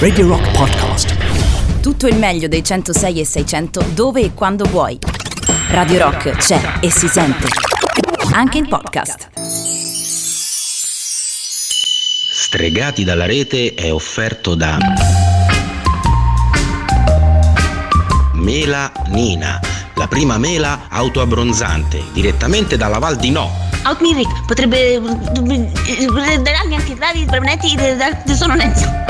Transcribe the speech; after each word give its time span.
Radio 0.00 0.26
Rock 0.26 0.50
Podcast. 0.50 1.80
Tutto 1.80 2.08
il 2.08 2.16
meglio 2.16 2.48
dei 2.48 2.64
106 2.64 3.20
e 3.20 3.24
600 3.24 3.84
dove 3.94 4.22
e 4.22 4.34
quando 4.34 4.64
vuoi. 4.64 4.98
Radio 5.68 6.02
Rock 6.02 6.30
c'è 6.32 6.60
e 6.80 6.90
si 6.90 7.06
sente. 7.06 7.46
Anche 8.32 8.58
in 8.58 8.66
podcast. 8.66 9.28
Stregati 12.32 13.04
dalla 13.04 13.26
rete 13.26 13.74
è 13.74 13.92
offerto 13.92 14.56
da 14.56 14.78
Mela 18.32 18.90
Nina, 19.10 19.60
la 19.94 20.08
prima 20.08 20.38
mela 20.38 20.88
autoabbronzante, 20.88 22.02
direttamente 22.12 22.76
dalla 22.76 22.98
Val 22.98 23.14
di 23.14 23.30
No. 23.30 23.48
Outmiric 23.84 24.44
potrebbe 24.44 25.00
darmi 25.00 26.74
anche 26.74 26.96
dati 26.96 27.24
permanenti 27.26 27.76
del 27.76 28.12
sonnolenza. 28.34 29.09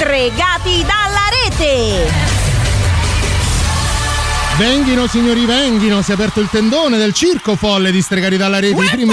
Stregati 0.00 0.82
dalla 0.82 1.28
rete! 1.44 2.10
Venghino 4.56 5.06
signori, 5.06 5.44
venghino, 5.44 6.00
si 6.00 6.12
è 6.12 6.14
aperto 6.14 6.40
il 6.40 6.48
tendone 6.50 6.96
del 6.96 7.12
circo 7.12 7.54
folle 7.54 7.90
di 7.90 8.00
Stregati 8.00 8.38
dalla 8.38 8.60
rete. 8.60 8.82
I 8.82 8.88
primi 8.88 9.12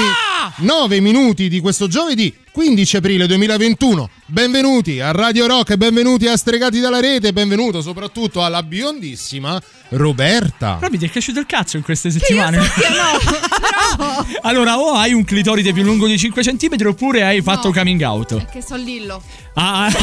9 0.57 0.99
minuti 0.99 1.49
di 1.49 1.59
questo 1.59 1.87
giovedì 1.87 2.33
15 2.51 2.97
aprile 2.97 3.27
2021. 3.27 4.09
Benvenuti 4.27 4.99
a 4.99 5.11
Radio 5.11 5.47
Rock 5.47 5.71
e 5.71 5.77
benvenuti 5.77 6.27
a 6.27 6.37
Stregati 6.37 6.79
dalla 6.79 6.99
rete. 6.99 7.33
Benvenuto 7.33 7.81
soprattutto 7.81 8.43
alla 8.43 8.61
biondissima 8.61 9.59
Roberta. 9.89 10.79
Mi 10.91 10.97
ti 10.97 11.05
è 11.05 11.09
cresciuto 11.09 11.39
il 11.39 11.47
cazzo 11.47 11.77
in 11.77 11.83
queste 11.83 12.11
settimane. 12.11 12.59
no, 13.97 14.25
allora, 14.41 14.77
o 14.77 14.93
hai 14.93 15.13
un 15.13 15.23
clitoride 15.23 15.73
più 15.73 15.83
lungo 15.83 16.05
di 16.05 16.17
5 16.17 16.43
cm 16.43 16.85
oppure 16.85 17.23
hai 17.23 17.41
fatto 17.41 17.71
coming 17.71 18.01
out. 18.01 18.45
Che 18.45 18.61
so 18.61 18.75
Lillo. 18.75 19.21
Ah, 19.55 19.91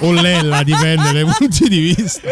O 0.00 0.12
Lella, 0.12 0.62
dipende 0.62 1.12
dai 1.12 1.24
punti 1.24 1.68
di 1.68 1.78
vista. 1.78 2.28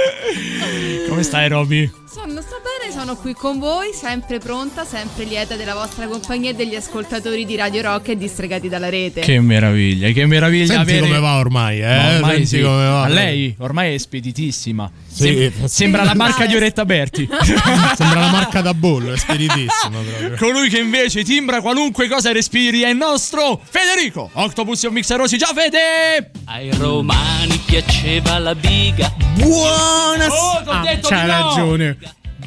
come 1.08 1.22
stai, 1.22 1.48
Roby? 1.48 1.90
Sono, 2.10 2.40
sto 2.40 2.60
bene, 2.62 2.71
sono 2.90 3.16
qui 3.16 3.32
con 3.34 3.58
voi, 3.58 3.92
sempre 3.94 4.38
pronta, 4.38 4.84
sempre 4.84 5.24
lieta 5.24 5.56
della 5.56 5.74
vostra 5.74 6.06
compagnia 6.06 6.50
e 6.50 6.54
degli 6.54 6.74
ascoltatori 6.74 7.44
di 7.44 7.56
Radio 7.56 7.82
Rock 7.82 8.08
e 8.08 8.16
distregati 8.16 8.68
dalla 8.68 8.88
rete. 8.88 9.20
Che 9.20 9.40
meraviglia, 9.40 10.10
che 10.10 10.26
meraviglia 10.26 10.66
Senti 10.74 10.90
avere. 10.90 11.00
come 11.06 11.18
va 11.20 11.36
ormai, 11.38 11.80
eh? 11.80 11.86
Ma 11.86 12.14
ormai 12.14 12.30
Senti 12.32 12.46
sì. 12.46 12.60
come 12.62 12.84
va. 12.86 13.02
A 13.04 13.08
lei 13.08 13.54
ormai 13.58 13.94
è 13.94 13.98
speditissima. 13.98 14.90
Sì, 15.06 15.22
Sem- 15.22 15.50
fa- 15.52 15.68
sembra 15.68 16.04
la 16.04 16.14
marca 16.14 16.46
di 16.46 16.54
Oretta 16.56 16.84
Berti. 16.84 17.28
Sembra 17.96 18.20
la 18.20 18.30
marca 18.30 18.60
da 18.60 18.74
bollo, 18.74 19.12
è 19.12 19.16
spiritissima 19.18 19.98
proprio. 20.00 20.36
Colui 20.36 20.68
che 20.68 20.78
invece 20.78 21.22
timbra 21.24 21.60
qualunque 21.60 22.08
cosa 22.08 22.32
respiri 22.32 22.82
è 22.82 22.88
il 22.88 22.96
nostro 22.96 23.60
Federico 23.62 24.30
Octopus 24.32 24.84
e 24.84 24.88
un 24.88 24.94
mixer 24.94 25.18
rossi. 25.18 25.38
Ciao 25.38 25.52
Fede! 25.54 26.30
Ai 26.46 26.70
romani 26.76 27.56
piaceva 27.64 28.38
la 28.38 28.54
biga. 28.54 29.12
Buona 29.34 30.26
Oh, 30.28 30.62
t'ho 30.64 30.80
detto 30.82 31.08
c'ha 31.08 31.22
di 31.22 31.28
no! 31.28 31.94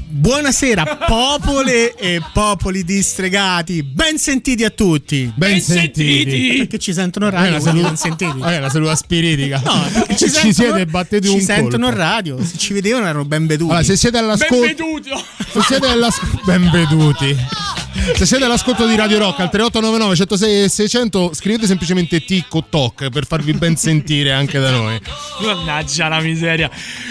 Buonasera, 0.08 0.98
popole 1.08 1.96
e 1.96 2.22
popoli 2.32 2.84
distregati. 2.84 3.82
Ben 3.82 4.18
sentiti 4.20 4.64
a 4.64 4.70
tutti. 4.70 5.32
Ben 5.36 5.60
sentiti. 5.60 6.56
Perché 6.58 6.78
ci 6.78 6.94
sentono 6.94 7.30
radio, 7.30 7.52
la 7.54 7.60
saluta, 7.60 7.88
ben 7.88 7.98
sentiti. 7.98 8.40
eh, 8.46 8.60
la 8.60 8.70
saluta 8.70 8.96
spiritica. 8.96 9.62
No, 9.66 9.84
perché 9.92 10.16
ci, 10.16 10.26
ci 10.26 10.30
sentono- 10.32 10.54
siete 10.54 10.86
batteti 10.86 11.28
ci 11.28 11.34
un 11.34 11.42
sentono 11.42 11.86
colpo. 11.88 12.00
radio. 12.00 12.44
Se 12.44 12.58
ci 12.58 12.74
vedevano 12.74 13.06
erano 13.08 13.26
ben 13.26 13.48
veduti. 13.48 13.72
Allora, 13.72 13.86
se 13.86 13.98
siete 13.98 14.18
all'ascolto, 14.20 14.66
Benvenuti! 14.66 15.10
se 15.52 15.62
siete 15.62 15.88
all'ascolto, 15.88 16.40
ben 16.46 16.70
veduti. 16.70 17.36
Se 18.16 18.26
siete 18.26 18.44
all'ascolto 18.44 18.86
di 18.86 18.96
Radio 18.96 19.18
Rock 19.18 19.40
al 19.40 19.50
3899 19.50 20.16
106 20.16 20.64
e 20.64 20.70
600, 20.70 21.32
scrivete 21.34 21.66
semplicemente 21.66 22.24
tic 22.24 22.54
o 22.54 22.66
toc 22.70 23.10
per 23.10 23.26
farvi 23.26 23.54
ben 23.54 23.76
sentire 23.78 24.32
anche 24.32 24.60
da 24.60 24.70
noi. 24.72 25.00
Mannaggia 25.42 26.08
la 26.10 26.20
miseria. 26.20 26.70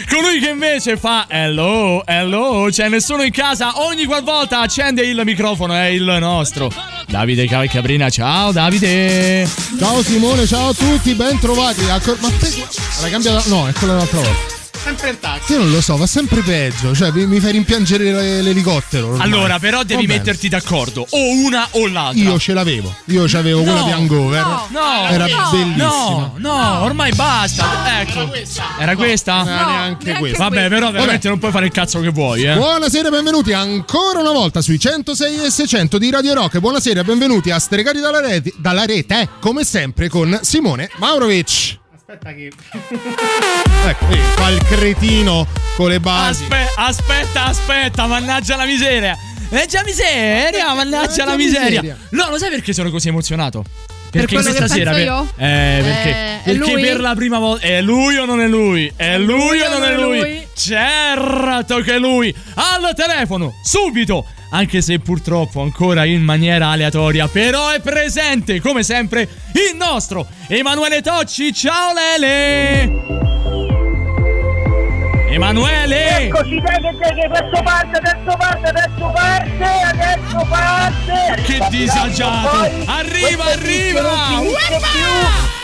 Colui 0.08 0.40
che 0.40 0.50
invece 0.50 0.96
fa 0.96 1.26
hello, 1.28 2.04
hello, 2.06 2.68
c'è 2.70 2.88
nessuno 2.88 3.22
in 3.22 3.32
casa, 3.32 3.82
ogni 3.82 4.04
qualvolta 4.04 4.60
accende 4.60 5.02
il 5.02 5.20
microfono 5.24 5.74
è 5.74 5.86
il 5.86 6.16
nostro. 6.20 6.70
Davide 7.08 7.46
Calcabrina, 7.46 8.10
ciao 8.10 8.52
Davide. 8.52 9.48
Ciao 9.78 10.02
Simone, 10.02 10.46
ciao 10.46 10.68
a 10.68 10.74
tutti, 10.74 11.14
ben 11.14 11.38
trovati. 11.38 11.82
Ma 11.82 11.98
te, 11.98 12.66
l'hai 13.00 13.10
cambiata? 13.10 13.42
No, 13.48 13.66
è 13.68 13.72
quella 13.72 13.94
dell'altra 13.94 14.20
volta. 14.20 14.63
Sempre 14.84 15.10
il 15.10 15.18
taxi. 15.18 15.52
Io 15.52 15.58
non 15.58 15.70
lo 15.70 15.80
so, 15.80 15.96
va 15.96 16.06
sempre 16.06 16.40
peggio. 16.42 16.94
Cioè, 16.94 17.10
mi, 17.12 17.26
mi 17.26 17.40
fai 17.40 17.52
rimpiangere 17.52 18.12
l'e- 18.12 18.42
l'elicottero. 18.42 19.08
ormai. 19.12 19.22
Allora, 19.26 19.58
però 19.58 19.82
devi 19.82 20.02
Va 20.02 20.06
bene. 20.08 20.18
metterti 20.18 20.48
d'accordo, 20.48 21.06
o 21.08 21.30
una 21.44 21.66
o 21.72 21.86
l'altra. 21.88 22.22
Io 22.22 22.38
ce 22.38 22.52
l'avevo. 22.52 22.94
Io 23.06 23.24
c'avevo 23.26 23.62
quella 23.62 23.82
di 23.82 23.90
Hangover. 23.90 24.44
No, 24.68 25.08
Era 25.08 25.26
no, 25.26 25.50
bellissima. 25.50 25.76
No, 25.76 26.34
no, 26.36 26.82
ormai 26.82 27.12
basta. 27.14 28.00
Ecco. 28.00 28.30
Era 28.78 28.94
questa? 28.96 29.36
Non 29.38 29.48
era 29.48 29.66
neanche 29.66 30.04
neanche 30.04 30.18
questa. 30.20 30.48
Vabbè, 30.48 30.68
però 30.68 30.90
veramente 30.90 31.28
non 31.28 31.38
puoi 31.38 31.50
fare 31.50 31.66
il 31.66 31.72
cazzo 31.72 32.00
che 32.00 32.10
vuoi, 32.10 32.42
eh. 32.44 32.54
Buonasera 32.54 33.08
e 33.08 33.10
benvenuti 33.10 33.52
ancora 33.52 34.20
una 34.20 34.32
volta 34.32 34.60
sui 34.60 34.78
106 34.78 35.44
e 35.46 35.50
600 35.50 35.98
di 35.98 36.10
Radio 36.10 36.34
Rock. 36.34 36.58
Buonasera 36.58 37.00
e 37.00 37.04
benvenuti 37.04 37.50
a 37.50 37.58
Stregati 37.58 38.00
dalla 38.00 38.20
rete, 38.20 38.52
dalla 38.58 38.84
rete 38.84 39.20
eh, 39.20 39.28
come 39.40 39.64
sempre 39.64 40.08
con 40.08 40.38
Simone 40.42 40.90
Maurovic. 40.98 41.82
Aspetta 42.14 42.32
che 42.32 42.52
Ecco, 43.88 44.06
vedi, 44.06 44.20
fa 44.36 44.48
il 44.48 44.62
cretino 44.64 45.46
con 45.76 45.88
le 45.88 45.98
basi. 45.98 46.44
Aspe- 46.44 46.70
aspetta, 46.76 47.44
aspetta, 47.46 48.06
mannaggia 48.06 48.56
la 48.56 48.64
miseria. 48.64 49.16
Mannaggia 49.50 49.78
la 49.78 49.84
miseria, 49.84 50.74
mannaggia 50.74 51.24
la 51.24 51.36
miseria. 51.36 51.80
miseria. 51.82 51.96
No, 52.10 52.30
lo 52.30 52.38
sai 52.38 52.50
perché 52.50 52.72
sono 52.72 52.90
così 52.90 53.08
emozionato? 53.08 53.64
Perché 54.10 54.36
che 54.36 54.42
questa 54.42 54.68
sera 54.68 54.96
io? 54.96 55.22
Eh, 55.36 55.80
perché, 55.82 56.08
Eh, 56.08 56.38
perché 56.44 56.72
lui? 56.72 56.82
per 56.82 57.00
la 57.00 57.14
prima 57.16 57.38
volta 57.40 57.66
è 57.66 57.82
lui 57.82 58.16
o 58.16 58.24
non 58.24 58.40
è 58.40 58.46
lui? 58.46 58.90
È 58.94 59.18
lui 59.18 59.60
o 59.60 59.68
non 59.68 59.82
è 59.82 59.96
lui? 59.96 60.18
lui? 60.20 60.46
Certo 60.54 61.78
che 61.80 61.94
è 61.94 61.98
lui. 61.98 62.32
Al 62.54 62.94
telefono, 62.94 63.52
subito. 63.64 64.24
Anche 64.54 64.82
se 64.82 65.00
purtroppo 65.00 65.62
ancora 65.62 66.04
in 66.04 66.22
maniera 66.22 66.68
aleatoria, 66.68 67.26
però 67.26 67.70
è 67.70 67.80
presente 67.80 68.60
come 68.60 68.84
sempre 68.84 69.22
il 69.22 69.74
nostro 69.76 70.28
Emanuele 70.46 71.02
Tocci. 71.02 71.52
Ciao 71.52 71.92
Lele! 71.92 72.82
Emanuele! 75.28 76.26
Eccoci, 76.26 76.60
dai 76.60 76.80
che 76.80 76.96
dai 77.00 77.14
che 77.14 77.22
adesso 77.22 77.62
parte, 77.64 77.98
adesso 77.98 78.36
parte, 78.38 78.68
adesso 78.68 79.10
parte, 79.12 79.64
adesso 79.92 80.46
che 81.42 81.58
disagiato! 81.70 82.70
Arriva, 82.86 83.44
arriva! 83.46 85.62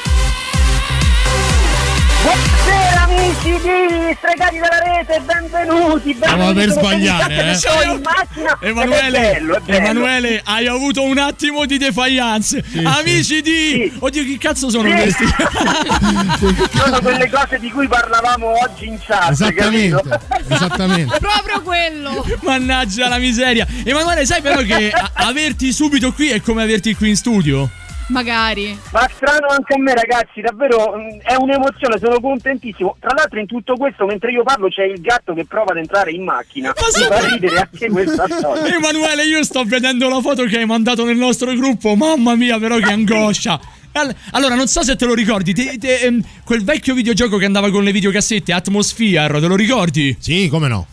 Buonasera 2.22 3.02
amici 3.04 3.50
di 3.62 4.14
Stregati 4.18 4.58
della 4.58 4.78
Rete, 4.84 5.20
benvenuti, 5.24 6.12
benvenuti. 6.12 6.14
Stiamo 6.14 6.52
per 6.52 6.70
sbagliare, 6.70 7.34
eh. 7.34 7.98
Macchina 8.02 8.58
Emanuele, 8.60 9.18
è 9.18 9.32
bello, 9.34 9.56
è 9.56 9.60
bello. 9.60 9.78
Emanuele, 9.78 10.40
hai 10.44 10.66
avuto 10.66 11.02
un 11.02 11.16
attimo 11.16 11.64
di 11.64 11.78
defiance. 11.78 12.62
Amici 12.84 13.40
di. 13.40 13.90
Oddio, 13.98 14.22
chi 14.24 14.36
cazzo 14.36 14.68
sono 14.68 14.88
Sì. 14.90 14.94
questi? 14.94 15.24
Sono 16.76 17.00
quelle 17.00 17.30
cose 17.30 17.58
di 17.58 17.70
cui 17.70 17.86
parlavamo 17.88 18.46
oggi 18.62 18.86
in 18.88 18.98
chat, 19.00 19.30
Esattamente, 19.30 20.02
capito? 20.02 20.20
esattamente. 20.54 21.18
Proprio 21.18 21.62
quello. 21.62 22.26
Mannaggia 22.42 23.08
la 23.08 23.18
miseria. 23.18 23.66
Emanuele, 23.84 24.26
sai 24.26 24.42
però 24.42 24.60
che 24.60 24.92
averti 25.14 25.72
subito 25.72 26.12
qui 26.12 26.28
è 26.30 26.40
come 26.42 26.62
averti 26.62 26.94
qui 26.94 27.08
in 27.10 27.16
studio? 27.16 27.70
Magari. 28.10 28.76
Ma 28.92 29.08
strano 29.14 29.46
anche 29.48 29.74
a 29.74 29.78
me 29.78 29.94
ragazzi, 29.94 30.40
davvero 30.40 30.96
mh, 30.96 31.20
è 31.22 31.34
un'emozione, 31.36 31.98
sono 31.98 32.20
contentissimo. 32.20 32.96
Tra 32.98 33.14
l'altro 33.14 33.38
in 33.38 33.46
tutto 33.46 33.74
questo, 33.76 34.04
mentre 34.04 34.32
io 34.32 34.42
parlo, 34.42 34.68
c'è 34.68 34.84
il 34.84 35.00
gatto 35.00 35.32
che 35.32 35.44
prova 35.44 35.70
ad 35.72 35.78
entrare 35.78 36.10
in 36.10 36.24
macchina. 36.24 36.72
Ma 36.74 36.98
Mi 36.98 37.04
fa 37.06 37.28
ridere 37.28 37.56
anche 37.70 37.88
questa 37.88 38.26
storia. 38.28 38.74
Emanuele, 38.74 39.24
io 39.24 39.42
sto 39.44 39.62
vedendo 39.64 40.08
la 40.08 40.20
foto 40.20 40.44
che 40.44 40.58
hai 40.58 40.66
mandato 40.66 41.04
nel 41.04 41.16
nostro 41.16 41.52
gruppo. 41.54 41.94
Mamma 41.94 42.34
mia, 42.34 42.58
però 42.58 42.78
che 42.78 42.90
angoscia. 42.90 43.58
All- 43.92 44.14
Allora, 44.32 44.54
non 44.54 44.66
so 44.66 44.82
se 44.82 44.96
te 44.96 45.04
lo 45.04 45.14
ricordi, 45.14 45.52
te- 45.52 45.76
te- 45.78 46.00
ehm, 46.00 46.22
quel 46.44 46.62
vecchio 46.64 46.94
videogioco 46.94 47.36
che 47.38 47.44
andava 47.44 47.70
con 47.70 47.82
le 47.84 47.92
videocassette, 47.92 48.52
Atmosphere, 48.52 49.40
te 49.40 49.46
lo 49.46 49.56
ricordi? 49.56 50.16
Sì, 50.20 50.48
come 50.48 50.68
no? 50.68 50.86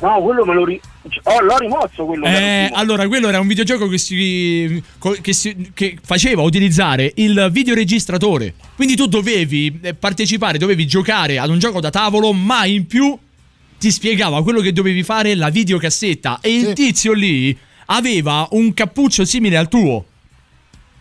No, 0.00 0.20
quello 0.22 0.44
me 0.44 0.54
lo 0.54 0.64
ri... 0.64 0.80
oh, 1.24 1.40
l'ho 1.40 1.58
rimosso 1.58 2.04
quello. 2.04 2.26
Eh, 2.26 2.70
allora, 2.72 3.06
quello 3.08 3.28
era 3.28 3.40
un 3.40 3.46
videogioco 3.46 3.88
che 3.88 3.98
si, 3.98 4.82
che 5.20 5.32
si- 5.32 5.70
che 5.74 5.98
faceva 6.02 6.42
utilizzare 6.42 7.12
il 7.16 7.48
videoregistratore. 7.50 8.54
Quindi 8.74 8.94
tu 8.94 9.06
dovevi 9.06 9.80
eh, 9.82 9.94
partecipare, 9.94 10.58
dovevi 10.58 10.86
giocare 10.86 11.38
ad 11.38 11.50
un 11.50 11.58
gioco 11.58 11.80
da 11.80 11.90
tavolo, 11.90 12.32
ma 12.32 12.64
in 12.64 12.86
più 12.86 13.16
ti 13.78 13.90
spiegava 13.90 14.42
quello 14.42 14.60
che 14.60 14.72
dovevi 14.72 15.02
fare 15.02 15.34
la 15.34 15.48
videocassetta. 15.50 16.38
E 16.40 16.54
il 16.54 16.72
tizio 16.72 17.12
lì 17.12 17.56
aveva 17.86 18.46
un 18.52 18.72
cappuccio 18.72 19.24
simile 19.24 19.56
al 19.56 19.68
tuo. 19.68 20.04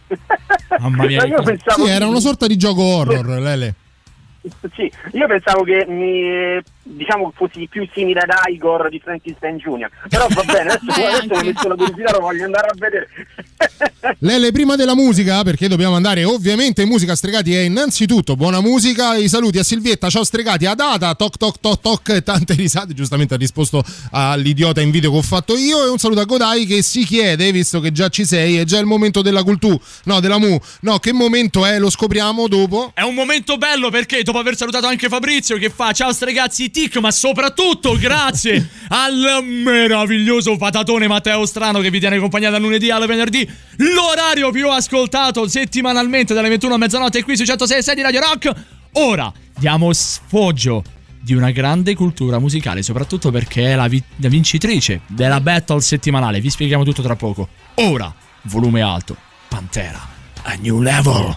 Mamma 0.80 1.06
mia, 1.06 1.26
io 1.26 1.42
pensavo 1.42 1.86
Sì, 1.86 1.92
era 1.92 2.08
una 2.08 2.20
sorta 2.20 2.48
di 2.48 2.58
gioco 2.58 2.82
horror, 2.82 3.26
Lele. 3.40 3.76
Sì, 4.74 4.92
io 5.12 5.28
pensavo 5.28 5.64
che 5.64 5.86
mi, 5.88 6.60
diciamo 6.84 7.32
fossi 7.36 7.68
più 7.70 7.88
simile 7.94 8.22
ad 8.22 8.30
Igor 8.52 8.90
di 8.90 9.00
Frankenstein 9.00 9.58
Jr. 9.58 9.90
Però 10.10 10.28
va 10.30 10.44
bene, 10.44 10.72
adesso, 10.72 11.02
adesso 11.08 11.34
ho 11.34 11.44
messo 11.44 11.68
la 11.68 11.76
curiosità, 11.76 12.12
lo 12.12 12.20
voglio 12.20 12.46
andare 12.46 12.68
a 12.68 12.74
vedere. 12.76 13.10
Lele, 14.20 14.52
prima 14.52 14.76
della 14.76 14.96
musica, 14.96 15.44
perché 15.44 15.68
dobbiamo 15.68 15.96
andare 15.96 16.24
ovviamente 16.24 16.82
in 16.82 16.90
musica 16.90 17.16
stregati, 17.16 17.54
è 17.54 17.62
innanzitutto 17.62 18.36
buona 18.36 18.62
musica. 18.62 19.16
I 19.16 19.30
saluti 19.30 19.60
a 19.60 19.64
Silvietta, 19.64 20.10
ciao 20.10 20.24
stregati, 20.24 20.66
a 20.66 20.74
Data, 20.74 21.14
toc 21.14 21.38
toc 21.38 21.60
toc 21.60 21.82
toc, 21.82 22.10
e 22.10 22.24
tante 22.24 22.54
risate. 22.54 22.94
Giustamente 22.94 23.36
ha 23.36 23.38
risposto 23.38 23.84
all'idiota 24.12 24.82
in 24.82 24.92
video 24.92 25.12
che 25.12 25.18
ho 25.18 25.22
fatto 25.22 25.56
io. 25.56 25.86
E 25.86 25.90
un 25.90 25.98
saluto 25.98 26.22
a 26.22 26.26
Godai 26.26 26.66
che 26.66 26.82
si 26.82 27.04
chiede, 27.06 27.52
visto 27.52 27.80
che 27.80 27.92
già 27.92 28.10
ci 28.10 28.26
sei, 28.26 28.58
è 28.58 28.64
già 28.64 28.80
il 28.80 28.86
momento 28.86 29.22
della 29.22 29.44
cultura, 29.44 29.78
no, 30.06 30.20
della 30.20 30.40
mu. 30.40 30.60
No, 30.82 30.98
che 31.00 31.14
momento 31.14 31.66
è? 31.66 31.78
Lo 31.78 31.90
scopriamo 31.90 32.48
dopo. 32.48 32.92
È 32.94 33.02
un 33.02 33.14
momento 33.14 33.58
bello 33.58 33.90
perché 33.90 34.24
dopo 34.24 34.40
aver 34.40 34.56
salutato 34.56 34.88
anche 34.88 35.08
Fabrizio 35.08 35.58
che 35.58 35.70
fa 35.70 35.92
ciao 35.92 36.12
stregazzi 36.12 36.71
tic, 36.72 36.98
ma 36.98 37.12
soprattutto 37.12 37.98
grazie 37.98 38.68
al 38.90 39.44
meraviglioso 39.44 40.58
patatone 40.58 41.08
Matteo 41.08 41.46
Strano 41.46 41.80
che 41.80 41.90
vi 41.90 42.00
tiene 42.00 42.18
compagnia 42.18 42.50
dal 42.50 42.62
lunedì 42.62 42.90
al 42.90 43.06
venerdì, 43.06 43.48
l'orario 43.78 44.52
più 44.52 44.70
ascoltato 44.70 45.48
settimanalmente 45.48 46.34
dalle 46.34 46.50
21 46.50 46.74
a 46.74 46.78
mezzanotte 46.78 47.24
qui 47.24 47.38
su 47.38 47.44
106 47.44 47.96
di 47.96 48.02
Radio 48.02 48.20
Rock. 48.22 48.54
Ora 48.94 49.32
diamo 49.58 49.94
sfoggio 49.94 50.84
di 51.22 51.34
una 51.34 51.52
grande 51.52 51.94
cultura 51.94 52.40
musicale, 52.40 52.82
soprattutto 52.82 53.30
perché 53.32 53.72
è 53.72 53.76
la, 53.76 53.88
vi- 53.88 54.04
la 54.18 54.28
vincitrice 54.28 55.02
della 55.08 55.40
battle 55.40 55.80
settimanale. 55.80 56.42
Vi 56.42 56.50
spieghiamo 56.50 56.84
tutto 56.84 57.02
tra 57.02 57.16
poco. 57.16 57.50
Ora, 57.76 58.14
volume 58.44 58.82
alto, 58.82 59.16
Pantera, 59.48 60.00
a 60.44 60.56
new 60.56 60.82
level. 60.82 61.36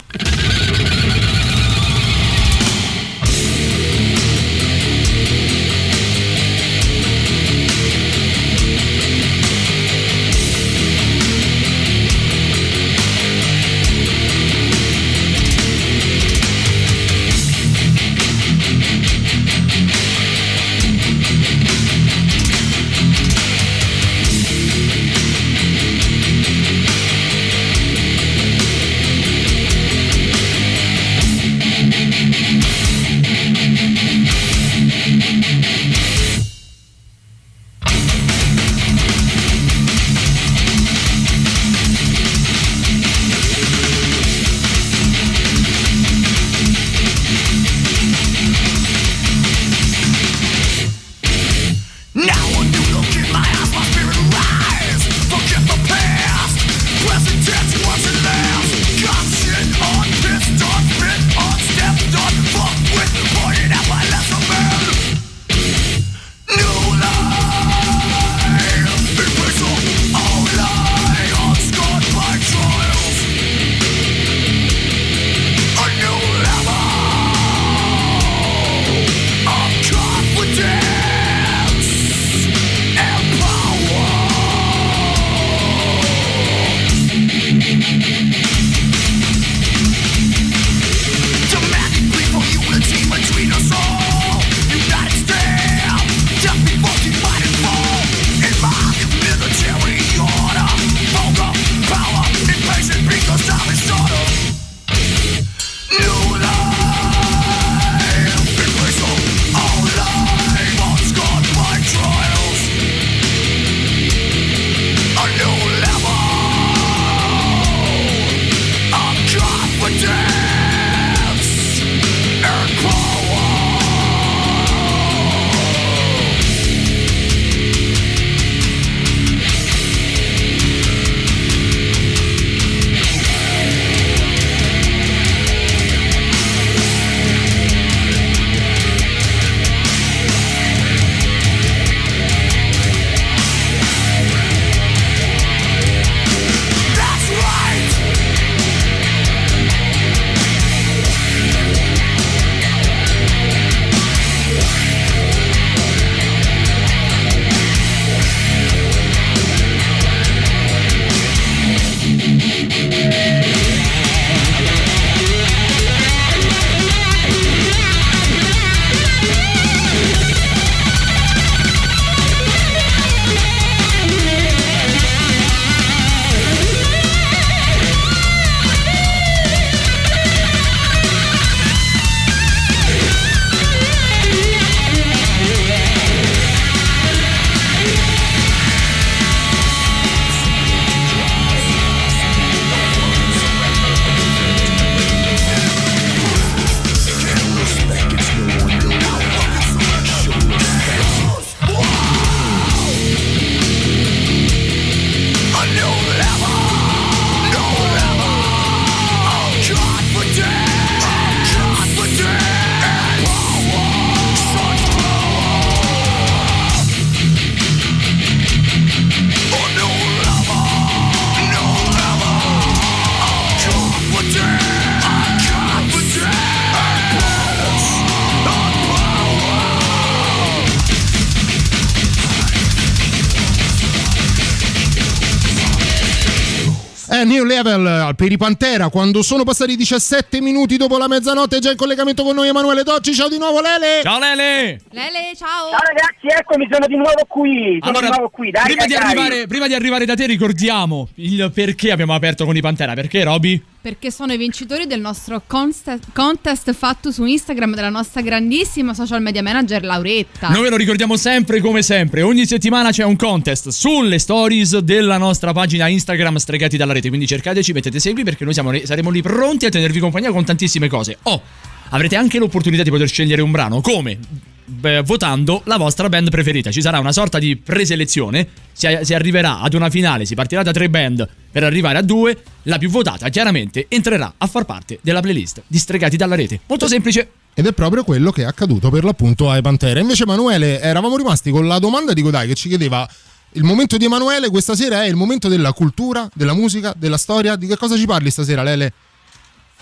New 237.45 237.47
Level 237.47 238.15
per 238.17 238.33
i 238.33 238.37
Pantera 238.37 238.89
quando 238.89 239.23
sono 239.23 239.45
passati 239.45 239.77
17 239.77 240.41
minuti 240.41 240.77
dopo 240.77 240.97
la 240.97 241.07
mezzanotte. 241.07 241.59
È 241.59 241.61
già 241.61 241.71
in 241.71 241.77
collegamento 241.77 242.23
con 242.23 242.35
noi 242.35 242.49
Emanuele 242.49 242.83
Docci. 242.83 243.15
Ciao 243.15 243.29
di 243.29 243.39
nuovo, 243.39 243.61
Lele. 243.61 244.01
Ciao, 244.03 244.19
Lele. 244.19 244.81
Lele, 244.91 245.33
ciao. 245.37 245.69
Ciao 245.71 245.85
ragazzi, 245.87 246.27
eccomi, 246.27 246.67
sono 246.71 246.87
di 246.87 246.97
nuovo 246.97 247.25
qui. 247.29 247.79
Sono 247.81 247.99
Allora, 247.99 248.07
di 248.07 248.13
nuovo 248.17 248.31
qui. 248.31 248.51
Dai, 248.51 248.65
prima, 248.65 248.79
dai, 248.81 248.89
di 248.89 248.95
dai. 248.95 249.05
arrivare, 249.05 249.47
prima 249.47 249.67
di 249.67 249.75
arrivare 249.75 250.05
da 250.07 250.15
te, 250.15 250.27
ricordiamo 250.27 251.09
il 251.17 251.51
perché 251.55 251.93
abbiamo 251.93 252.15
aperto 252.15 252.45
con 252.47 252.57
i 252.57 252.61
Pantera. 252.61 252.95
Perché, 252.95 253.23
Roby? 253.23 253.63
Perché 253.85 254.11
sono 254.11 254.33
i 254.33 254.39
vincitori 254.39 254.87
del 254.87 254.99
nostro 254.99 255.43
contest, 255.47 256.05
contest 256.15 256.73
fatto 256.73 257.13
su 257.13 257.27
Instagram 257.27 257.75
della 257.75 257.91
nostra 257.91 258.23
grandissima 258.23 258.95
social 258.95 259.21
media 259.21 259.43
manager 259.43 259.85
Lauretta. 259.85 260.49
Noi 260.49 260.63
ve 260.63 260.71
lo 260.71 260.77
ricordiamo 260.77 261.19
sempre 261.19 261.61
come 261.61 261.83
sempre. 261.83 262.23
Ogni 262.23 262.47
settimana 262.47 262.93
c'è 262.93 263.05
un 263.05 263.15
contest 263.17 263.69
sulle 263.69 264.19
stories 264.19 264.79
della 264.79 265.19
nostra 265.19 265.53
pagina 265.53 265.87
Instagram 265.87 266.37
Stregati 266.37 266.79
dalla 266.79 266.95
rete. 266.95 267.09
Quindi 267.09 267.27
cercateci, 267.27 267.75
mettete 267.75 268.01
segui 268.01 268.25
perché 268.25 268.45
noi 268.45 268.55
siamo, 268.55 268.73
saremo 268.85 269.11
lì 269.11 269.21
pronti 269.21 269.67
a 269.67 269.69
tenervi 269.69 269.99
compagnia 269.99 270.33
con 270.33 270.47
tantissime 270.47 270.89
cose. 270.89 271.19
Oh, 271.25 271.43
avrete 271.91 272.17
anche 272.17 272.39
l'opportunità 272.39 272.85
di 272.85 272.89
poter 272.89 273.09
scegliere 273.09 273.43
un 273.43 273.51
brano. 273.51 273.83
Come? 273.83 274.19
Beh, 274.67 275.03
votando 275.03 275.61
la 275.65 275.77
vostra 275.77 276.09
band 276.09 276.31
preferita. 276.31 276.71
Ci 276.71 276.81
sarà 276.81 276.99
una 276.99 277.13
sorta 277.13 277.39
di 277.39 277.57
preselezione. 277.57 278.49
Si, 278.73 278.89
si 279.03 279.15
arriverà 279.15 279.61
ad 279.61 279.75
una 279.75 279.91
finale, 279.91 280.25
si 280.25 280.35
partirà 280.35 280.63
da 280.63 280.73
tre 280.73 280.89
band 280.89 281.29
per 281.51 281.65
arrivare 281.65 281.99
a 281.99 282.03
due. 282.03 282.37
La 282.63 282.79
più 282.79 282.89
votata, 282.89 283.29
chiaramente, 283.29 283.87
entrerà 283.89 284.35
a 284.37 284.47
far 284.47 284.65
parte 284.65 284.99
della 285.03 285.21
playlist 285.21 285.63
di 285.67 285.79
Stregati 285.79 286.17
dalla 286.17 286.35
rete. 286.35 286.61
Molto 286.67 286.89
semplice. 286.89 287.31
Ed 287.53 287.67
è 287.67 287.73
proprio 287.73 288.05
quello 288.05 288.33
che 288.33 288.43
è 288.43 288.47
accaduto 288.47 288.91
per 288.91 289.05
l'appunto 289.05 289.51
ai 289.51 289.61
Pantera. 289.61 290.01
Invece, 290.01 290.23
Emanuele, 290.23 290.81
eravamo 290.81 291.17
rimasti 291.17 291.51
con 291.51 291.67
la 291.67 291.79
domanda 291.79 292.13
di 292.15 292.23
Godai 292.23 292.49
che 292.49 292.55
ci 292.55 292.69
chiedeva. 292.69 293.09
Il 293.53 293.63
momento 293.63 293.97
di 293.97 294.07
Emanuele 294.07 294.49
questa 294.49 294.75
sera 294.75 295.05
è 295.05 295.07
il 295.07 295.15
momento 295.15 295.47
della 295.49 295.73
cultura, 295.73 296.29
della 296.35 296.55
musica, 296.55 296.95
della 296.97 297.19
storia. 297.19 297.55
Di 297.55 297.67
che 297.67 297.77
cosa 297.77 297.97
ci 297.97 298.07
parli 298.07 298.31
stasera, 298.31 298.63
Lele? 298.63 298.93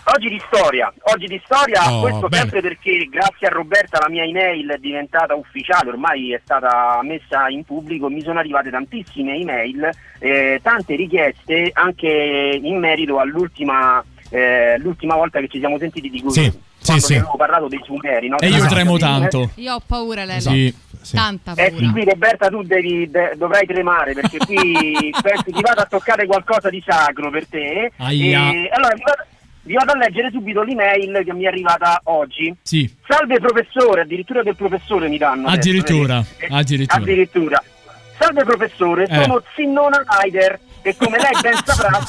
Oggi 0.05 0.29
di 0.29 0.43
storia, 0.47 0.93
oggi 1.15 1.27
di 1.27 1.41
storia, 1.45 1.81
Oh, 1.89 2.01
questo 2.01 2.29
bene. 2.29 2.43
sempre 2.43 2.61
perché 2.61 3.07
grazie 3.09 3.47
a 3.47 3.51
Roberta 3.51 4.01
la 4.01 4.09
mia 4.09 4.25
email 4.25 4.69
è 4.71 4.79
diventata 4.79 5.35
ufficiale, 5.37 5.91
ormai 5.91 6.33
è 6.33 6.41
stata 6.43 6.99
messa 7.05 7.49
in 7.49 7.65
pubblico, 7.65 8.09
mi 8.09 8.21
sono 8.21 8.41
arrivate 8.41 8.69
tantissime 8.71 9.37
email, 9.37 9.89
eh, 10.19 10.59
tante 10.61 10.97
richieste 10.97 11.71
anche 11.73 12.59
in 12.61 12.79
merito 12.79 13.21
all'ultima 13.21 14.05
eh, 14.31 14.77
l'ultima 14.79 15.15
volta 15.15 15.39
che 15.41 15.49
ci 15.49 15.59
siamo 15.59 15.79
sentiti 15.79 16.09
di 16.11 16.21
cui 16.21 16.31
Sì, 16.33 16.45
sì, 16.45 16.59
quando 16.87 17.05
sì. 17.05 17.15
avevo 17.15 17.37
parlato 17.37 17.69
dei 17.69 17.81
Sumeri, 17.85 18.29
no? 18.29 18.39
E 18.39 18.49
io 18.49 18.67
tremo 18.67 18.97
tanto. 18.97 19.51
Io 19.57 19.75
ho 19.75 19.83
paura, 19.87 20.25
Lele. 20.25 20.41
Sì. 20.41 20.75
Tanta 21.13 21.53
Eh 21.53 21.71
paura. 21.71 21.87
sì, 21.87 21.93
qui 21.93 22.05
Roberta 22.05 22.49
tu 22.49 22.63
devi, 22.63 23.11
de- 23.11 23.35
dovrai 23.37 23.67
tremare 23.67 24.15
perché 24.15 24.39
qui 24.39 25.11
penso 25.23 25.43
ti 25.45 25.61
vado 25.61 25.81
a 25.83 25.85
toccare 25.87 26.25
qualcosa 26.27 26.71
di 26.71 26.83
sacro 26.85 27.31
per 27.31 27.47
te. 27.47 27.93
Aia. 27.99 28.51
E 28.53 28.71
allora 28.73 28.95
vi 28.95 29.03
vado, 29.03 29.25
vi 29.63 29.75
vado 29.75 29.93
a 29.93 29.97
leggere 29.97 30.31
subito 30.33 30.63
l'email 30.63 31.23
che 31.25 31.33
mi 31.33 31.45
è 31.45 31.47
arrivata 31.49 32.01
oggi. 32.05 32.55
Sì. 32.63 32.93
Salve 33.07 33.39
professore, 33.41 34.03
addirittura 34.03 34.43
del 34.43 34.57
professore 34.57 35.09
mi 35.09 35.19
danno. 35.19 35.47
adesso, 35.49 35.69
Addirittura, 35.69 36.25
vedi? 36.39 36.53
addirittura. 36.55 37.01
Addirittura. 37.01 37.63
Salve 38.19 38.45
professore, 38.45 39.07
Eh. 39.09 39.23
sono 39.23 39.43
Zinnona 39.57 40.05
Ryder 40.07 40.61
e 40.83 40.97
come 40.97 41.17
lei 41.19 41.31
ben 41.41 41.55
saprà... 41.65 42.01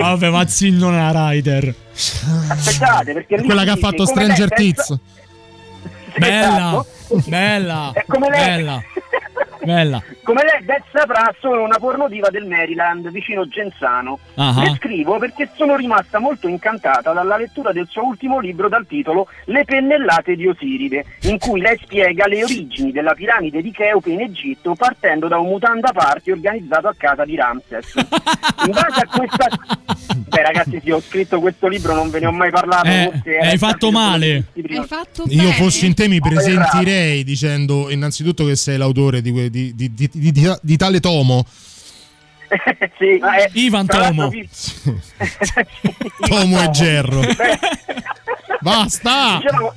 Vabbè, 0.00 0.28
ma 0.30 0.46
zinno 0.46 0.88
una 0.88 1.30
rider. 1.30 1.74
Aspettate, 1.92 3.12
perché 3.12 3.42
Quella 3.42 3.64
che 3.64 3.70
ha 3.70 3.76
fatto 3.76 4.04
Stranger 4.06 4.48
ben 4.48 4.58
Tits. 4.58 4.98
Bella, 6.18 6.84
Esatto. 6.84 6.86
bella, 7.26 7.90
È 7.92 8.04
come 8.06 8.28
lei- 8.30 8.44
bella, 8.44 8.80
bella. 9.64 10.02
Come 10.22 10.42
lei 10.42 10.62
ben 10.62 10.82
saprà, 10.92 11.34
sono 11.40 11.62
una 11.62 11.78
pornodiva 11.78 12.28
del 12.30 12.46
Maryland, 12.46 13.10
vicino 13.10 13.46
Genzano. 13.48 14.18
Ah. 14.34 14.54
Le 14.62 14.74
scrivo 14.76 15.18
perché 15.18 15.50
sono 15.56 15.76
rimasta 15.76 16.18
molto 16.18 16.48
incantata 16.48 17.12
dalla 17.12 17.36
lettura 17.36 17.72
del 17.72 17.86
suo 17.88 18.04
ultimo 18.04 18.40
libro 18.40 18.68
dal 18.68 18.86
titolo 18.86 19.28
Le 19.46 19.64
pennellate 19.64 20.36
di 20.36 20.46
Osiride, 20.46 21.04
in 21.22 21.38
cui 21.38 21.60
lei 21.60 21.78
spiega 21.82 22.26
le 22.26 22.44
origini 22.44 22.92
della 22.92 23.14
piramide 23.14 23.62
di 23.62 23.70
Cheope 23.70 24.10
in 24.10 24.20
Egitto 24.20 24.74
partendo 24.74 25.28
da 25.28 25.38
un 25.38 25.48
mutanda 25.48 25.92
party 25.92 26.30
organizzato 26.30 26.88
a 26.88 26.94
casa 26.96 27.24
di 27.24 27.36
Ramses. 27.36 27.94
In 27.94 28.72
base 28.72 29.00
a 29.00 29.06
questa... 29.06 29.48
Beh 30.34 30.42
ragazzi, 30.42 30.80
sì, 30.82 30.90
ho 30.90 31.00
scritto 31.00 31.38
questo 31.40 31.68
libro, 31.68 31.94
non 31.94 32.10
ve 32.10 32.20
ne 32.20 32.26
ho 32.26 32.32
mai 32.32 32.50
parlato. 32.50 32.88
Eh, 32.88 33.38
hai 33.40 33.56
fatto 33.58 33.90
male. 33.90 34.44
Hai 34.54 34.84
fatto 34.86 35.24
Io 35.28 35.42
bene. 35.42 35.52
fossi 35.52 35.86
in 35.86 35.94
te 35.94 36.08
mi 36.08 36.18
presentirei 36.18 37.22
dicendo 37.22 37.88
innanzitutto 37.90 38.44
che 38.44 38.56
sei 38.56 38.76
l'autore 38.76 39.22
di, 39.22 39.30
que- 39.30 39.50
di- 39.54 39.74
di- 39.74 39.94
di- 39.94 40.10
di- 40.12 40.32
di- 40.32 40.58
di 40.60 40.76
tale 40.76 40.98
tomo. 40.98 41.44
sì, 42.98 43.18
è- 43.18 43.50
Ivan 43.52 43.86
Tomo. 43.86 44.28
vi- 44.28 44.48
Tomo 46.28 46.60
e 46.62 46.70
Gerro. 46.70 47.20
Basta! 48.60 49.40
Dicevo, 49.42 49.74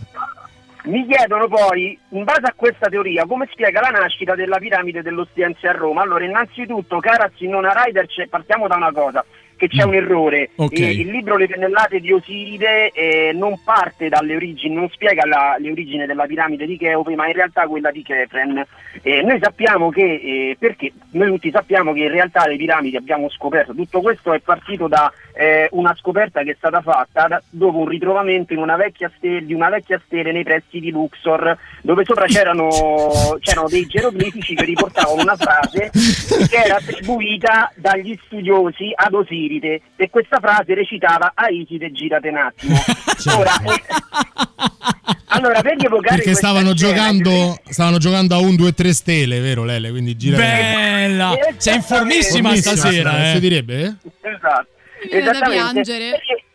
mi 0.86 1.06
chiedono 1.08 1.48
poi, 1.48 1.98
in 2.10 2.24
base 2.24 2.42
a 2.46 2.54
questa 2.56 2.88
teoria, 2.88 3.26
come 3.26 3.48
spiega 3.52 3.82
la 3.82 3.90
nascita 3.90 4.36
della 4.36 4.58
piramide 4.58 5.02
dell'Ostiense 5.02 5.68
a 5.68 5.72
Roma. 5.74 6.02
Allora, 6.02 6.24
innanzitutto, 6.26 7.00
cara 7.00 7.30
Signona 7.38 7.74
Ryder, 7.84 8.08
c'è- 8.08 8.28
partiamo 8.28 8.68
da 8.68 8.76
una 8.76 8.92
cosa, 8.92 9.24
che 9.58 9.68
c'è 9.68 9.84
un 9.84 9.96
errore. 9.96 10.52
Ok. 10.56 10.80
Eh, 10.80 10.92
il 10.92 11.08
libro 11.10 11.36
Le 11.36 11.48
pennellate 11.48 12.00
di 12.00 12.12
Osiride 12.12 12.92
eh, 12.92 13.32
non 13.34 13.60
parte 13.64 14.08
dalle 14.08 14.36
origini, 14.36 14.76
non 14.76 14.88
spiega 14.90 15.26
la- 15.26 15.56
le 15.60 15.72
origini 15.72 16.06
della 16.06 16.26
piramide 16.26 16.66
di 16.66 16.78
Cheope, 16.78 17.16
ma 17.16 17.28
in 17.28 17.34
realtà 17.34 17.68
quella 17.68 17.92
di 17.92 18.04
Chefren. 18.04 18.66
Eh, 19.02 19.22
noi 19.24 19.40
sappiamo 19.42 19.90
che, 19.90 20.04
eh, 20.04 20.56
perché 20.60 20.92
noi 21.12 21.28
tutti 21.30 21.52
sappiamo 21.52 21.92
che 21.94 22.02
in 22.02 22.12
realtà 22.12 22.48
le 22.48 22.56
piramidi 22.56 22.96
abbiamo 22.96 23.30
scoperto, 23.30 23.74
tutto 23.74 24.02
questo 24.02 24.34
è 24.34 24.40
partito 24.40 24.88
da 24.88 25.12
eh, 25.34 25.68
una 25.72 25.94
scoperta 25.96 26.42
che 26.44 26.52
è 26.52 26.56
stata 26.58 26.82
fatta 26.82 27.28
da- 27.28 27.42
dopo 27.50 27.78
un 27.80 27.88
ritrovamento 27.88 28.54
in 28.54 28.60
una 28.60 28.76
vecchia 28.76 29.12
stele, 29.18 29.46
di 29.46 29.54
una 29.54 29.70
vecchia 29.70 30.02
stele 30.06 30.32
nei 30.32 30.44
pressi 30.44 30.80
di 30.80 30.90
Luxor, 30.92 31.58
dove 31.82 32.04
sopra 32.06 32.26
c'erano, 32.26 32.68
c'erano 33.42 33.68
dei 33.70 33.86
geroglifici 33.86 34.56
che 34.56 34.66
riportavano 34.66 35.22
una 35.22 35.36
frase 35.36 35.90
che 35.92 36.56
era 36.56 36.76
attribuita 36.78 37.72
dagli 37.76 38.18
studiosi 38.26 38.92
ad 38.96 39.14
Osiride 39.14 39.46
e 39.96 40.10
questa 40.10 40.40
frase 40.40 40.74
recitava 40.74 41.32
a 41.34 41.48
Iside 41.50 41.92
girate 41.92 42.30
un 42.30 42.38
attimo. 42.38 42.76
Ora, 43.38 43.52
eh, 43.64 43.82
allora 45.28 45.62
per 45.62 45.78
rievocare 45.78 46.18
Perché 46.18 46.34
stavano 46.36 46.76
scena, 46.76 46.94
giocando, 46.94 47.58
stavano 47.70 47.98
giocando 47.98 48.36
a 48.36 48.40
un 48.40 48.56
2 48.56 48.74
3 48.74 48.94
stele, 48.94 49.40
vero 49.40 49.64
Lele? 49.64 49.90
Quindi 49.90 50.16
gira 50.16 50.38
Bella. 50.38 51.32
Sei 51.58 51.76
informissima 51.76 52.56
stasera, 52.56 53.32
Si 53.32 53.38
eh. 53.38 53.40
direbbe? 53.40 53.82
eh? 53.82 53.96
Esatto. 54.30 54.68
Mi 55.04 55.10
viene 55.10 55.32
da 55.40 55.48
piangere. 55.50 56.10
Per- 56.12 56.46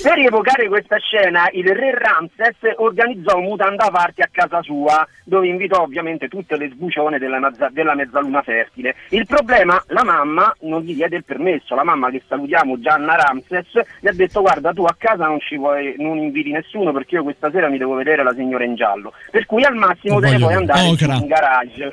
Per 0.00 0.14
rievocare 0.14 0.68
questa 0.68 0.96
scena, 0.98 1.48
il 1.50 1.66
re 1.74 1.92
Ramses 1.92 2.56
organizzò 2.76 3.36
un 3.36 3.46
mutanda 3.46 3.90
party 3.90 4.22
a 4.22 4.28
casa 4.30 4.62
sua, 4.62 5.04
dove 5.24 5.48
invitò 5.48 5.82
ovviamente 5.82 6.28
tutte 6.28 6.56
le 6.56 6.70
sbucione 6.70 7.18
della, 7.18 7.40
mezza- 7.40 7.68
della 7.72 7.96
mezzaluna 7.96 8.40
fertile. 8.42 8.94
Il 9.08 9.26
problema, 9.26 9.82
la 9.88 10.04
mamma 10.04 10.54
non 10.60 10.82
gli 10.82 10.94
diede 10.94 11.16
il 11.16 11.24
permesso, 11.24 11.74
la 11.74 11.82
mamma 11.82 12.10
che 12.10 12.22
salutiamo, 12.28 12.78
Gianna 12.78 13.16
Ramses, 13.16 13.72
gli 13.98 14.06
ha 14.06 14.12
detto 14.12 14.40
guarda 14.40 14.72
tu 14.72 14.84
a 14.84 14.94
casa 14.96 15.26
non, 15.26 15.40
ci 15.40 15.56
vuoi, 15.56 15.96
non 15.98 16.16
inviti 16.16 16.52
nessuno 16.52 16.92
perché 16.92 17.16
io 17.16 17.24
questa 17.24 17.50
sera 17.50 17.68
mi 17.68 17.78
devo 17.78 17.94
vedere 17.94 18.22
la 18.22 18.34
signora 18.34 18.62
in 18.62 18.76
giallo. 18.76 19.12
Per 19.32 19.46
cui 19.46 19.64
al 19.64 19.74
massimo 19.74 20.20
te 20.20 20.30
ne 20.30 20.38
puoi 20.38 20.54
andare 20.54 20.86
Ocra. 20.86 21.14
in 21.14 21.26
garage. 21.26 21.92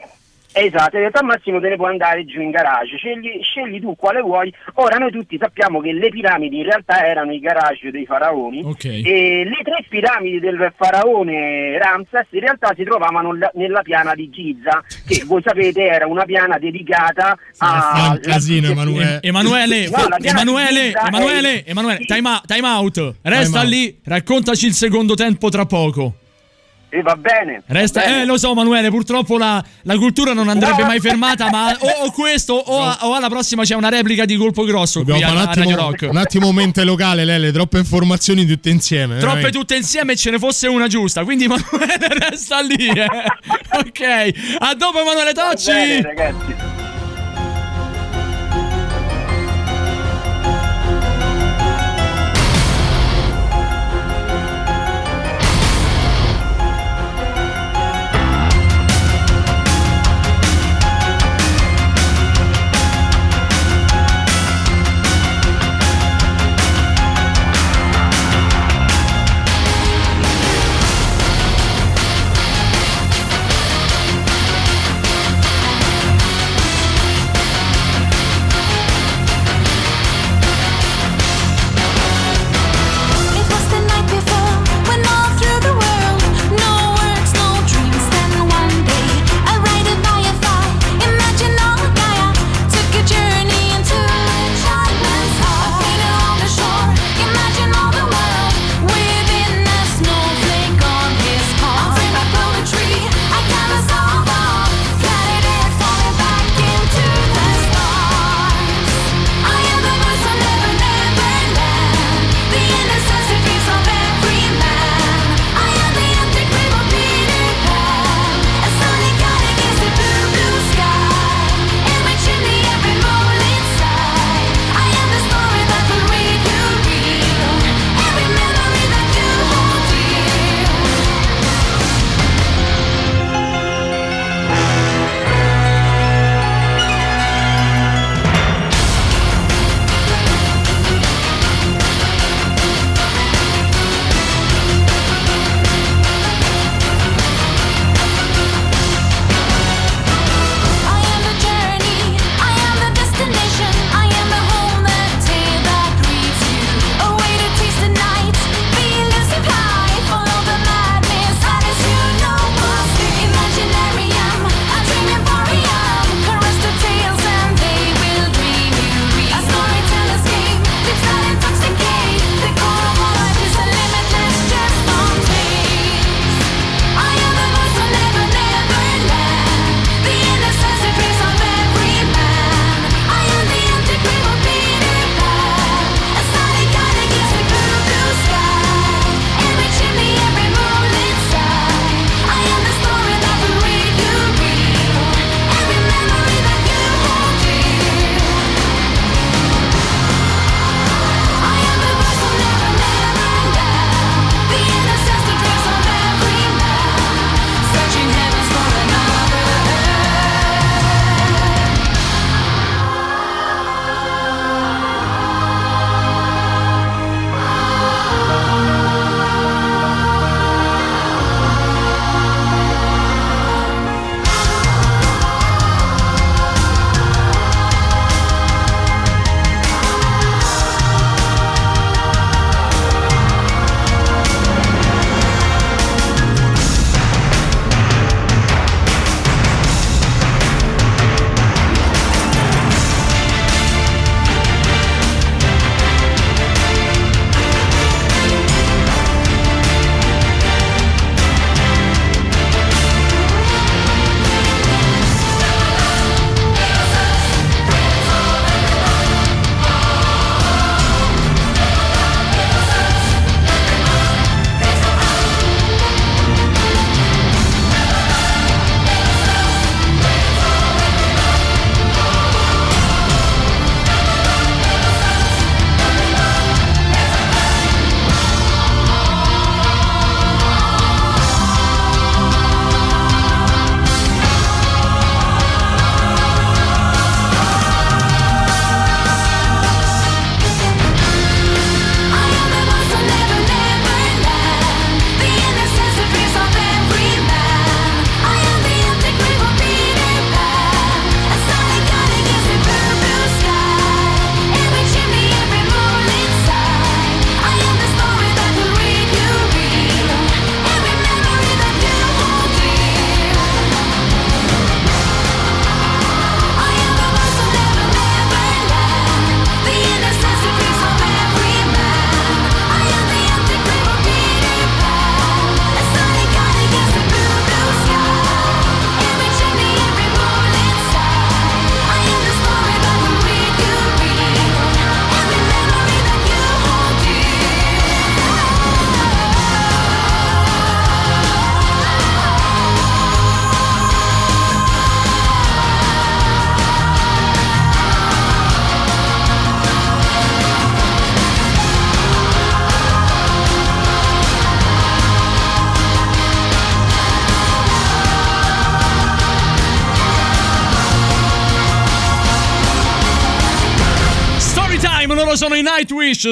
Esatto, 0.57 0.97
detto 0.97 1.19
al 1.19 1.25
massimo 1.25 1.59
te 1.59 1.67
ne 1.67 1.75
puoi 1.75 1.91
andare 1.91 2.23
giù 2.23 2.39
in 2.39 2.49
garage, 2.49 2.95
scegli, 2.95 3.41
scegli 3.41 3.81
tu 3.81 3.93
quale 3.97 4.21
vuoi. 4.21 4.53
Ora 4.75 4.97
noi 4.97 5.11
tutti 5.11 5.37
sappiamo 5.37 5.81
che 5.81 5.91
le 5.91 6.07
piramidi 6.09 6.59
in 6.59 6.63
realtà 6.63 7.05
erano 7.05 7.33
i 7.33 7.39
garage 7.39 7.91
dei 7.91 8.05
faraoni 8.05 8.61
Ok. 8.63 8.85
e 8.85 9.43
le 9.43 9.59
tre 9.63 9.83
piramidi 9.89 10.39
del 10.39 10.71
faraone 10.77 11.77
Ramses 11.77 12.27
in 12.31 12.39
realtà 12.39 12.73
si 12.75 12.83
trovavano 12.85 13.35
la- 13.35 13.51
nella 13.55 13.81
piana 13.81 14.15
di 14.15 14.29
Giza, 14.29 14.81
che 15.05 15.23
voi 15.25 15.41
sapete 15.43 15.83
era 15.83 16.07
una 16.07 16.23
piana 16.23 16.57
dedicata 16.57 17.37
Fa 17.53 17.91
a... 17.91 18.09
un 18.11 18.19
casino, 18.21 18.69
Emanuele. 18.69 19.13
Em- 19.15 19.19
Emanuele, 19.23 19.89
No, 19.89 20.07
Emanuele, 20.21 20.91
è- 20.93 21.07
Emanuele, 21.07 21.65
Emanuele, 21.65 21.99
time 22.05 22.29
out, 22.29 22.45
time 22.45 22.67
out. 22.67 23.13
Resta 23.23 23.59
Time 23.59 23.59
out. 23.59 23.67
lì, 23.67 23.99
raccontaci 24.05 24.65
il 24.67 24.73
secondo 24.73 25.15
tempo 25.15 25.49
tra 25.49 25.65
poco. 25.65 26.13
E 26.95 27.01
va 27.01 27.15
bene. 27.17 27.61
va 27.65 27.73
Resta, 27.73 27.99
bene. 28.01 28.21
eh, 28.21 28.25
lo 28.25 28.37
so, 28.37 28.51
Emanuele. 28.51 28.89
Purtroppo 28.89 29.37
la, 29.37 29.61
la 29.81 29.97
cultura 29.97 30.31
non 30.31 30.47
andrebbe 30.47 30.81
No. 30.81 30.87
mai 30.87 30.99
fermata. 31.01 31.49
Ma 31.49 31.75
o, 31.77 32.05
o 32.05 32.11
questo, 32.11 32.53
o, 32.53 32.81
a- 32.81 32.99
o 33.01 33.13
alla 33.13 33.27
prossima 33.27 33.63
c'è 33.63 33.75
una 33.75 33.89
replica 33.89 34.23
di 34.23 34.37
colpo 34.37 34.63
grosso 34.63 35.03
qui 35.03 35.21
a, 35.21 35.31
un 35.31 35.37
attimo, 35.37 35.75
Rock. 35.75 36.07
un 36.09 36.17
attimo 36.17 36.51
mente 36.53 36.83
locale, 36.85 37.25
Lele. 37.25 37.51
Troppe 37.51 37.79
informazioni 37.79 38.45
tutte 38.45 38.69
insieme. 38.69 39.17
Troppe 39.17 39.25
veramente. 39.35 39.57
tutte 39.57 39.75
insieme 39.75 40.13
e 40.13 40.15
ce 40.15 40.29
ne 40.31 40.39
fosse 40.39 40.67
una 40.67 40.87
giusta. 40.87 41.23
Quindi 41.25 41.43
Emanuele 41.45 42.07
resta 42.29 42.61
lì. 42.61 42.87
eh. 42.87 43.05
ok, 43.71 44.57
a 44.59 44.73
dopo, 44.75 45.01
Emanuele 45.01 45.33
Va 45.33 45.49
Tocci. 45.49 45.71
bene, 45.71 46.01
ragazzi. 46.01 46.74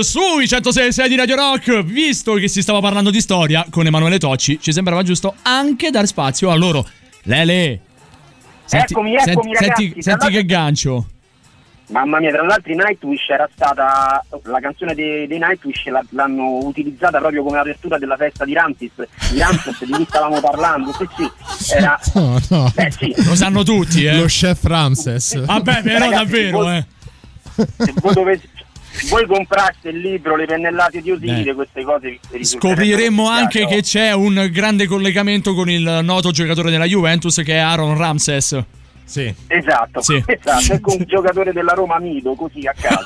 Sui 0.01 0.47
106 0.47 1.07
di 1.09 1.15
Radio 1.15 1.35
Rock. 1.35 1.83
Visto 1.83 2.33
che 2.35 2.47
si 2.47 2.61
stava 2.61 2.79
parlando 2.79 3.09
di 3.11 3.21
storia 3.21 3.65
con 3.69 3.85
Emanuele 3.85 4.17
Tocci, 4.17 4.59
ci 4.61 4.71
sembrava 4.73 5.03
giusto 5.03 5.35
anche 5.43 5.89
dar 5.91 6.05
spazio 6.07 6.49
a 6.49 6.55
loro. 6.55 6.87
Lele, 7.23 7.79
senti, 8.65 8.93
Eccomi, 8.93 9.15
eccomi, 9.15 9.53
senti, 9.55 9.65
ragazzi, 9.65 10.01
senti, 10.01 10.27
che 10.29 10.45
gancio. 10.45 11.07
Mamma 11.87 12.19
mia, 12.19 12.31
tra 12.31 12.43
l'altro 12.43 12.71
i 12.71 12.75
Nightwish 12.75 13.29
era 13.29 13.47
stata 13.53 14.23
la 14.45 14.59
canzone 14.61 14.95
dei, 14.95 15.27
dei 15.27 15.37
Nightwish 15.37 15.85
la- 15.87 16.03
l'hanno 16.11 16.59
utilizzata 16.65 17.19
proprio 17.19 17.43
come 17.43 17.59
apertura 17.59 17.97
della 17.99 18.15
festa 18.15 18.45
di 18.45 18.53
Ramses, 18.53 18.91
di 19.31 19.37
Ramses 19.39 19.83
di 19.83 19.91
cui 19.91 20.05
stavamo 20.07 20.39
parlando. 20.39 20.91
Sì, 20.93 21.05
sì, 21.57 21.73
era 21.73 21.99
No, 22.15 22.39
no. 22.49 22.71
Beh, 22.73 22.89
sì. 22.91 23.13
Lo 23.25 23.35
sanno 23.35 23.63
tutti, 23.63 24.05
eh. 24.05 24.15
Lo 24.15 24.25
chef 24.25 24.63
Ramses. 24.63 25.43
Vabbè, 25.45 25.81
però 25.83 25.99
Ragazzi, 26.09 26.15
davvero, 26.23 26.57
voi- 26.61 26.77
eh. 26.77 26.85
se 27.77 27.93
voi, 28.01 28.13
dovete- 28.13 28.47
se 28.47 28.52
voi 29.09 29.25
compraste 29.25 29.89
il 29.89 29.99
libro 29.99 30.35
Le 30.35 30.45
pennellate 30.45 31.01
di 31.01 31.11
Osiride, 31.11 31.43
Beh. 31.43 31.53
queste 31.53 31.83
cose 31.83 32.09
vi 32.09 32.19
risulterebbero 32.31 32.85
Scopriremmo 32.85 33.25
spiace, 33.25 33.41
anche 33.41 33.65
che 33.75 33.81
c'è 33.81 34.13
un 34.13 34.49
grande 34.51 34.85
collegamento 34.87 35.53
con 35.53 35.69
il 35.69 35.99
noto 36.03 36.31
giocatore 36.31 36.69
della 36.71 36.85
Juventus 36.85 37.41
che 37.43 37.53
è 37.53 37.57
Aaron 37.57 37.97
Ramses. 37.97 38.63
Sì. 39.05 39.33
Esatto, 39.47 40.01
Sì. 40.01 40.23
esatto, 40.25 40.73
ecco 40.73 40.95
un 40.95 41.03
giocatore 41.05 41.51
della 41.51 41.73
Roma 41.73 41.99
Mido, 41.99 42.33
così 42.35 42.65
a 42.65 42.73
caso. 42.73 43.03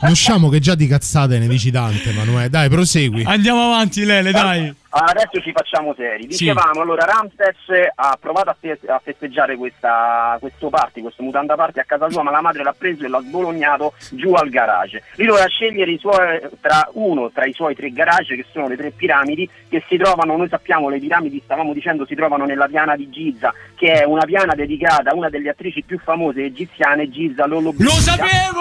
Usciamo 0.08 0.48
che 0.48 0.60
già 0.60 0.74
di 0.74 0.86
cazzate 0.86 1.38
ne 1.38 1.48
dici 1.48 1.70
tante, 1.70 2.10
Emanuele. 2.10 2.48
Dai, 2.48 2.68
prosegui. 2.68 3.24
Andiamo 3.24 3.64
avanti, 3.64 4.04
Lele, 4.04 4.30
dai. 4.30 4.72
Adesso 5.04 5.40
ci 5.40 5.52
facciamo 5.52 5.94
seri. 5.94 6.22
Sì. 6.22 6.44
Dicevamo, 6.44 6.80
allora 6.80 7.04
Ramses 7.04 7.90
ha 7.94 8.16
provato 8.20 8.50
a, 8.50 8.56
fe- 8.58 8.78
a 8.86 9.00
festeggiare 9.02 9.56
questa, 9.56 10.36
questo 10.40 10.68
party, 10.68 11.02
questo 11.02 11.22
mutanda 11.22 11.54
party 11.54 11.80
a 11.80 11.84
casa 11.84 12.08
sua, 12.10 12.22
ma 12.22 12.30
la 12.30 12.40
madre 12.40 12.62
l'ha 12.62 12.74
preso 12.76 13.04
e 13.04 13.08
l'ha 13.08 13.20
sbolognato 13.20 13.92
giù 14.10 14.32
al 14.34 14.48
garage. 14.48 15.02
Lui 15.16 15.26
doveva 15.26 15.46
scegliere 15.46 15.96
suoi, 15.98 16.40
tra 16.60 16.88
uno 16.92 17.30
tra 17.30 17.44
i 17.44 17.52
suoi 17.52 17.74
tre 17.74 17.90
garage, 17.90 18.36
che 18.36 18.46
sono 18.50 18.68
le 18.68 18.76
tre 18.76 18.90
piramidi, 18.90 19.48
che 19.68 19.82
si 19.88 19.96
trovano, 19.96 20.36
noi 20.36 20.48
sappiamo, 20.48 20.88
le 20.88 20.98
piramidi, 20.98 21.40
stavamo 21.44 21.72
dicendo, 21.72 22.06
si 22.06 22.14
trovano 22.14 22.44
nella 22.44 22.66
piana 22.66 22.96
di 22.96 23.10
Giza, 23.10 23.52
che 23.74 23.92
è 23.92 24.04
una 24.04 24.24
piana 24.24 24.54
dedicata 24.54 25.10
a 25.10 25.14
una 25.14 25.28
delle 25.28 25.50
attrici 25.50 25.82
più 25.82 25.98
famose 25.98 26.44
egiziane, 26.44 27.10
Giza 27.10 27.46
Lolo 27.46 27.74
Lo 27.76 27.90
sapevo! 27.90 28.60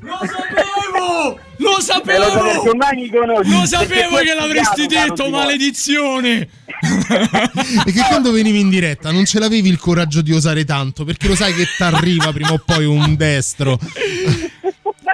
Lo 0.00 0.18
sapevo! 0.24 1.47
Lo 1.58 1.80
sapevo! 1.80 2.24
Lo 3.42 3.66
sapevo 3.66 4.16
che 4.16 4.34
l'avresti 4.34 4.86
detto, 4.86 5.28
maledizione! 5.28 6.48
E 7.84 7.92
che 7.92 8.02
quando 8.08 8.30
venivi 8.30 8.60
in 8.60 8.68
diretta 8.68 9.10
non 9.10 9.24
ce 9.24 9.38
l'avevi 9.38 9.68
il 9.68 9.78
coraggio 9.78 10.22
di 10.22 10.32
osare 10.32 10.64
tanto, 10.64 11.04
perché 11.04 11.28
lo 11.28 11.34
sai 11.34 11.54
che 11.54 11.66
t'arriva 11.76 12.32
prima 12.32 12.52
o 12.52 12.62
poi 12.64 12.84
un 12.84 13.16
destro. 13.16 13.78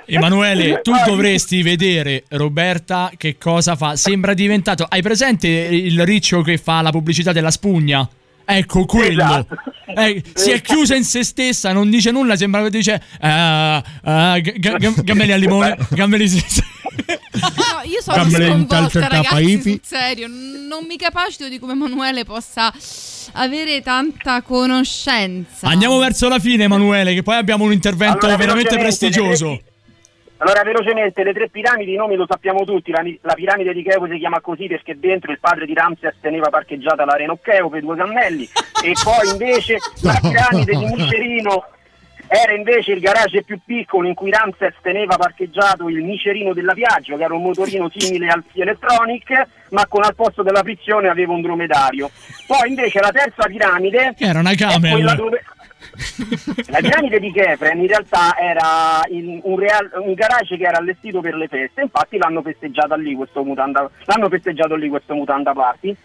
Emanuele, 0.07 0.81
tu 0.83 0.93
dovresti 1.07 1.63
vedere 1.63 2.25
Roberta 2.29 3.11
che 3.17 3.39
cosa 3.39 3.75
fa. 3.75 3.97
Sembra 3.97 4.35
diventato. 4.35 4.85
Hai 4.87 5.01
presente 5.01 5.49
il 5.49 6.05
riccio 6.05 6.43
che 6.43 6.59
fa 6.59 6.83
la 6.83 6.91
pubblicità 6.91 7.33
della 7.33 7.51
spugna? 7.51 8.07
Ecco 8.45 8.85
quello. 8.85 9.23
Esatto. 9.23 9.57
Eh, 9.97 10.23
si 10.35 10.51
è 10.51 10.61
chiusa 10.61 10.95
in 10.95 11.05
se 11.05 11.25
stessa, 11.25 11.73
non 11.73 11.91
dice 11.91 12.11
nulla. 12.11 12.37
Sembra 12.37 12.63
che 12.63 12.71
dice: 12.71 13.03
ah, 13.21 13.83
ah, 14.03 14.39
g- 14.39 14.59
g- 14.59 14.77
g- 14.77 15.03
Gambeli 15.03 15.33
al 15.33 15.41
limone, 15.41 15.77
gambeli 15.91 16.29
No, 17.35 17.91
io 17.91 18.01
sono 18.01 18.17
Gambale 18.17 18.47
in 18.47 18.67
sconvolta, 18.69 19.09
ragazzi, 19.09 19.61
sul 19.61 19.81
serio. 19.83 20.29
Non 20.29 20.85
mi 20.87 20.97
capacito 20.97 21.49
di 21.49 21.59
come 21.59 21.73
Emanuele 21.73 22.25
possa 22.25 22.73
avere 23.33 23.83
tanta 23.83 24.43
conoscenza. 24.43 25.67
Andiamo 25.67 25.99
verso 25.99 26.29
la 26.29 26.39
fine, 26.39 26.65
Emanuele, 26.65 27.15
che 27.15 27.23
poi 27.23 27.37
abbiamo 27.37 27.65
un 27.65 27.73
intervento 27.73 28.27
Allora, 28.27 28.37
veramente 28.37 28.79
prestigioso. 28.79 29.61
Allora, 30.39 30.63
velocemente, 30.63 31.23
le 31.23 31.33
tre 31.33 31.49
piramidi, 31.49 31.95
i 31.95 31.97
nomi 31.97 32.17
lo 32.17 32.27
sappiamo 32.29 32.65
tutti. 32.65 32.91
La, 32.91 33.03
la 33.23 33.35
piramide 33.35 33.73
di 33.73 33.83
Cheope 33.83 34.11
si 34.11 34.19
chiama 34.19 34.41
così 34.41 34.67
perché 34.67 34.99
dentro 34.99 35.31
il 35.33 35.39
padre 35.39 35.65
di 35.65 35.75
Ramses 35.75 36.17
teneva 36.21 36.51
parcheggiata 36.51 37.05
l'arena 37.05 37.37
Cheope, 37.41 37.81
due 37.81 37.97
cammelli. 37.97 38.49
e 38.83 38.93
poi 39.03 39.31
invece 39.31 39.79
la 40.03 40.19
piramide 40.21 40.77
di 40.77 40.85
Micerino 40.85 41.65
era 42.27 42.53
invece 42.55 42.93
il 42.93 43.01
garage 43.01 43.43
più 43.43 43.61
piccolo 43.65 44.09
in 44.09 44.15
cui 44.15 44.31
Ramses 44.31 44.75
teneva 44.81 45.17
parcheggiato 45.17 45.89
il 45.89 46.03
Micerino 46.03 46.53
della 46.53 46.73
Piaggio, 46.73 47.17
che 47.17 47.23
era 47.25 47.35
un 47.35 47.43
motorino 47.43 47.91
simile 47.95 48.29
al 48.29 48.43
Sea 48.53 48.63
Electronic, 48.63 49.47
ma 49.71 49.87
con 49.87 50.03
al 50.03 50.15
posto 50.15 50.43
della 50.43 50.63
frizione 50.63 51.09
aveva 51.09 51.33
un 51.33 51.43
dromedario. 51.43 52.11
Poi 52.47 52.71
invece 52.71 53.01
la 53.01 53.11
terza 53.11 53.47
piramide 53.47 54.15
era 54.19 54.41
una 54.41 54.55
dove... 55.15 55.45
La 56.69 56.79
piramide 56.81 57.19
di 57.21 57.31
Kefren 57.33 57.81
in 57.81 57.87
realtà 57.87 58.37
era 58.39 59.03
il- 59.11 59.41
un, 59.43 59.59
real- 59.59 59.91
un 59.97 60.15
garage 60.15 60.57
che 60.57 60.65
era 60.65 60.79
allestito 60.79 61.21
per 61.21 61.35
le 61.35 61.49
feste, 61.49 61.83
infatti 61.83 62.17
l'hanno 62.19 62.43
festeggiata 62.43 62.97
lì 62.97 63.15
questo 63.15 63.43
mutanda, 63.45 63.89
l'hanno 64.05 64.29
festeggiato 64.29 64.75
lì 64.75 64.89
questo 64.89 65.15
mutanda 65.15 65.53
party. 65.53 65.97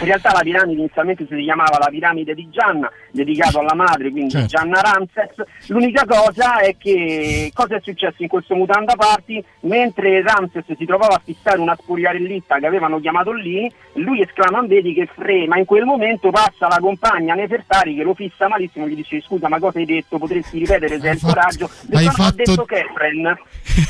In 0.00 0.06
realtà 0.06 0.32
la 0.32 0.40
piramide 0.40 0.80
inizialmente 0.80 1.26
si 1.28 1.42
chiamava 1.42 1.76
la 1.78 1.88
piramide 1.90 2.34
di 2.34 2.48
Gianna, 2.50 2.90
dedicato 3.10 3.58
alla 3.58 3.74
madre, 3.74 4.10
quindi 4.10 4.30
Certo. 4.30 4.46
Gianna 4.46 4.80
Ramses. 4.80 5.34
L'unica 5.68 6.04
cosa 6.06 6.58
è 6.60 6.74
che 6.78 7.50
cosa 7.52 7.76
è 7.76 7.80
successo 7.82 8.16
in 8.22 8.28
questo 8.28 8.54
mutanda 8.54 8.94
party? 8.94 9.42
Mentre 9.60 10.22
Ramses 10.22 10.64
si 10.76 10.84
trovava 10.86 11.16
a 11.16 11.20
fissare 11.22 11.58
una 11.58 11.76
spuriarellista 11.78 12.58
che 12.58 12.66
avevano 12.66 12.98
chiamato 12.98 13.32
lì, 13.32 13.70
lui 13.94 14.22
esclama 14.22 14.62
vedi 14.66 14.94
che 14.94 15.06
frema, 15.14 15.58
in 15.58 15.64
quel 15.66 15.84
momento 15.84 16.30
passa 16.30 16.66
la 16.68 16.78
compagna 16.80 17.34
Nefertari 17.34 17.94
che 17.94 18.02
lo 18.02 18.14
fissa 18.14 18.48
malissimo 18.48 18.86
e 18.86 18.90
gli 18.90 18.94
dice 18.96 19.20
scusa 19.20 19.48
ma 19.48 19.58
cosa 19.58 19.78
hai 19.78 19.84
detto? 19.84 20.18
Potresti 20.18 20.58
ripetere 20.60 20.98
se 20.98 21.08
hai 21.08 21.14
il 21.14 21.20
fatto- 21.20 21.34
coraggio? 21.34 21.64
hai 21.64 21.86
Detto, 21.86 22.00
"No, 22.04 22.10
fatto- 22.12 22.28
Ha 22.30 22.32
detto 22.44 22.64
Kefren, 22.64 23.38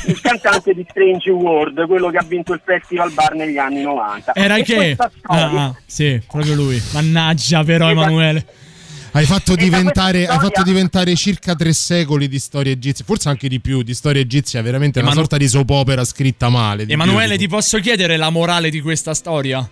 il 0.07 0.21
cantante 0.21 0.73
di 0.73 0.85
Strange 0.89 1.29
World, 1.31 1.85
quello 1.87 2.09
che 2.09 2.17
ha 2.17 2.23
vinto 2.23 2.51
il 2.53 2.61
Festival 2.63 3.11
Bar 3.13 3.33
negli 3.35 3.57
anni 3.57 3.81
90. 3.81 4.33
Era 4.35 4.57
E 4.57 4.63
che. 4.63 4.75
questa 4.75 5.09
storia- 5.17 5.45
Ah, 5.49 5.63
ah, 5.65 5.75
sì, 5.85 6.00
proprio 6.27 6.55
lui. 6.55 6.81
Mannaggia, 6.93 7.63
però. 7.63 7.89
Emanuele. 7.89 8.45
Hai 9.13 9.25
fatto, 9.25 9.55
diventare, 9.55 10.25
hai 10.25 10.39
fatto 10.39 10.63
diventare 10.63 11.13
circa 11.15 11.53
tre 11.53 11.73
secoli 11.73 12.29
di 12.29 12.39
storia 12.39 12.71
egizia, 12.71 13.03
forse 13.03 13.27
anche 13.27 13.49
di 13.49 13.59
più, 13.59 13.81
di 13.81 13.93
storia 13.93 14.21
egizia, 14.21 14.61
veramente 14.61 14.99
una 14.99 15.09
Emanu- 15.09 15.27
sorta 15.27 15.37
di 15.37 15.49
soap 15.49 15.69
opera 15.71 16.05
scritta 16.05 16.47
male. 16.47 16.85
di 16.85 16.93
Emanuele, 16.93 17.35
più. 17.35 17.39
ti 17.39 17.47
posso 17.49 17.77
chiedere 17.79 18.15
la 18.15 18.29
morale 18.29 18.69
di 18.69 18.79
questa 18.79 19.13
storia? 19.13 19.67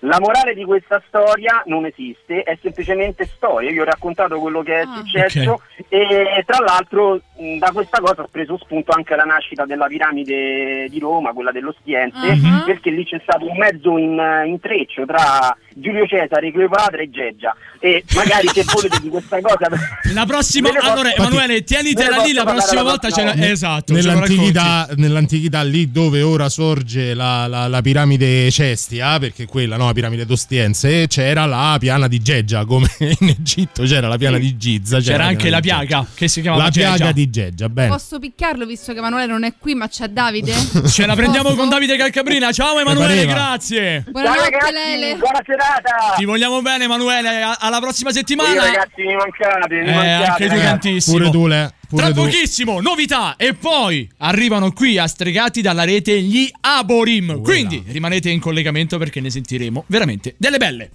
La 0.00 0.20
morale 0.20 0.54
di 0.54 0.64
questa 0.64 1.02
storia 1.08 1.62
non 1.66 1.86
esiste, 1.86 2.42
è 2.42 2.56
semplicemente 2.62 3.28
storia. 3.34 3.70
Io 3.70 3.82
ho 3.82 3.86
raccontato 3.86 4.38
quello 4.38 4.62
che 4.62 4.80
è 4.80 4.84
Ah. 4.86 4.96
successo 4.98 5.62
e 5.88 6.44
tra 6.46 6.62
l'altro 6.62 7.22
da 7.58 7.70
questa 7.72 7.98
cosa 8.00 8.22
ho 8.22 8.28
preso 8.30 8.56
spunto 8.62 8.92
anche 8.92 9.16
la 9.16 9.24
nascita 9.24 9.64
della 9.64 9.86
piramide 9.86 10.86
di 10.88 10.98
Roma, 11.00 11.32
quella 11.32 11.50
dell'Ostiense, 11.50 12.16
Ah. 12.44 12.62
perché 12.64 12.90
lì 12.90 13.04
c'è 13.04 13.18
stato 13.22 13.46
un 13.48 13.56
mezzo 13.56 13.98
in, 13.98 14.18
intreccio 14.46 15.04
tra 15.04 15.56
Giulio 15.74 16.06
Cesare, 16.06 16.52
Cleopatra 16.52 17.02
e 17.02 17.10
Geggia. 17.10 17.54
E 17.80 18.04
magari 18.14 18.46
se 18.48 18.64
volete 18.64 18.98
di 19.02 19.08
questa 19.08 19.40
cosa... 19.40 19.68
La 20.14 20.24
prossima. 20.26 20.70
Posso- 20.70 20.90
Allora, 20.90 21.12
Emanuele, 21.12 21.64
tienitela 21.64 22.22
lì. 22.22 22.32
La 22.32 22.44
prossima 22.44 22.82
volta 22.82 23.08
la 23.08 23.16
la. 23.16 23.22
prossima 23.32 23.50
Esatto. 23.50 23.92
Nell'antichità, 23.92 24.88
nell'antichità, 24.96 25.62
lì 25.62 25.90
dove 25.90 26.22
ora 26.22 26.48
sorge 26.48 27.14
la, 27.14 27.46
la- 27.46 27.66
la 27.68 27.80
piramide 27.82 28.50
Cestia, 28.50 29.18
perché 29.18 29.44
quella 29.46 29.76
no, 29.76 29.86
la 29.86 29.92
piramide 29.92 30.24
d'Ostiense, 30.24 31.06
c'era 31.08 31.46
la 31.46 31.76
piana 31.80 32.06
di 32.08 32.20
Geggia, 32.20 32.64
come 32.64 32.86
in 33.20 33.28
Egitto 33.28 33.82
c'era 33.82 34.06
la 34.08 34.16
piana 34.16 34.38
di 34.38 34.56
Giza. 34.56 35.00
C'era 35.00 35.24
anche 35.26 35.50
la 35.50 35.60
piaga 35.60 36.06
che 36.14 36.28
si 36.28 36.40
chiamava 36.40 36.64
La 36.64 36.70
piaga 36.70 37.12
di 37.12 37.23
Geggia, 37.30 37.68
bene. 37.68 37.88
Posso 37.88 38.18
picchiarlo 38.18 38.66
visto 38.66 38.92
che 38.92 38.98
Emanuele 38.98 39.26
non 39.30 39.44
è 39.44 39.54
qui, 39.58 39.74
ma 39.74 39.88
c'è 39.88 40.08
Davide? 40.08 40.52
Ce 40.88 41.06
la 41.06 41.14
prendiamo 41.14 41.48
Posso? 41.50 41.60
con 41.60 41.68
Davide 41.68 41.96
Calcabrina. 41.96 42.52
Ciao 42.52 42.78
Emanuele, 42.78 43.26
grazie. 43.26 44.04
Buonanotte, 44.08 44.70
Lele. 44.72 45.16
buona 45.16 45.40
serata! 45.44 46.14
Ti 46.16 46.24
vogliamo 46.24 46.60
bene, 46.62 46.84
Emanuele. 46.84 47.42
Alla 47.58 47.80
prossima 47.80 48.12
settimana. 48.12 48.62
ragazzi 48.64 49.02
mi 49.02 49.14
mancate, 49.14 49.74
mi 49.74 49.88
Eh, 49.88 49.92
mancate, 49.94 50.24
anche 50.30 50.44
tu 50.44 50.50
ragazzi. 50.50 50.66
tantissimo. 50.68 51.16
Pure 51.18 51.30
tu, 51.30 51.46
Le. 51.46 51.72
Tra 51.94 52.06
tu. 52.08 52.14
pochissimo, 52.14 52.80
novità. 52.80 53.36
E 53.36 53.54
poi 53.54 54.08
arrivano 54.18 54.72
qui 54.72 54.98
a 54.98 55.06
stregati 55.06 55.60
dalla 55.62 55.84
rete 55.84 56.20
gli 56.20 56.50
Aborim. 56.62 57.40
Quindi 57.42 57.84
rimanete 57.88 58.30
in 58.30 58.40
collegamento 58.40 58.98
perché 58.98 59.20
ne 59.20 59.30
sentiremo 59.30 59.84
veramente 59.86 60.34
delle 60.36 60.58
belle. 60.58 60.90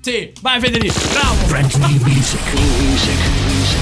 Sì, 0.00 0.32
vai 0.40 0.60
Federico, 0.60 0.98
bravo. 1.12 1.46
Brand 1.46 1.72
new 1.74 2.00
music. 2.06 3.81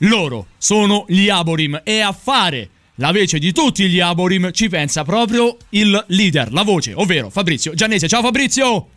Loro 0.04 0.46
sono 0.58 1.04
gli 1.08 1.28
Aborim 1.28 1.82
e 1.84 2.00
a 2.00 2.12
fare 2.12 2.70
la 2.96 3.12
voce 3.12 3.38
di 3.38 3.52
tutti 3.52 3.86
gli 3.88 4.00
Aborim 4.00 4.50
ci 4.50 4.68
pensa 4.68 5.04
proprio 5.04 5.56
il 5.70 6.04
leader, 6.08 6.52
la 6.52 6.62
voce, 6.62 6.94
ovvero 6.94 7.30
Fabrizio 7.30 7.74
Giannese. 7.74 8.08
Ciao 8.08 8.22
Fabrizio! 8.22 8.88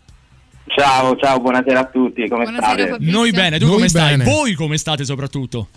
Ciao, 0.75 1.15
ciao, 1.17 1.39
buonasera 1.39 1.79
a 1.79 1.85
tutti, 1.85 2.27
come 2.27 2.45
state? 2.45 2.95
Noi 2.99 3.31
bene, 3.31 3.59
tu 3.59 3.65
Noi 3.65 3.75
come 3.75 3.87
stai? 3.89 4.17
bene. 4.17 4.23
Voi 4.23 4.53
come 4.53 4.77
state 4.77 5.03
soprattutto? 5.05 5.67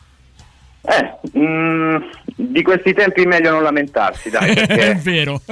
Eh, 0.88 1.38
mm, 1.38 1.96
di 2.36 2.62
questi 2.62 2.92
tempi 2.94 3.22
è 3.22 3.26
meglio 3.26 3.50
non 3.50 3.62
lamentarsi, 3.62 4.30
dai, 4.30 4.52
È 4.54 4.94
vero. 4.96 5.42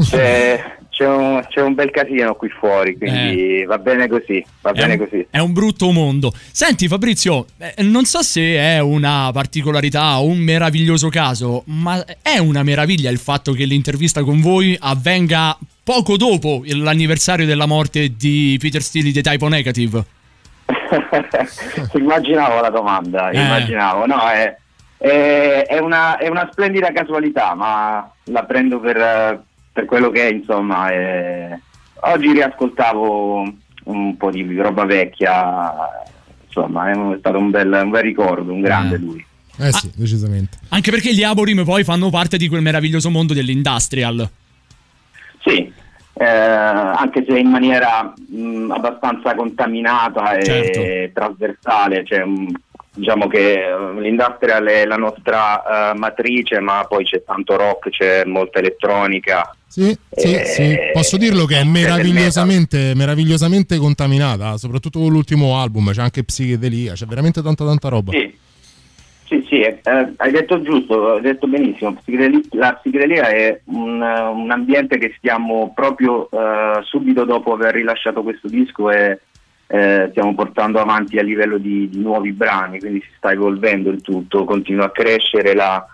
c'è, 0.00 0.62
c'è 0.88 1.06
un, 1.06 1.44
c'è 1.48 1.60
un 1.60 1.74
bel 1.74 1.90
casino 1.90 2.34
qui 2.34 2.48
fuori, 2.48 2.96
quindi 2.96 3.64
va 3.64 3.76
bene 3.78 4.08
così, 4.08 4.42
va 4.62 4.70
È 4.70 4.74
bene 4.74 4.92
un, 4.94 4.98
così. 5.00 5.26
è 5.28 5.38
un 5.38 5.52
brutto 5.52 5.90
mondo. 5.90 6.32
Senti 6.52 6.86
Fabrizio, 6.88 7.46
eh, 7.58 7.82
non 7.82 8.04
so 8.04 8.22
se 8.22 8.40
è 8.56 8.78
una 8.78 9.30
particolarità 9.32 10.20
o 10.20 10.26
un 10.26 10.38
meraviglioso 10.38 11.08
caso, 11.08 11.64
ma 11.66 12.02
è 12.22 12.38
una 12.38 12.62
meraviglia 12.62 13.10
il 13.10 13.18
fatto 13.18 13.52
che 13.52 13.64
l'intervista 13.64 14.22
con 14.22 14.40
voi 14.40 14.76
avvenga 14.80 15.58
poco 15.84 16.16
dopo 16.16 16.62
l'anniversario 16.64 17.44
della 17.46 17.66
morte 17.66 18.16
di 18.16 18.56
Peter 18.58 18.80
Steele 18.82 19.12
di 19.12 19.20
Typo 19.22 19.46
Negative. 19.48 20.04
immaginavo 21.94 22.60
la 22.60 22.70
domanda, 22.70 23.30
Eh. 23.30 23.40
immaginavo. 23.40 24.06
No, 24.06 24.26
è, 24.28 24.56
è- 24.96 25.66
è 25.68 25.78
una, 25.78 26.16
è 26.16 26.28
una 26.28 26.48
splendida 26.50 26.90
casualità, 26.92 27.54
ma 27.54 28.10
la 28.24 28.44
prendo 28.44 28.80
per, 28.80 29.42
per 29.72 29.84
quello 29.84 30.10
che 30.10 30.28
è, 30.28 30.32
insomma. 30.32 30.88
è- 30.90 31.58
Oggi 32.06 32.32
riascoltavo 32.32 33.52
un 33.84 34.16
po' 34.16 34.30
di 34.30 34.56
roba 34.56 34.84
vecchia, 34.84 35.72
insomma, 36.46 36.90
è, 36.90 37.18
stato 37.18 37.38
un 37.38 37.50
bel, 37.50 37.80
un 37.84 37.90
bel 37.90 38.02
ricordo, 38.02 38.52
un 38.52 38.60
grande 38.60 38.98
lui. 38.98 39.24
Eh 39.56 39.72
sì, 39.72 39.90
decisamente. 39.94 40.58
Anche 40.70 40.90
perché 40.90 41.14
gli 41.14 41.22
Aborim 41.22 41.64
poi 41.64 41.84
fanno 41.84 42.10
parte 42.10 42.36
di 42.36 42.48
quel 42.48 42.60
meraviglioso 42.60 43.08
mondo 43.08 43.32
dell'industrial. 43.34 44.28
Sì, 45.44 45.72
eh, 46.14 46.24
anche 46.24 47.24
se 47.28 47.38
in 47.38 47.50
maniera 47.50 48.14
mh, 48.16 48.70
abbastanza 48.70 49.34
contaminata 49.34 50.36
e 50.36 50.44
Certo. 50.44 51.12
trasversale, 51.12 52.04
cioè, 52.06 52.24
mh, 52.24 52.52
diciamo 52.94 53.26
che 53.26 53.64
eh, 53.64 54.00
l'industrial 54.00 54.64
è 54.64 54.86
la 54.86 54.96
nostra 54.96 55.90
eh, 55.90 55.98
matrice, 55.98 56.60
ma 56.60 56.84
poi 56.88 57.04
c'è 57.04 57.22
tanto 57.24 57.56
rock, 57.56 57.90
c'è 57.90 58.24
molta 58.24 58.60
elettronica. 58.60 59.54
Sì, 59.66 59.96
sì, 60.14 60.34
Eh, 60.34 60.44
sì. 60.44 60.76
Posso 60.92 61.16
dirlo 61.16 61.46
che 61.46 61.58
è 61.58 61.64
meravigliosamente, 61.64 62.92
meravigliosamente 62.94 63.76
contaminata, 63.76 64.56
soprattutto 64.56 65.00
con 65.00 65.10
l'ultimo 65.10 65.58
album, 65.60 65.90
c'è 65.92 66.00
anche 66.00 66.22
psichedelia, 66.22 66.92
c'è 66.92 67.06
veramente 67.06 67.42
tanta 67.42 67.64
tanta 67.64 67.88
roba. 67.88 68.12
Sì, 68.12 68.32
sì, 69.24 69.44
sì, 69.48 69.60
eh, 69.60 69.80
hai 70.16 70.30
detto 70.30 70.60
giusto, 70.60 71.14
hai 71.14 71.20
detto 71.20 71.46
benissimo. 71.46 71.96
La 72.50 72.74
psichedelia 72.74 73.28
è 73.28 73.60
un, 73.66 74.00
un 74.00 74.50
ambiente 74.50 74.98
che 74.98 75.14
stiamo 75.16 75.72
proprio 75.74 76.28
eh, 76.30 76.80
subito 76.82 77.24
dopo 77.24 77.52
aver 77.52 77.74
rilasciato 77.74 78.22
questo 78.22 78.48
disco 78.48 78.90
e 78.90 79.20
eh, 79.66 80.08
stiamo 80.10 80.34
portando 80.34 80.78
avanti 80.78 81.18
a 81.18 81.22
livello 81.22 81.58
di, 81.58 81.88
di 81.88 82.00
nuovi 82.00 82.32
brani, 82.32 82.78
quindi 82.78 83.00
si 83.00 83.08
sta 83.16 83.32
evolvendo 83.32 83.90
il 83.90 84.02
tutto, 84.02 84.44
continua 84.44 84.86
a 84.86 84.90
crescere 84.90 85.54
la, 85.54 85.84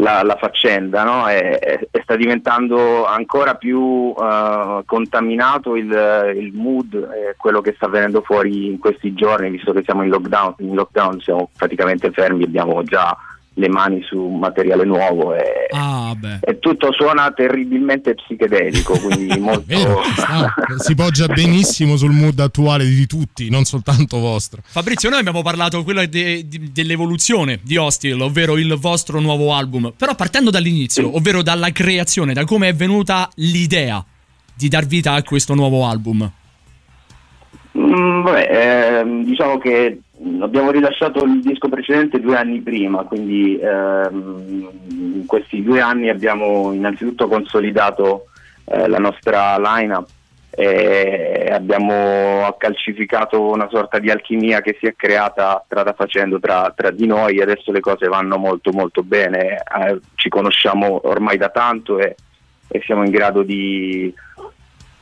la- 0.00 0.22
la 0.22 0.36
faccenda 0.36 1.04
no? 1.04 1.28
e, 1.28 1.58
e- 1.90 2.00
sta 2.02 2.16
diventando 2.16 3.04
ancora 3.06 3.54
più 3.54 4.14
eh, 4.18 4.82
contaminato 4.84 5.76
il, 5.76 6.32
il 6.36 6.52
mood, 6.52 6.94
eh, 6.94 7.34
quello 7.36 7.60
che 7.60 7.74
sta 7.76 7.88
venendo 7.88 8.22
fuori 8.22 8.66
in 8.66 8.78
questi 8.78 9.12
giorni, 9.14 9.50
visto 9.50 9.72
che 9.72 9.82
siamo 9.84 10.02
in 10.02 10.08
lockdown, 10.10 10.54
in 10.58 10.74
lockdown 10.74 11.20
siamo 11.20 11.50
praticamente 11.56 12.10
fermi, 12.10 12.44
abbiamo 12.44 12.82
già 12.82 13.16
le 13.54 13.68
mani 13.68 14.00
su 14.02 14.18
materiale 14.26 14.84
nuovo 14.84 15.34
e, 15.34 15.66
Ah, 15.72 16.14
beh. 16.16 16.38
e 16.42 16.58
tutto 16.60 16.92
suona 16.92 17.30
terribilmente 17.32 18.14
psichedelico, 18.14 18.98
quindi 18.98 19.36
molto... 19.40 19.64
Vero, 19.66 20.00
sta. 20.16 20.54
si 20.78 20.94
poggia 20.94 21.26
benissimo 21.26 21.96
sul 21.96 22.12
mood 22.12 22.38
attuale 22.38 22.84
di 22.84 23.06
tutti, 23.06 23.50
non 23.50 23.64
soltanto 23.64 24.18
vostro. 24.18 24.62
Fabrizio, 24.64 25.10
noi 25.10 25.18
abbiamo 25.18 25.42
parlato 25.42 25.82
quello 25.82 26.06
de- 26.06 26.46
di- 26.48 26.70
dell'evoluzione 26.72 27.58
di 27.62 27.76
Hostile, 27.76 28.22
ovvero 28.22 28.56
il 28.56 28.74
vostro 28.76 29.20
nuovo 29.20 29.52
album. 29.52 29.92
Però 29.96 30.14
partendo 30.14 30.50
dall'inizio, 30.50 31.14
ovvero 31.16 31.42
dalla 31.42 31.70
creazione, 31.72 32.32
da 32.32 32.44
come 32.44 32.68
è 32.68 32.74
venuta 32.74 33.28
l'idea 33.34 34.02
di 34.54 34.68
dar 34.68 34.86
vita 34.86 35.12
a 35.14 35.22
questo 35.22 35.54
nuovo 35.54 35.84
album. 35.86 36.30
Mm, 37.78 38.22
vabbè, 38.22 38.48
ehm, 39.00 39.24
diciamo 39.24 39.58
che 39.58 40.00
abbiamo 40.40 40.70
rilasciato 40.70 41.24
il 41.24 41.40
disco 41.40 41.68
precedente 41.68 42.20
due 42.20 42.36
anni 42.36 42.60
prima, 42.60 43.04
quindi 43.04 43.58
ehm, 43.58 44.68
in 44.88 45.26
questi 45.26 45.62
due 45.62 45.80
anni 45.80 46.10
abbiamo 46.10 46.72
innanzitutto 46.72 47.26
consolidato 47.26 48.26
eh, 48.66 48.86
la 48.86 48.98
nostra 48.98 49.56
line-up 49.58 50.08
e 50.52 51.48
abbiamo 51.50 52.54
calcificato 52.58 53.40
una 53.40 53.68
sorta 53.70 53.98
di 53.98 54.10
alchimia 54.10 54.60
che 54.60 54.76
si 54.78 54.86
è 54.86 54.94
creata 54.94 55.62
strada 55.64 55.92
facendo 55.92 56.40
tra, 56.40 56.72
tra 56.76 56.90
di 56.90 57.06
noi. 57.06 57.40
Adesso 57.40 57.72
le 57.72 57.80
cose 57.80 58.08
vanno 58.08 58.36
molto 58.36 58.72
molto 58.72 59.02
bene, 59.02 59.54
eh, 59.56 60.00
ci 60.16 60.28
conosciamo 60.28 61.00
ormai 61.04 61.38
da 61.38 61.48
tanto 61.48 61.98
e, 61.98 62.16
e 62.68 62.82
siamo 62.84 63.04
in 63.04 63.10
grado 63.10 63.42
di, 63.42 64.12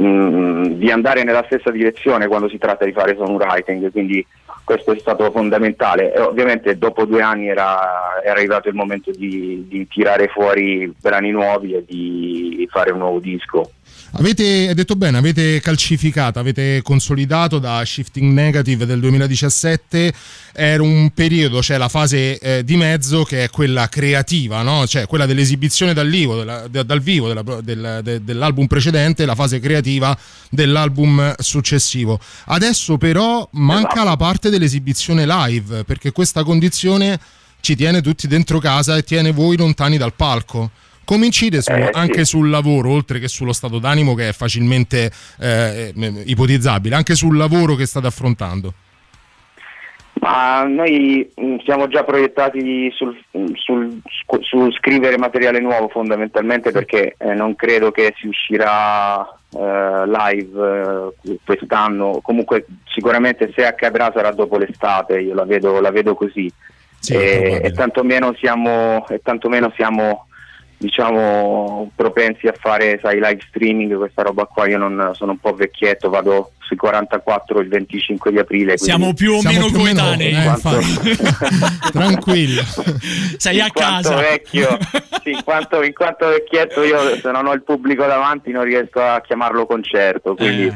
mm, 0.00 0.64
di 0.74 0.90
andare 0.92 1.24
nella 1.24 1.44
stessa 1.46 1.70
direzione 1.70 2.28
quando 2.28 2.48
si 2.48 2.58
tratta 2.58 2.84
di 2.84 2.92
fare 2.92 3.16
songwriting, 3.16 3.90
quindi 3.90 4.24
questo 4.68 4.92
è 4.92 4.98
stato 4.98 5.30
fondamentale. 5.30 6.12
E 6.12 6.20
ovviamente 6.20 6.76
dopo 6.76 7.06
due 7.06 7.22
anni 7.22 7.48
era, 7.48 8.20
era 8.22 8.34
arrivato 8.34 8.68
il 8.68 8.74
momento 8.74 9.10
di, 9.10 9.64
di 9.66 9.88
tirare 9.88 10.28
fuori 10.28 10.94
brani 11.00 11.30
nuovi 11.30 11.72
e 11.72 11.84
di 11.86 12.68
fare 12.70 12.92
un 12.92 12.98
nuovo 12.98 13.18
disco. 13.18 13.70
Avete, 14.12 14.72
detto 14.74 14.96
bene, 14.96 15.18
avete 15.18 15.60
calcificato, 15.60 16.38
avete 16.38 16.80
consolidato 16.82 17.58
da 17.58 17.84
Shifting 17.84 18.32
Negative 18.32 18.86
del 18.86 19.00
2017, 19.00 20.12
era 20.54 20.82
un 20.82 21.10
periodo, 21.10 21.60
c'è 21.60 21.76
la 21.76 21.88
fase 21.88 22.38
eh, 22.38 22.64
di 22.64 22.76
mezzo 22.76 23.22
che 23.24 23.44
è 23.44 23.50
quella 23.50 23.88
creativa, 23.88 24.62
no? 24.62 24.86
cioè 24.86 25.06
quella 25.06 25.26
dell'esibizione 25.26 25.92
dal 25.92 26.08
vivo, 26.08 26.36
della- 26.36 26.66
de- 26.68 26.84
dal 26.86 27.00
vivo 27.00 27.28
della- 27.28 27.60
del- 27.60 28.00
de- 28.02 28.24
dell'album 28.24 28.66
precedente, 28.66 29.26
la 29.26 29.34
fase 29.34 29.60
creativa 29.60 30.16
dell'album 30.50 31.34
successivo. 31.38 32.18
Adesso 32.46 32.96
però 32.96 33.46
manca 33.52 34.04
la 34.04 34.16
parte 34.16 34.48
dell'esibizione 34.48 35.26
live, 35.26 35.84
perché 35.84 36.12
questa 36.12 36.42
condizione 36.44 37.20
ci 37.60 37.76
tiene 37.76 38.00
tutti 38.00 38.26
dentro 38.26 38.58
casa 38.58 38.96
e 38.96 39.02
tiene 39.02 39.32
voi 39.32 39.56
lontani 39.58 39.98
dal 39.98 40.14
palco. 40.14 40.70
Come 41.08 41.24
incide 41.24 41.62
su- 41.62 41.72
Eh, 41.72 41.84
sì. 41.90 41.98
anche 41.98 42.26
sul 42.26 42.50
lavoro, 42.50 42.90
oltre 42.90 43.18
che 43.18 43.28
sullo 43.28 43.54
stato 43.54 43.78
d'animo 43.78 44.14
che 44.14 44.28
è 44.28 44.32
facilmente 44.32 45.10
eh, 45.40 45.94
eh, 45.98 46.22
ipotizzabile, 46.26 46.94
anche 46.94 47.14
sul 47.14 47.34
lavoro 47.38 47.76
che 47.76 47.86
state 47.86 48.06
affrontando? 48.06 48.74
Ma 50.20 50.64
noi 50.64 51.26
mh, 51.34 51.60
siamo 51.64 51.88
già 51.88 52.04
proiettati 52.04 52.90
sul, 52.94 53.16
sul- 53.54 54.02
su, 54.04 54.42
su 54.42 54.70
scrivere 54.72 55.16
materiale 55.16 55.60
nuovo 55.60 55.88
fondamentalmente 55.88 56.72
perché 56.72 57.14
eh, 57.16 57.32
non 57.32 57.54
credo 57.54 57.90
che 57.90 58.12
si 58.18 58.26
uscirà 58.26 59.26
eh, 59.56 60.02
live 60.06 61.12
eh, 61.24 61.38
quest'anno, 61.42 62.18
comunque 62.20 62.66
sicuramente 62.92 63.50
se 63.56 63.64
accadrà 63.64 64.12
sarà 64.14 64.30
dopo 64.32 64.58
l'estate, 64.58 65.20
io 65.20 65.32
la 65.32 65.46
vedo, 65.46 65.80
la 65.80 65.90
vedo 65.90 66.14
così. 66.14 66.52
e, 67.08 67.60
e 67.62 67.70
tantomeno 67.72 68.34
siamo, 68.38 69.06
e 69.08 69.20
tantomeno 69.22 69.72
siamo 69.74 70.26
diciamo 70.78 71.90
propensi 71.94 72.46
a 72.46 72.54
fare 72.58 72.98
sai, 73.02 73.16
live 73.16 73.40
streaming, 73.48 73.96
questa 73.96 74.22
roba 74.22 74.44
qua, 74.44 74.68
io 74.68 74.78
non 74.78 75.10
sono 75.14 75.32
un 75.32 75.38
po' 75.38 75.52
vecchietto, 75.52 76.08
vado 76.08 76.52
sui 76.60 76.76
44 76.76 77.60
il 77.60 77.68
25 77.68 78.30
di 78.30 78.38
aprile. 78.38 78.78
Siamo 78.78 79.12
più 79.12 79.34
o 79.34 79.42
meno 79.42 79.68
coetanei. 79.70 80.32
eh, 80.34 80.42
quanto- 80.42 80.80
Tranquillo. 81.92 82.62
Sei 83.36 83.60
a 83.60 83.64
in 83.64 83.72
quanto 83.72 84.08
casa. 84.10 84.20
vecchio, 84.20 84.78
sì, 85.22 85.30
in, 85.30 85.42
quanto, 85.44 85.82
in 85.82 85.92
quanto 85.92 86.28
vecchietto 86.28 86.82
io 86.82 87.16
se 87.16 87.30
non 87.30 87.46
ho 87.46 87.52
il 87.52 87.64
pubblico 87.64 88.06
davanti 88.06 88.50
non 88.52 88.64
riesco 88.64 89.00
a 89.02 89.20
chiamarlo 89.20 89.66
concerto, 89.66 90.34
quindi 90.36 90.72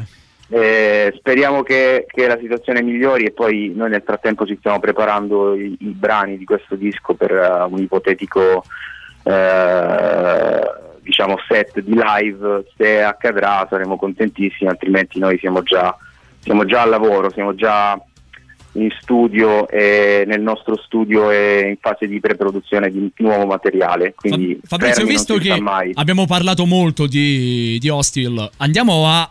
eh, 0.49 1.15
speriamo 1.17 1.63
che, 1.63 2.07
che 2.09 2.27
la 2.27 2.39
situazione 2.41 2.83
migliori 2.83 3.25
e 3.25 3.31
poi 3.31 3.73
noi 3.75 3.91
nel 3.91 4.03
frattempo 4.05 4.45
ci 4.47 4.57
stiamo 4.59 4.81
preparando 4.81 5.55
i, 5.55 5.77
i 5.81 5.87
brani 5.91 6.37
di 6.37 6.45
questo 6.45 6.75
disco 6.75 7.15
per 7.15 7.31
eh, 7.31 7.63
un 7.71 7.79
ipotetico 7.79 8.65
eh, 9.23 10.61
diciamo 11.03 11.37
set 11.49 11.81
di 11.81 11.95
live, 11.95 12.65
se 12.77 13.03
accadrà 13.03 13.67
saremo 13.69 13.97
contentissimi, 13.97 14.71
altrimenti 14.71 15.19
noi 15.19 15.39
siamo 15.39 15.63
già, 15.63 15.97
siamo 16.41 16.65
già 16.65 16.83
al 16.83 16.91
lavoro, 16.91 17.31
siamo 17.31 17.55
già 17.55 18.01
in 18.75 18.89
studio 19.01 19.69
e 19.69 20.25
nel 20.27 20.41
nostro 20.41 20.79
studio 20.79 21.31
è 21.31 21.67
in 21.67 21.77
fase 21.79 22.07
di 22.07 22.21
preproduzione 22.21 22.91
di 22.91 23.13
nuovo 23.17 23.45
materiale. 23.47 24.15
Quindi 24.15 24.59
Fabrizio, 24.65 25.05
visto 25.05 25.37
che 25.37 25.63
abbiamo 25.95 26.27
parlato 26.27 26.65
molto 26.65 27.07
di, 27.07 27.77
di 27.79 27.89
Hostile, 27.89 28.51
andiamo 28.59 29.07
a 29.07 29.31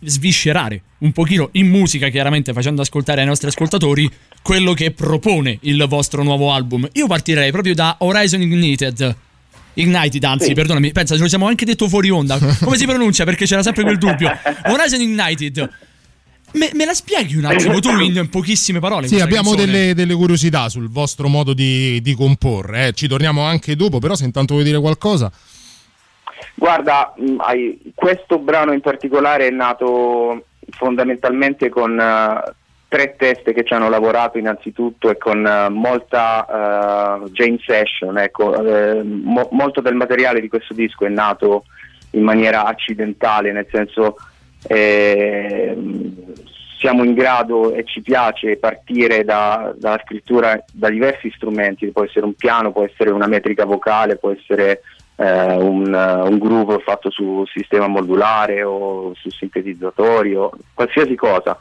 sviscerare 0.00 0.82
un 0.98 1.12
pochino 1.12 1.48
in 1.52 1.68
musica, 1.68 2.08
chiaramente 2.08 2.52
facendo 2.52 2.82
ascoltare 2.82 3.20
ai 3.20 3.26
nostri 3.26 3.48
ascoltatori 3.48 4.10
quello 4.42 4.72
che 4.72 4.92
propone 4.92 5.58
il 5.62 5.84
vostro 5.88 6.22
nuovo 6.22 6.52
album. 6.52 6.88
Io 6.92 7.06
partirei 7.06 7.50
proprio 7.50 7.74
da 7.74 7.96
Horizon 7.98 8.40
Ignited. 8.40 9.16
Ignited, 9.80 10.24
anzi, 10.24 10.46
Sì. 10.46 10.52
perdonami, 10.54 10.92
pensa, 10.92 11.14
ce 11.14 11.22
lo 11.22 11.28
siamo 11.28 11.46
anche 11.46 11.64
detto 11.64 11.88
fuori 11.88 12.10
onda. 12.10 12.38
Come 12.62 12.76
si 12.76 12.84
pronuncia? 12.84 13.24
Perché 13.24 13.46
c'era 13.46 13.62
sempre 13.62 13.82
quel 13.84 13.98
dubbio. 13.98 14.30
Horizon 14.66 15.00
Ignited. 15.00 15.70
Me, 16.52 16.70
me 16.72 16.84
la 16.86 16.94
spieghi 16.94 17.36
un 17.36 17.44
attimo 17.44 17.78
tu 17.78 17.90
in 18.00 18.28
pochissime 18.30 18.80
parole? 18.80 19.06
Sì, 19.06 19.20
abbiamo 19.20 19.54
delle, 19.54 19.94
delle 19.94 20.14
curiosità 20.14 20.68
sul 20.70 20.88
vostro 20.88 21.28
modo 21.28 21.52
di, 21.52 22.00
di 22.00 22.14
comporre, 22.14 22.88
eh. 22.88 22.92
ci 22.92 23.06
torniamo 23.06 23.42
anche 23.42 23.76
dopo, 23.76 23.98
però 23.98 24.14
se 24.14 24.24
intanto 24.24 24.54
vuoi 24.54 24.64
dire 24.64 24.80
qualcosa... 24.80 25.30
Guarda, 26.54 27.14
hai- 27.38 27.78
questo 27.94 28.38
brano 28.38 28.72
in 28.72 28.80
particolare 28.80 29.46
è 29.46 29.50
nato 29.50 30.44
fondamentalmente 30.70 31.68
con 31.68 31.98
eh, 32.00 32.54
tre 32.88 33.14
teste 33.16 33.52
che 33.52 33.64
ci 33.64 33.74
hanno 33.74 33.90
lavorato 33.90 34.38
innanzitutto 34.38 35.10
e 35.10 35.18
con 35.18 35.46
eh, 35.46 35.68
molta 35.68 36.46
eh, 37.24 37.30
jam 37.30 37.58
session. 37.58 38.18
Ecco, 38.18 38.54
eh, 38.64 39.02
mo- 39.02 39.48
molto 39.52 39.80
del 39.80 39.94
materiale 39.94 40.40
di 40.40 40.48
questo 40.48 40.72
disco 40.74 41.04
è 41.04 41.10
nato 41.10 41.64
in 42.12 42.22
maniera 42.22 42.64
accidentale, 42.64 43.52
nel 43.52 43.66
senso 43.70 44.16
eh, 44.66 45.76
siamo 46.78 47.04
in 47.04 47.12
grado 47.12 47.72
e 47.74 47.84
ci 47.84 48.00
piace 48.00 48.56
partire 48.56 49.22
da- 49.22 49.74
dalla 49.76 50.00
scrittura 50.04 50.62
da 50.72 50.88
diversi 50.88 51.30
strumenti, 51.34 51.90
può 51.90 52.04
essere 52.04 52.24
un 52.24 52.34
piano, 52.34 52.72
può 52.72 52.84
essere 52.84 53.10
una 53.10 53.26
metrica 53.26 53.66
vocale, 53.66 54.16
può 54.16 54.30
essere 54.30 54.80
eh, 55.16 55.56
un, 55.56 55.92
un 55.92 56.38
groove 56.38 56.78
fatto 56.78 57.10
su 57.10 57.44
sistema 57.52 57.88
modulare 57.88 58.62
o 58.62 59.12
su 59.14 59.28
sintetizzatori 59.28 60.34
o 60.34 60.50
qualsiasi 60.72 61.14
cosa. 61.16 61.56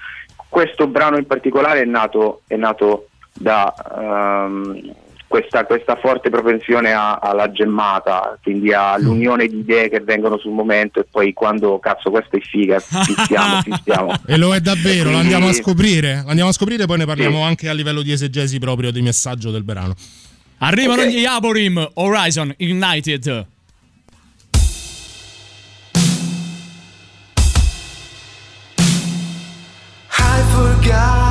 Questo 0.49 0.87
brano 0.87 1.17
in 1.17 1.25
particolare 1.27 1.81
è 1.81 1.85
nato, 1.85 2.41
è 2.47 2.55
nato 2.55 3.09
da 3.33 3.73
ehm, 3.97 4.93
questa, 5.27 5.65
questa 5.65 5.97
forte 5.97 6.29
propensione 6.29 6.93
a- 6.93 7.15
alla 7.21 7.51
gemmata, 7.51 8.37
quindi 8.41 8.73
all'unione 8.73 9.47
di 9.47 9.59
idee 9.59 9.89
che 9.89 9.99
vengono 9.99 10.37
sul 10.37 10.53
momento 10.53 10.99
e 11.01 11.05
poi 11.09 11.33
quando 11.33 11.77
cazzo 11.79 12.09
questo 12.09 12.37
è 12.37 12.39
figa, 12.39 12.79
fissiamo, 12.79 13.61
fissiamo. 13.75 14.13
E 14.25 14.37
lo 14.37 14.55
è 14.55 14.61
davvero, 14.61 15.11
lo 15.11 15.17
andiamo 15.17 15.49
a 15.49 15.53
scoprire. 15.53 16.21
Lo 16.23 16.29
andiamo 16.29 16.49
a 16.49 16.53
scoprire, 16.53 16.85
poi 16.85 16.97
ne 16.99 17.05
parliamo 17.05 17.41
anche 17.43 17.67
a 17.69 17.73
livello 17.73 18.01
di 18.01 18.11
esegesi 18.13 18.57
proprio 18.57 18.89
di 18.91 19.01
messaggio 19.01 19.51
del 19.51 19.63
brano. 19.63 19.93
Arrivano 20.59 21.01
Ok. 21.03 21.09
gli 21.09 21.25
Aborim 21.25 21.87
Horizon 21.95 22.51
Ignited. 22.57 23.45
I 30.89 31.26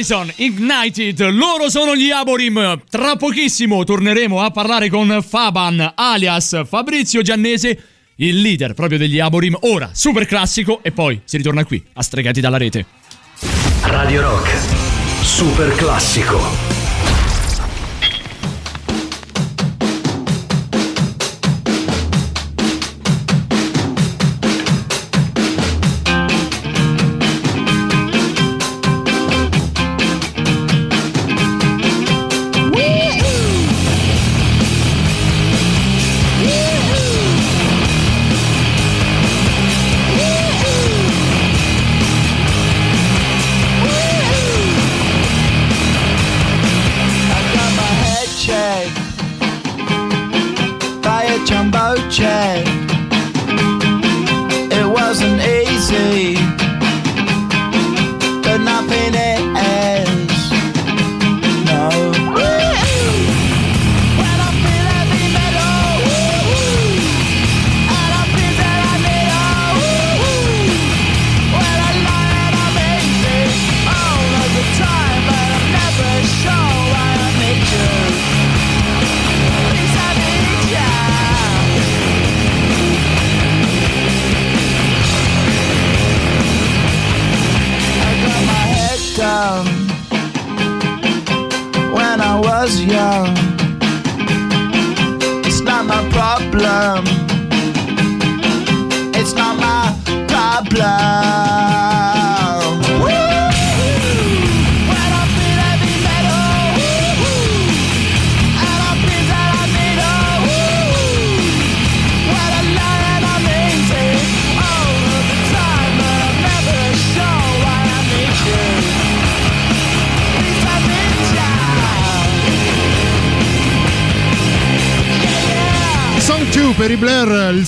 Horizon 0.00 0.32
Ignited, 0.36 1.20
loro 1.28 1.68
sono 1.68 1.94
gli 1.94 2.10
Aborim. 2.10 2.80
Tra 2.88 3.16
pochissimo 3.16 3.84
torneremo 3.84 4.40
a 4.40 4.50
parlare 4.50 4.88
con 4.88 5.22
Faban, 5.22 5.92
alias 5.94 6.62
Fabrizio 6.66 7.20
Giannese, 7.20 7.82
il 8.16 8.40
leader 8.40 8.72
proprio 8.72 8.96
degli 8.96 9.18
Aborim. 9.20 9.58
Ora, 9.60 9.90
super 9.92 10.24
classico, 10.24 10.80
e 10.82 10.90
poi 10.90 11.20
si 11.24 11.36
ritorna 11.36 11.66
qui, 11.66 11.84
a 11.92 12.02
Stregati 12.02 12.40
dalla 12.40 12.56
rete. 12.56 12.86
Radio 13.82 14.22
Rock, 14.22 14.48
super 15.22 15.74
classico. 15.74 16.69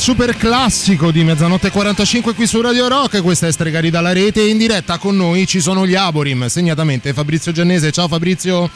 Super 0.02 0.36
classico 0.36 1.12
di 1.12 1.22
mezzanotte 1.22 1.68
e 1.68 1.70
45 1.70 2.34
qui 2.34 2.46
su 2.48 2.60
Radio 2.60 2.88
Rock. 2.88 3.22
Questa 3.22 3.46
è 3.46 3.52
Stregari 3.52 3.88
dalla 3.88 4.12
rete. 4.12 4.42
In 4.42 4.58
diretta 4.58 4.98
con 4.98 5.16
noi 5.16 5.46
ci 5.46 5.60
sono 5.60 5.86
gli 5.86 5.94
Aborim, 5.94 6.46
segnatamente 6.48 7.12
Fabrizio 7.12 7.52
Giannese. 7.52 7.92
Ciao 7.92 8.08
Fabrizio. 8.08 8.68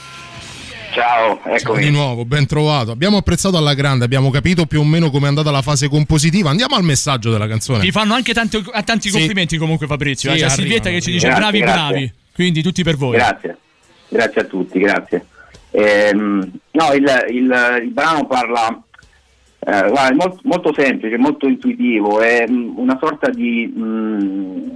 Ciao, 0.95 1.41
Ciao 1.43 1.53
eccomi. 1.55 1.83
di 1.83 1.91
nuovo, 1.91 2.25
ben 2.25 2.47
trovato. 2.47 2.93
Abbiamo 2.93 3.17
apprezzato 3.17 3.57
alla 3.57 3.75
grande, 3.75 4.05
abbiamo 4.05 4.31
capito 4.31 4.67
più 4.67 4.81
o 4.81 4.85
meno 4.85 5.11
come 5.11 5.25
è 5.25 5.29
andata 5.29 5.51
la 5.51 5.63
fase 5.63 5.89
compositiva. 5.89 6.49
Andiamo 6.51 6.77
al 6.77 6.85
messaggio 6.85 7.31
della 7.33 7.49
canzone. 7.49 7.81
Ti 7.81 7.91
fanno 7.91 8.15
anche 8.15 8.33
tanti, 8.33 8.63
tanti 8.85 9.09
Sì. 9.11 9.17
complimenti 9.19 9.57
comunque 9.59 9.89
Fabrizio. 9.89 10.31
Sì, 10.31 10.37
eh. 10.37 10.39
C'è 10.39 10.45
arrivano, 10.47 10.63
Silvietta 10.63 10.91
che 10.91 11.01
ci 11.01 11.11
dice 11.11 11.27
arrivano. 11.27 11.51
bravi 11.51 11.59
Grazie, 11.65 11.89
bravi. 11.91 12.13
Quindi 12.35 12.63
tutti 12.63 12.83
per 12.85 12.97
voi. 12.97 13.17
Grazie, 13.17 13.57
grazie 14.09 14.41
a 14.41 14.45
tutti, 14.45 14.79
grazie. 14.79 15.27
Ehm, 15.73 16.51
no, 16.71 16.93
il, 16.95 17.25
il- 17.31 17.81
il 17.85 17.91
brano 17.93 18.27
parla, 18.27 18.81
eh, 19.69 19.89
guarda, 19.89 20.09
è 20.09 20.13
molto, 20.13 20.39
molto 20.45 20.73
semplice, 20.73 21.17
molto 21.17 21.49
intuitivo, 21.49 22.21
è 22.21 22.45
mm, 22.49 22.79
una 22.79 22.97
sorta 23.01 23.29
di... 23.31 23.73
mm, 23.77 24.69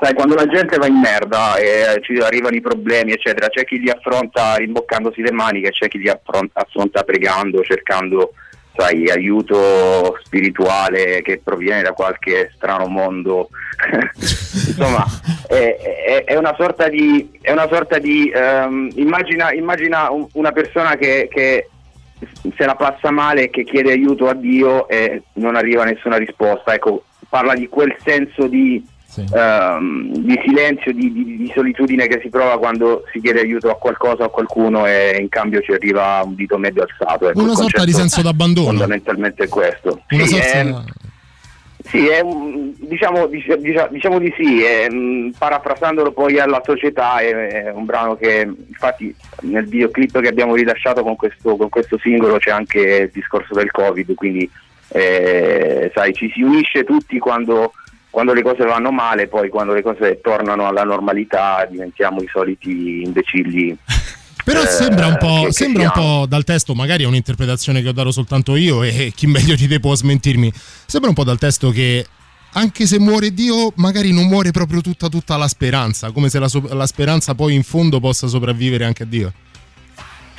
sai, 0.00 0.14
quando 0.14 0.34
la 0.34 0.48
gente 0.48 0.78
va 0.78 0.86
in 0.88 0.98
merda 0.98 1.56
e 1.58 2.00
ci 2.02 2.16
arrivano 2.16 2.56
i 2.56 2.60
problemi, 2.60 3.12
eccetera, 3.12 3.46
c'è 3.48 3.64
chi 3.64 3.78
li 3.78 3.88
affronta 3.88 4.56
rimboccandosi 4.56 5.22
le 5.22 5.30
maniche, 5.30 5.70
c'è 5.70 5.86
chi 5.86 5.98
li 5.98 6.08
affronta, 6.08 7.04
pregando, 7.04 7.62
cercando 7.62 8.32
sai, 8.74 9.08
aiuto 9.10 10.18
spirituale 10.24 11.22
che 11.22 11.40
proviene 11.44 11.82
da 11.82 11.92
qualche 11.92 12.50
strano 12.56 12.86
mondo. 12.86 13.50
Insomma, 14.66 15.04
è, 15.46 15.76
è- 16.04 16.24
è 16.24 16.36
una 16.36 16.54
sorta 16.56 16.88
di, 16.88 17.30
una 17.44 17.68
sorta 17.68 17.98
di 17.98 18.28
ehm, 18.34 18.90
immagina, 18.96 19.52
immagina 19.52 20.10
un- 20.10 20.26
una 20.32 20.50
persona 20.50 20.96
che, 20.96 21.28
che 21.30 21.68
se 22.56 22.64
la 22.64 22.74
passa 22.74 23.10
male 23.10 23.44
e 23.44 23.50
che 23.50 23.64
chiede 23.64 23.92
aiuto 23.92 24.28
a 24.28 24.34
Dio 24.34 24.88
e 24.88 25.22
non 25.34 25.56
arriva 25.56 25.84
nessuna 25.84 26.16
risposta. 26.16 26.74
Ecco, 26.74 27.04
parla 27.28 27.54
di 27.54 27.68
quel 27.68 27.94
senso 28.04 28.46
di, 28.46 28.84
ehm, 29.34 30.12
di 30.18 30.40
silenzio, 30.44 30.92
di, 30.92 31.12
di- 31.12 31.36
di 31.36 31.52
solitudine 31.54 32.06
che 32.06 32.20
si 32.22 32.28
prova 32.28 32.58
quando 32.58 33.04
si 33.12 33.20
chiede 33.20 33.40
aiuto 33.40 33.70
a 33.70 33.76
qualcosa 33.76 34.22
o 34.22 34.26
a 34.26 34.30
qualcuno 34.30 34.86
e 34.86 35.18
in 35.20 35.28
cambio 35.28 35.60
ci 35.60 35.72
arriva 35.72 36.22
un 36.24 36.34
dito 36.34 36.58
medio 36.58 36.82
alzato. 36.82 37.28
Ecco, 37.30 37.42
Una 37.42 37.54
sorta 37.54 37.84
di 37.84 37.92
senso 37.92 38.22
d'abbandono. 38.22 38.68
Fondamentalmente 38.68 39.44
è 39.44 39.48
questo. 39.48 40.02
Una 40.10 40.24
Sì, 40.24 40.34
sorta- 40.36 40.46
è- 40.52 40.74
sì, 41.84 42.06
è 42.08 42.22
diciamo, 42.24 43.26
dic- 43.26 43.56
dic- 43.56 43.90
diciamo 43.90 44.18
di 44.18 44.32
sì, 44.36 44.62
è, 44.62 44.88
mh, 44.88 45.32
parafrasandolo 45.38 46.12
poi 46.12 46.38
alla 46.38 46.62
società 46.64 47.18
è, 47.18 47.32
è 47.32 47.70
un 47.70 47.84
brano 47.84 48.16
che 48.16 48.48
infatti 48.68 49.14
nel 49.42 49.66
videoclip 49.66 50.20
che 50.20 50.28
abbiamo 50.28 50.54
rilasciato 50.54 51.02
con 51.02 51.16
questo, 51.16 51.56
con 51.56 51.68
questo 51.68 51.98
singolo 51.98 52.38
c'è 52.38 52.50
anche 52.50 52.80
il 52.80 53.10
discorso 53.12 53.54
del 53.54 53.70
Covid, 53.70 54.14
quindi 54.14 54.48
eh, 54.88 55.90
sai, 55.94 56.12
ci 56.12 56.30
si 56.34 56.42
unisce 56.42 56.84
tutti 56.84 57.18
quando, 57.18 57.72
quando 58.10 58.32
le 58.32 58.42
cose 58.42 58.64
vanno 58.64 58.90
male, 58.90 59.28
poi 59.28 59.48
quando 59.48 59.72
le 59.72 59.82
cose 59.82 60.20
tornano 60.20 60.66
alla 60.66 60.84
normalità 60.84 61.66
diventiamo 61.68 62.20
i 62.20 62.28
soliti 62.30 63.02
imbecilli. 63.02 63.76
Però 64.44 64.62
eh, 64.62 64.66
sembra 64.66 65.06
un 65.06 65.16
po', 65.18 65.40
che- 65.42 65.46
che 65.46 65.52
sembra 65.52 65.82
un 65.84 65.90
siamo. 65.92 66.20
po' 66.20 66.26
dal 66.26 66.44
testo, 66.44 66.74
magari 66.74 67.04
è 67.04 67.06
un'interpretazione 67.06 67.80
che 67.82 67.88
ho 67.88 67.92
dato 67.92 68.10
soltanto 68.10 68.56
io 68.56 68.82
e 68.82 69.12
chi 69.16 69.26
meglio 69.26 69.54
di 69.54 69.66
te 69.68 69.78
può 69.80 69.94
smentirmi. 69.94 70.52
Sembra 70.86 71.08
un 71.10 71.14
po' 71.14 71.24
dal 71.24 71.38
testo 71.38 71.70
che 71.70 72.04
anche 72.54 72.86
se 72.86 72.98
muore 72.98 73.32
Dio, 73.32 73.72
magari 73.76 74.12
non 74.12 74.26
muore 74.26 74.50
proprio 74.50 74.80
tutta, 74.80 75.08
tutta 75.08 75.36
la 75.36 75.48
speranza, 75.48 76.10
come 76.10 76.28
se 76.28 76.38
la, 76.38 76.48
so- 76.48 76.68
la 76.74 76.86
speranza 76.86 77.34
poi 77.34 77.54
in 77.54 77.62
fondo 77.62 77.98
possa 78.00 78.26
sopravvivere 78.26 78.84
anche 78.84 79.04
a 79.04 79.06
Dio. 79.06 79.32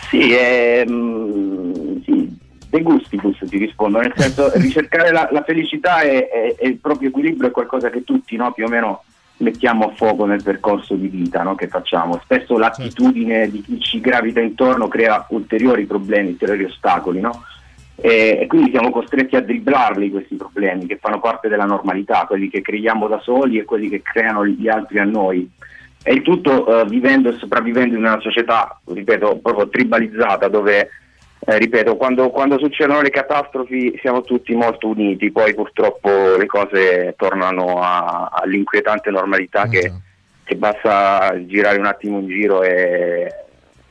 Sì, 0.10 0.32
è, 0.32 0.84
mm, 0.88 2.02
sì, 2.06 2.38
de 2.70 2.82
gustibus 2.82 3.38
ti 3.50 3.58
rispondo, 3.58 4.00
nel 4.00 4.14
senso 4.16 4.52
ricercare 4.60 5.12
la, 5.12 5.28
la 5.32 5.44
felicità 5.44 6.02
e, 6.02 6.30
e- 6.32 6.56
e 6.60 6.68
il 6.68 6.78
proprio 6.78 7.10
equilibrio 7.10 7.50
è 7.50 7.52
qualcosa 7.52 7.90
che 7.90 8.04
tutti 8.04 8.36
no, 8.36 8.52
più 8.52 8.66
o 8.66 8.70
meno 8.70 9.04
mettiamo 9.44 9.86
a 9.86 9.94
fuoco 9.94 10.26
nel 10.26 10.42
percorso 10.42 10.96
di 10.96 11.08
vita 11.08 11.44
no, 11.44 11.54
che 11.54 11.68
facciamo. 11.68 12.20
Spesso 12.24 12.58
l'attitudine 12.58 13.50
di 13.52 13.62
chi 13.62 13.80
ci 13.80 14.00
gravita 14.00 14.40
intorno 14.40 14.88
crea 14.88 15.26
ulteriori 15.30 15.86
problemi, 15.86 16.30
ulteriori 16.30 16.64
ostacoli, 16.64 17.20
no? 17.20 17.44
E, 17.96 18.40
e 18.42 18.48
quindi 18.48 18.72
siamo 18.72 18.90
costretti 18.90 19.36
a 19.36 19.42
dribblarli 19.42 20.10
questi 20.10 20.36
problemi 20.36 20.88
che 20.88 20.98
fanno 21.00 21.20
parte 21.20 21.48
della 21.48 21.66
normalità, 21.66 22.26
quelli 22.26 22.50
che 22.50 22.62
creiamo 22.62 23.08
da 23.08 23.20
soli 23.20 23.60
e 23.60 23.66
quelli 23.66 23.90
che 23.90 24.02
creano 24.02 24.46
gli 24.46 24.68
altri 24.68 24.98
a 24.98 25.04
noi. 25.04 25.48
E 26.02 26.14
il 26.14 26.22
tutto 26.22 26.82
eh, 26.82 26.86
vivendo 26.86 27.30
e 27.30 27.38
sopravvivendo 27.38 27.96
in 27.96 28.04
una 28.04 28.20
società, 28.20 28.80
ripeto, 28.86 29.40
proprio 29.42 29.70
tribalizzata, 29.70 30.48
dove, 30.48 30.90
eh, 31.46 31.58
ripeto, 31.58 31.96
quando, 31.96 32.30
quando 32.30 32.58
succedono 32.58 33.02
le 33.02 33.10
catastrofi 33.10 33.98
siamo 34.02 34.22
tutti 34.22 34.54
molto 34.54 34.88
uniti, 34.88 35.32
poi 35.32 35.54
purtroppo 35.54 36.10
le 36.38 36.46
cose 36.46 37.14
tornano 37.18 37.82
a- 37.82 38.30
all'inquietante 38.34 39.10
normalità 39.10 39.68
che, 39.68 39.92
che 40.44 40.56
basta 40.56 41.34
girare 41.46 41.78
un 41.78 41.86
attimo 41.86 42.20
in 42.20 42.28
giro 42.28 42.64
e 42.64 43.44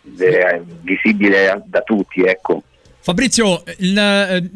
ed 0.04 0.20
è 0.20 0.60
visibile 0.80 1.62
da 1.66 1.80
tutti, 1.82 2.22
ecco. 2.22 2.62
Fabrizio, 3.00 3.62
il, 3.78 3.96
eh, 3.96 4.50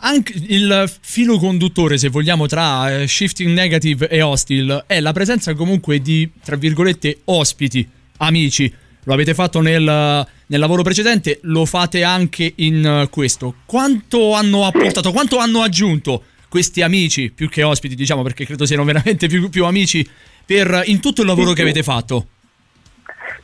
anche 0.00 0.32
il 0.34 0.90
filo 1.00 1.38
conduttore, 1.38 1.98
se 1.98 2.08
vogliamo, 2.08 2.46
tra 2.46 3.00
eh, 3.00 3.06
Shifting 3.06 3.52
Negative 3.52 4.08
e 4.08 4.22
Hostile 4.22 4.84
è 4.86 5.00
la 5.00 5.12
presenza 5.12 5.54
comunque 5.54 6.00
di, 6.00 6.30
tra 6.42 6.56
virgolette, 6.56 7.20
ospiti 7.24 7.88
amici. 8.18 8.72
Lo 9.04 9.14
avete 9.14 9.34
fatto 9.34 9.60
nel, 9.60 10.26
nel 10.50 10.60
lavoro 10.60 10.82
precedente, 10.82 11.38
lo 11.42 11.64
fate 11.64 12.02
anche 12.02 12.52
in 12.56 12.84
eh, 12.84 13.08
questo. 13.08 13.54
Quanto 13.66 14.34
hanno 14.34 14.66
apportato, 14.66 15.12
quanto 15.12 15.38
hanno 15.38 15.62
aggiunto 15.62 16.24
questi 16.48 16.82
amici, 16.82 17.30
più 17.30 17.48
che 17.48 17.62
ospiti, 17.62 17.94
diciamo, 17.94 18.22
perché 18.22 18.44
credo 18.44 18.66
siano 18.66 18.84
veramente 18.84 19.28
più, 19.28 19.48
più 19.48 19.64
amici, 19.64 20.06
per, 20.44 20.82
in 20.86 21.00
tutto 21.00 21.20
il 21.20 21.28
lavoro 21.28 21.52
che 21.52 21.62
avete 21.62 21.84
fatto? 21.84 22.26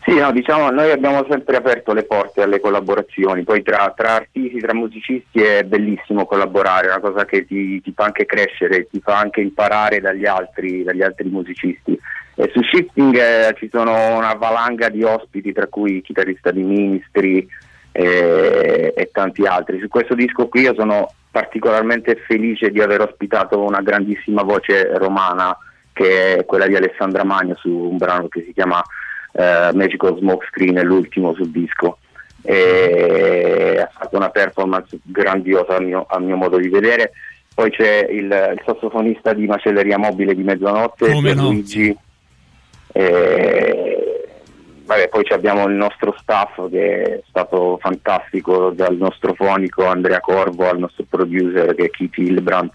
Sì, 0.05 0.15
no, 0.15 0.33
diciamo, 0.33 0.71
noi 0.71 0.91
abbiamo 0.91 1.25
sempre 1.29 1.57
aperto 1.57 1.93
le 1.93 2.05
porte 2.05 2.43
alle 2.43 2.61
collaborazioni, 2.61 3.43
poi 3.45 3.63
tra, 3.63 3.93
tra 3.97 4.15
artisti, 4.15 4.59
tra 4.59 4.75
musicisti 4.75 5.41
è 5.41 5.63
bellissimo 5.63 6.27
collaborare, 6.27 6.87
è 6.87 6.91
una 6.91 7.01
cosa 7.01 7.25
che 7.25 7.45
ti, 7.45 7.81
ti 7.81 7.93
fa 7.93 8.05
anche 8.05 8.25
crescere, 8.25 8.89
ti 8.89 9.01
fa 9.01 9.19
anche 9.19 9.41
imparare 9.41 10.01
dagli 10.01 10.27
altri, 10.27 10.83
dagli 10.83 11.03
altri 11.03 11.29
musicisti. 11.29 11.99
E 12.39 12.51
su 12.53 12.63
Shifting 12.63 13.17
eh, 13.17 13.55
ci 13.57 13.69
sono 13.73 14.15
una 14.17 14.35
valanga 14.35 14.91
di 14.91 15.03
ospiti, 15.03 15.53
tra 15.53 15.67
cui 15.69 15.97
il 15.97 16.03
chitarrista 16.03 16.51
di 16.51 16.63
Ministry 16.63 17.47
eh, 17.93 18.93
e 18.95 19.09
tanti 19.11 19.47
altri. 19.47 19.81
Su 19.81 19.89
questo 19.89 20.15
disco 20.15 20.47
qui 20.49 20.61
io 20.61 20.75
sono 20.77 21.13
particolarmente 21.31 22.15
felice 22.27 22.71
di 22.71 22.81
aver 22.81 23.01
ospitato 23.01 23.63
una 23.63 23.81
grandissima 23.81 24.43
voce 24.43 24.97
romana 24.99 25.57
che 25.95 26.37
è 26.37 26.45
quella 26.45 26.67
di 26.67 26.77
Alessandra 26.77 27.25
Magno 27.25 27.55
su 27.57 27.71
un 27.71 27.97
brano 27.97 28.29
che 28.29 28.43
si 28.43 28.53
chiama 28.53 28.83
eh, 29.33 29.71
Magical 29.73 30.19
Smoke 30.19 30.47
Screen, 30.51 30.77
è 30.77 30.83
l'ultimo 30.83 31.33
sul 31.33 31.51
disco. 31.51 31.99
E 32.43 33.79
ha 33.83 33.91
fatto 33.93 34.17
una 34.17 34.29
performance 34.29 34.99
grandiosa 35.03 35.77
a 35.77 35.81
mio, 35.81 36.05
a 36.07 36.19
mio 36.19 36.37
modo 36.37 36.59
di 36.59 36.69
vedere. 36.69 37.13
Poi 37.55 37.71
c'è 37.71 38.07
il, 38.11 38.25
il 38.25 38.63
sassofonista 38.67 39.33
di 39.33 39.47
Macelleria 39.47 39.97
Mobile 39.97 40.35
di 40.35 40.43
Mezzanotte, 40.43 41.11
Come 41.11 41.33
no? 41.33 41.45
Luigi. 41.45 41.97
Vabbè, 44.85 45.09
poi 45.09 45.25
abbiamo 45.31 45.67
il 45.67 45.75
nostro 45.75 46.15
staff 46.19 46.69
che 46.71 47.03
è 47.03 47.21
stato 47.29 47.79
fantastico, 47.81 48.71
dal 48.71 48.97
nostro 48.97 49.35
fonico 49.35 49.85
Andrea 49.85 50.21
Corvo 50.21 50.69
al 50.69 50.79
nostro 50.79 51.05
producer 51.09 51.75
che 51.75 51.85
è 51.85 51.91
Keith 51.91 52.17
Hilbrandt. 52.19 52.75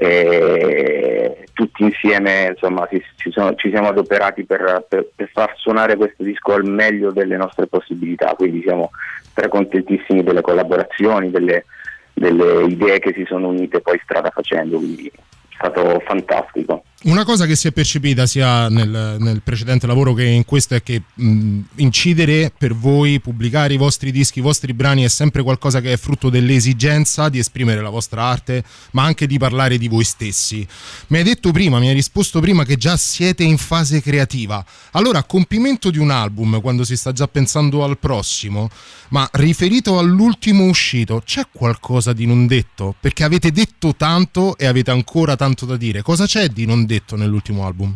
E 0.00 1.44
tutti 1.54 1.82
insieme 1.82 2.50
insomma, 2.50 2.86
ci, 2.88 3.02
ci 3.16 3.32
sono- 3.32 3.56
ci 3.56 3.68
siamo 3.68 3.88
adoperati 3.88 4.44
per, 4.44 4.86
per- 4.88 5.08
per 5.12 5.28
far 5.32 5.54
suonare 5.56 5.96
questo 5.96 6.22
disco 6.22 6.52
al 6.52 6.64
meglio 6.64 7.10
delle 7.10 7.36
nostre 7.36 7.66
possibilità, 7.66 8.34
quindi 8.36 8.62
siamo 8.62 8.90
stracontentissimi 9.30 10.22
delle 10.22 10.40
collaborazioni, 10.40 11.32
delle, 11.32 11.64
delle 12.12 12.66
idee 12.66 13.00
che 13.00 13.12
si 13.12 13.24
sono 13.26 13.48
unite 13.48 13.80
poi 13.80 13.98
strada 14.04 14.30
facendo, 14.30 14.76
quindi 14.76 15.08
è 15.08 15.54
stato 15.54 16.00
fantastico. 16.06 16.84
Una 17.00 17.24
cosa 17.24 17.46
che 17.46 17.54
si 17.54 17.68
è 17.68 17.70
percepita 17.70 18.26
sia 18.26 18.68
nel, 18.68 19.18
nel 19.20 19.40
precedente 19.42 19.86
lavoro 19.86 20.14
che 20.14 20.24
in 20.24 20.44
questo 20.44 20.74
è 20.74 20.82
che 20.82 21.00
mh, 21.14 21.60
incidere 21.76 22.52
per 22.58 22.74
voi, 22.74 23.20
pubblicare 23.20 23.72
i 23.72 23.76
vostri 23.76 24.10
dischi, 24.10 24.40
i 24.40 24.42
vostri 24.42 24.72
brani 24.74 25.04
è 25.04 25.08
sempre 25.08 25.44
qualcosa 25.44 25.80
che 25.80 25.92
è 25.92 25.96
frutto 25.96 26.28
dell'esigenza 26.28 27.28
di 27.28 27.38
esprimere 27.38 27.82
la 27.82 27.88
vostra 27.88 28.24
arte, 28.24 28.64
ma 28.92 29.04
anche 29.04 29.28
di 29.28 29.38
parlare 29.38 29.78
di 29.78 29.86
voi 29.86 30.02
stessi. 30.02 30.66
Mi 31.08 31.18
hai 31.18 31.22
detto 31.22 31.52
prima, 31.52 31.78
mi 31.78 31.86
hai 31.86 31.94
risposto 31.94 32.40
prima 32.40 32.64
che 32.64 32.76
già 32.76 32.96
siete 32.96 33.44
in 33.44 33.58
fase 33.58 34.02
creativa. 34.02 34.66
Allora, 34.90 35.20
a 35.20 35.24
compimento 35.24 35.92
di 35.92 35.98
un 35.98 36.10
album, 36.10 36.60
quando 36.60 36.82
si 36.82 36.96
sta 36.96 37.12
già 37.12 37.28
pensando 37.28 37.84
al 37.84 37.96
prossimo, 37.96 38.70
ma 39.10 39.28
riferito 39.34 40.00
all'ultimo 40.00 40.64
uscito, 40.64 41.22
c'è 41.24 41.46
qualcosa 41.52 42.12
di 42.12 42.26
non 42.26 42.48
detto? 42.48 42.92
Perché 42.98 43.22
avete 43.22 43.52
detto 43.52 43.94
tanto 43.94 44.58
e 44.58 44.66
avete 44.66 44.90
ancora 44.90 45.36
tanto 45.36 45.64
da 45.64 45.76
dire. 45.76 46.02
Cosa 46.02 46.26
c'è 46.26 46.48
di 46.48 46.66
non 46.66 46.80
detto 46.80 46.86
nell'ultimo 47.16 47.66
album? 47.66 47.94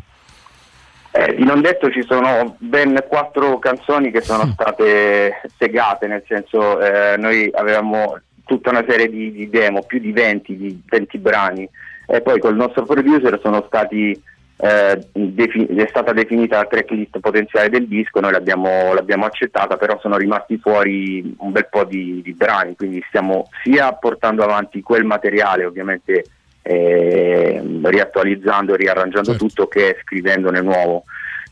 Eh, 1.15 1.35
di 1.35 1.45
non 1.45 1.61
detto 1.61 1.91
ci 1.91 2.03
sono 2.03 2.57
ben 2.59 3.05
quattro 3.07 3.59
canzoni 3.59 4.11
che 4.11 4.23
sono 4.23 4.47
state 4.53 5.43
segate, 5.59 6.07
nel 6.07 6.25
senso 6.27 6.81
eh, 6.81 7.17
noi 7.19 7.51
avevamo 7.53 8.19
tutta 8.47 8.71
una 8.71 8.85
serie 8.89 9.11
di, 9.11 9.31
di 9.31 9.51
demo, 9.51 9.83
più 9.83 9.99
di 9.99 10.11
20, 10.11 10.57
di 10.57 10.83
20 10.87 11.19
brani 11.19 11.69
e 12.07 12.21
poi 12.21 12.41
col 12.41 12.57
nostro 12.57 12.85
producer 12.85 13.39
sono 13.43 13.65
stati, 13.67 14.19
eh, 14.57 15.07
defi- 15.13 15.67
è 15.67 15.87
stata 15.89 16.13
definita 16.13 16.59
la 16.59 16.67
tracklist 16.67 17.21
potenziale 17.21 17.69
del 17.69 17.87
disco, 17.87 18.21
noi 18.21 18.33
l'abbiamo, 18.33 18.93
l'abbiamo 18.95 19.27
accettata, 19.27 19.77
però 19.77 19.99
sono 20.01 20.17
rimasti 20.17 20.59
fuori 20.59 21.35
un 21.39 21.53
bel 21.53 21.69
po' 21.71 21.85
di, 21.85 22.21
di 22.23 22.33
brani, 22.33 22.75
quindi 22.75 23.05
stiamo 23.09 23.49
sia 23.63 23.93
portando 23.93 24.43
avanti 24.43 24.83
quel 24.83 25.05
materiale 25.05 25.65
ovviamente 25.65 26.25
eh, 26.63 27.61
riattualizzando, 27.83 28.75
riarrangiando 28.75 29.37
tutto 29.37 29.67
che 29.69 29.97
scrivendone 30.03 30.61
nuovo. 30.61 31.05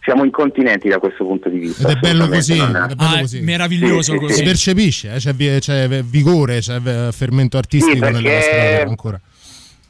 Siamo 0.03 0.25
incontinenti 0.25 0.89
da 0.89 0.99
questo 0.99 1.25
punto 1.27 1.49
di 1.51 1.59
vista. 1.59 1.87
Ed 1.91 1.97
è 1.97 2.01
bello 2.01 2.27
così, 2.27 2.57
non 2.57 2.75
è 2.91 2.95
bello 2.95 3.17
Ah, 3.17 3.21
così. 3.21 3.41
meraviglioso 3.43 4.13
Sì, 4.13 4.13
sì, 4.13 4.19
così. 4.19 4.33
Si 4.35 4.43
percepisce, 4.45 5.15
eh, 5.15 5.19
c'è, 5.19 5.35
c'è 5.59 5.89
vigore, 6.03 6.61
c'è 6.61 6.79
fermento 7.11 7.59
artistico 7.59 7.97
Sì, 7.97 8.01
nelle 8.01 8.23
perché- 8.23 8.35
vostre 8.37 8.59
opere 8.59 8.83
ancora. 8.89 9.21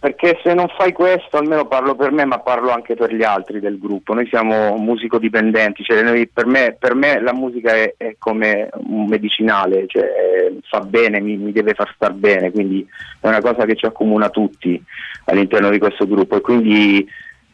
Perché 0.01 0.41
se 0.43 0.55
non 0.55 0.67
fai 0.79 0.93
questo, 0.95 1.37
almeno 1.37 1.67
parlo 1.69 1.95
per 1.95 2.11
me, 2.11 2.25
ma 2.25 2.39
parlo 2.39 2.71
anche 2.71 2.95
per 2.95 3.13
gli 3.15 3.23
altri 3.23 3.61
del 3.61 3.79
gruppo. 3.79 4.15
Noi 4.15 4.27
siamo 4.29 4.75
musicodipendenti, 4.79 5.85
cioè 5.85 6.03
noi- 6.03 6.27
per, 6.27 6.47
me, 6.47 6.75
per 6.79 6.95
me 6.95 7.21
la 7.21 7.35
musica 7.35 7.75
è, 7.75 7.95
è 7.99 8.15
come 8.19 8.71
un 8.87 9.05
medicinale, 9.09 9.85
cioè 9.89 10.03
eh, 10.05 10.59
fa 10.71 10.81
bene, 10.81 11.21
mi, 11.21 11.37
mi 11.37 11.53
deve 11.53 11.75
far 11.75 11.93
star 11.95 12.15
bene, 12.15 12.51
quindi 12.51 12.85
è 13.21 13.29
una 13.29 13.43
cosa 13.43 13.67
che 13.67 13.77
ci 13.77 13.85
accomuna 13.85 14.31
tutti 14.31 14.83
all'interno 15.25 15.71
di 15.71 15.79
questo 15.79 16.07
gruppo 16.07 16.37
e 16.37 16.41
quindi 16.41 17.07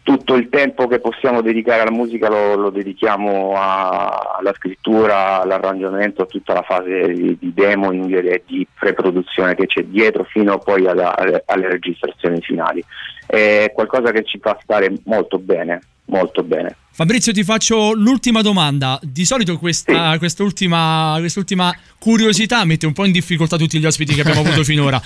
tutto 0.03 0.35
il 0.37 0.49
tempo 0.51 0.87
che 0.87 1.01
possiamo 1.01 1.41
dedicare 1.43 1.81
alla 1.81 1.91
musica 1.91 2.29
lo, 2.29 2.55
lo 2.55 2.71
dedichiamo 2.71 3.55
a- 3.57 4.37
alla 4.39 4.53
scrittura, 4.55 5.41
all'arrangiamento, 5.43 6.23
a 6.23 6.27
tutta 6.27 6.53
la 6.53 6.63
fase 6.63 7.13
di, 7.13 7.37
di 7.41 7.53
demo 7.53 7.91
e 7.91 8.43
di 8.47 8.65
pre-produzione 8.73 9.57
che 9.57 9.67
c'è 9.67 9.83
dietro 9.83 10.23
fino 10.23 10.59
poi 10.59 10.87
alla- 10.87 11.13
alle 11.47 11.69
registrazioni 11.69 12.41
finali. 12.41 12.85
È 13.27 13.73
qualcosa 13.75 14.13
che 14.13 14.23
ci 14.23 14.39
fa 14.39 14.57
stare 14.63 14.93
molto 15.07 15.39
bene, 15.39 15.81
molto 16.07 16.43
bene. 16.43 16.77
Fabrizio, 16.91 17.33
ti 17.33 17.45
faccio 17.45 17.93
l'ultima 17.93 18.41
domanda. 18.41 18.99
Di 19.03 19.27
solito 19.27 19.59
questa, 19.59 20.17
quest'ultima, 20.17 21.17
quest'ultima 21.19 21.77
curiosità 21.99 22.65
mette 22.65 22.87
un 22.87 22.95
po' 22.95 23.05
in 23.05 23.13
difficoltà 23.13 23.59
tutti 23.59 23.79
gli 23.79 23.85
ospiti 23.85 24.15
che 24.15 24.23
abbiamo 24.23 24.41
avuto 24.41 24.65
finora. 24.65 25.01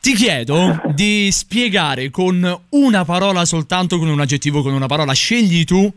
Ti 0.00 0.12
chiedo 0.14 0.80
di 0.94 1.30
spiegare 1.30 2.10
con 2.10 2.62
una 2.70 3.04
parola 3.04 3.44
soltanto, 3.44 3.98
con 3.98 4.08
un 4.08 4.20
aggettivo, 4.20 4.62
con 4.62 4.72
una 4.72 4.86
parola, 4.86 5.12
scegli 5.12 5.64
tu 5.64 5.92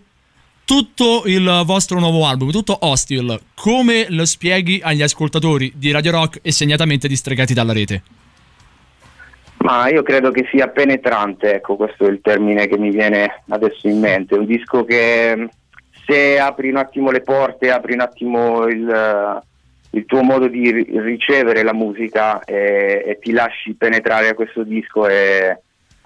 tutto 0.65 1.23
il 1.25 1.63
vostro 1.65 1.99
nuovo 1.99 2.27
album, 2.27 2.51
tutto 2.51 2.77
Hostile. 2.81 3.39
Come 3.55 4.05
lo 4.09 4.25
spieghi 4.25 4.79
agli 4.83 5.01
ascoltatori 5.01 5.73
di 5.75 5.89
Radio 5.89 6.11
Rock 6.11 6.41
e 6.43 6.51
segnatamente 6.51 7.07
di 7.07 7.15
Stregati 7.15 7.55
dalla 7.55 7.73
rete? 7.73 8.03
Ma 9.69 9.87
io 9.87 10.01
credo 10.01 10.31
che 10.31 10.47
sia 10.49 10.67
penetrante, 10.69 11.53
ecco, 11.53 11.75
questo 11.75 12.07
è 12.07 12.09
il 12.09 12.21
termine 12.23 12.65
che 12.65 12.79
mi 12.79 12.89
viene 12.89 13.43
adesso 13.49 13.87
in 13.87 13.99
mente. 13.99 14.33
Un 14.33 14.47
disco 14.47 14.83
che 14.83 15.35
mh, 15.35 15.49
se 16.07 16.39
apri 16.39 16.69
un 16.69 16.77
attimo 16.77 17.11
le 17.11 17.21
porte, 17.21 17.69
apri 17.69 17.93
un 17.93 17.99
attimo 17.99 18.65
il, 18.65 18.89
eh, 18.89 19.39
il 19.91 20.05
tuo 20.05 20.23
modo 20.23 20.47
di 20.47 20.71
ri- 20.71 20.99
ricevere 20.99 21.61
la 21.61 21.75
musica 21.75 22.43
e, 22.45 23.03
e 23.05 23.19
ti 23.19 23.31
lasci 23.31 23.75
penetrare 23.75 24.29
a 24.29 24.33
questo 24.33 24.63
disco 24.63 25.05
è, 25.05 25.55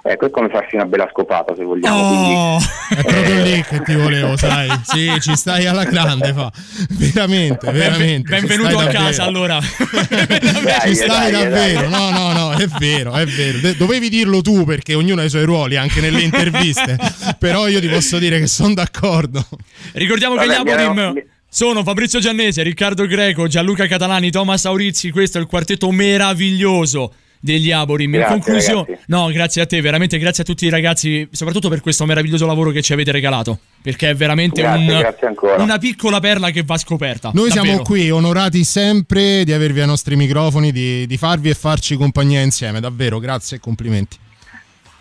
ecco, 0.06 0.26
è 0.26 0.30
come 0.30 0.49
farsi 0.49 0.76
una 0.76 0.86
bella 0.86 1.08
scopata 1.10 1.56
se 1.56 1.64
vogliamo. 1.64 2.60
Quindi, 2.89 3.01
È 3.01 3.04
proprio 3.14 3.43
lì 3.43 3.64
che 3.64 3.82
ti 3.82 3.95
volevo, 3.95 4.36
sai? 4.38 4.70
Sì, 4.84 5.10
ci 5.22 5.36
stai 5.36 5.66
alla 5.66 5.86
grande, 5.86 6.34
fa. 6.34 6.51
Veramente, 6.89 7.72
veramente. 7.72 8.30
Benvenuto 8.30 8.78
a 8.80 8.84
davvero. 8.84 9.04
casa 9.04 9.24
allora. 9.24 9.60
Ci 10.84 10.95
stai 10.95 11.32
davvero, 11.32 11.88
no, 11.89 12.10
no, 12.12 12.32
no, 12.34 12.51
è 12.51 12.68
vero, 12.68 13.14
è 13.14 13.26
vero. 13.26 13.74
Dovevi 13.78 14.10
dirlo 14.10 14.41
tu 14.41 14.66
perché 14.66 14.93
ognuno 14.93 15.22
ha 15.22 15.24
i 15.24 15.30
suoi 15.30 15.45
ruoli 15.45 15.78
anche 15.78 16.01
nelle 16.01 16.22
interviste. 16.22 16.97
Però 17.39 17.68
io 17.68 17.80
ti 17.80 17.88
posso 17.88 18.18
dire 18.20 18.39
che 18.39 18.47
sono 18.47 18.74
d'accordo. 18.74 19.45
Ricordiamo 19.93 20.36
che 20.36 20.45
gli 20.45 20.49
Vabbè, 20.49 20.64
mi 20.64 20.72
Abodim 20.72 20.99
ero- 20.99 21.14
sono 21.47 21.84
Fabrizio 21.84 22.20
Giannese, 22.20 22.64
Riccardo 22.64 23.06
Greco, 23.06 23.47
Gianluca 23.47 23.86
Catalani, 23.88 24.32
Thomas 24.32 24.66
Aurizzi. 24.66 25.12
Questo 25.12 25.38
è 25.38 25.41
il 25.41 25.47
quartetto 25.47 25.89
meraviglioso 25.91 27.14
degli 27.44 27.72
Aborim. 27.72 28.16
In 28.16 28.24
conclusione, 28.26 28.86
ragazzi. 28.88 29.04
no, 29.08 29.28
grazie 29.28 29.62
a 29.62 29.66
te, 29.66 29.82
veramente 29.82 30.18
grazie 30.18 30.44
a 30.44 30.46
tutti 30.46 30.66
i 30.66 30.70
ragazzi, 30.70 31.28
soprattutto 31.30 31.68
per 31.68 31.82
questo 31.82 32.06
meraviglioso 32.06 32.46
lavoro 32.46 32.72
che 32.72 32.82
ci 32.82 32.94
avete 32.94 33.12
regalato. 33.12 33.60
Perché 33.82 34.12
è 34.12 34.16
veramente 34.16 34.62
Grazie, 34.62 34.94
un- 34.94 34.98
grazie 35.00 35.28
una 35.58 35.78
piccola 35.78 36.22
perla 36.22 36.52
che 36.52 36.64
va 36.64 36.78
scoperta. 36.78 37.32
Noi 37.34 37.52
siamo 37.52 37.68
davvero. 37.68 37.84
qui 37.84 38.10
onorati 38.10 38.64
sempre 38.64 39.44
di 39.44 39.52
avervi 39.52 39.82
ai 39.82 39.88
nostri 39.88 40.16
microfoni, 40.16 40.72
di, 40.72 41.06
di 41.06 41.18
farvi 41.18 41.50
e 41.50 41.54
farci 41.54 41.98
compagnia 41.98 42.39
insieme. 42.39 42.80
Davvero, 42.80 43.20
grazie 43.20 43.58
e 43.58 43.60
complimenti. 43.60 44.16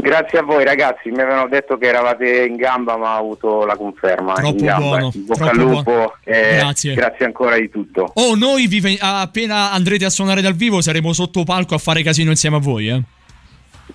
Grazie 0.03 0.39
a 0.41 0.43
voi 0.43 0.65
ragazzi, 0.65 1.11
mi 1.11 1.21
avevano 1.21 1.47
detto 1.47 1.79
che 1.79 1.87
eravate 1.87 2.45
in 2.45 2.57
gamba 2.57 2.97
ma 2.97 3.15
ho 3.15 3.19
avuto 3.21 3.65
la 3.65 3.77
conferma. 3.77 4.33
Troppo 4.33 4.59
in 4.59 4.65
gamba. 4.65 4.89
buono, 4.89 5.11
In 5.15 5.27
bocca 5.27 5.51
al 5.51 5.57
lupo 5.57 6.15
Grazie. 6.25 6.95
grazie 6.95 7.25
ancora 7.25 7.57
di 7.57 7.71
tutto. 7.71 8.11
Oh, 8.15 8.35
noi 8.35 8.67
vi 8.67 8.99
appena 9.01 9.71
andrete 9.71 10.05
a 10.05 10.11
suonare 10.11 10.41
dal 10.41 10.55
vivo 10.55 10.81
saremo 10.81 11.13
sotto 11.13 11.45
palco 11.45 11.77
a 11.77 11.79
fare 11.79 12.03
casino 12.03 12.31
insieme 12.31 12.57
a 12.57 12.59
voi, 12.59 12.89
eh. 12.89 13.01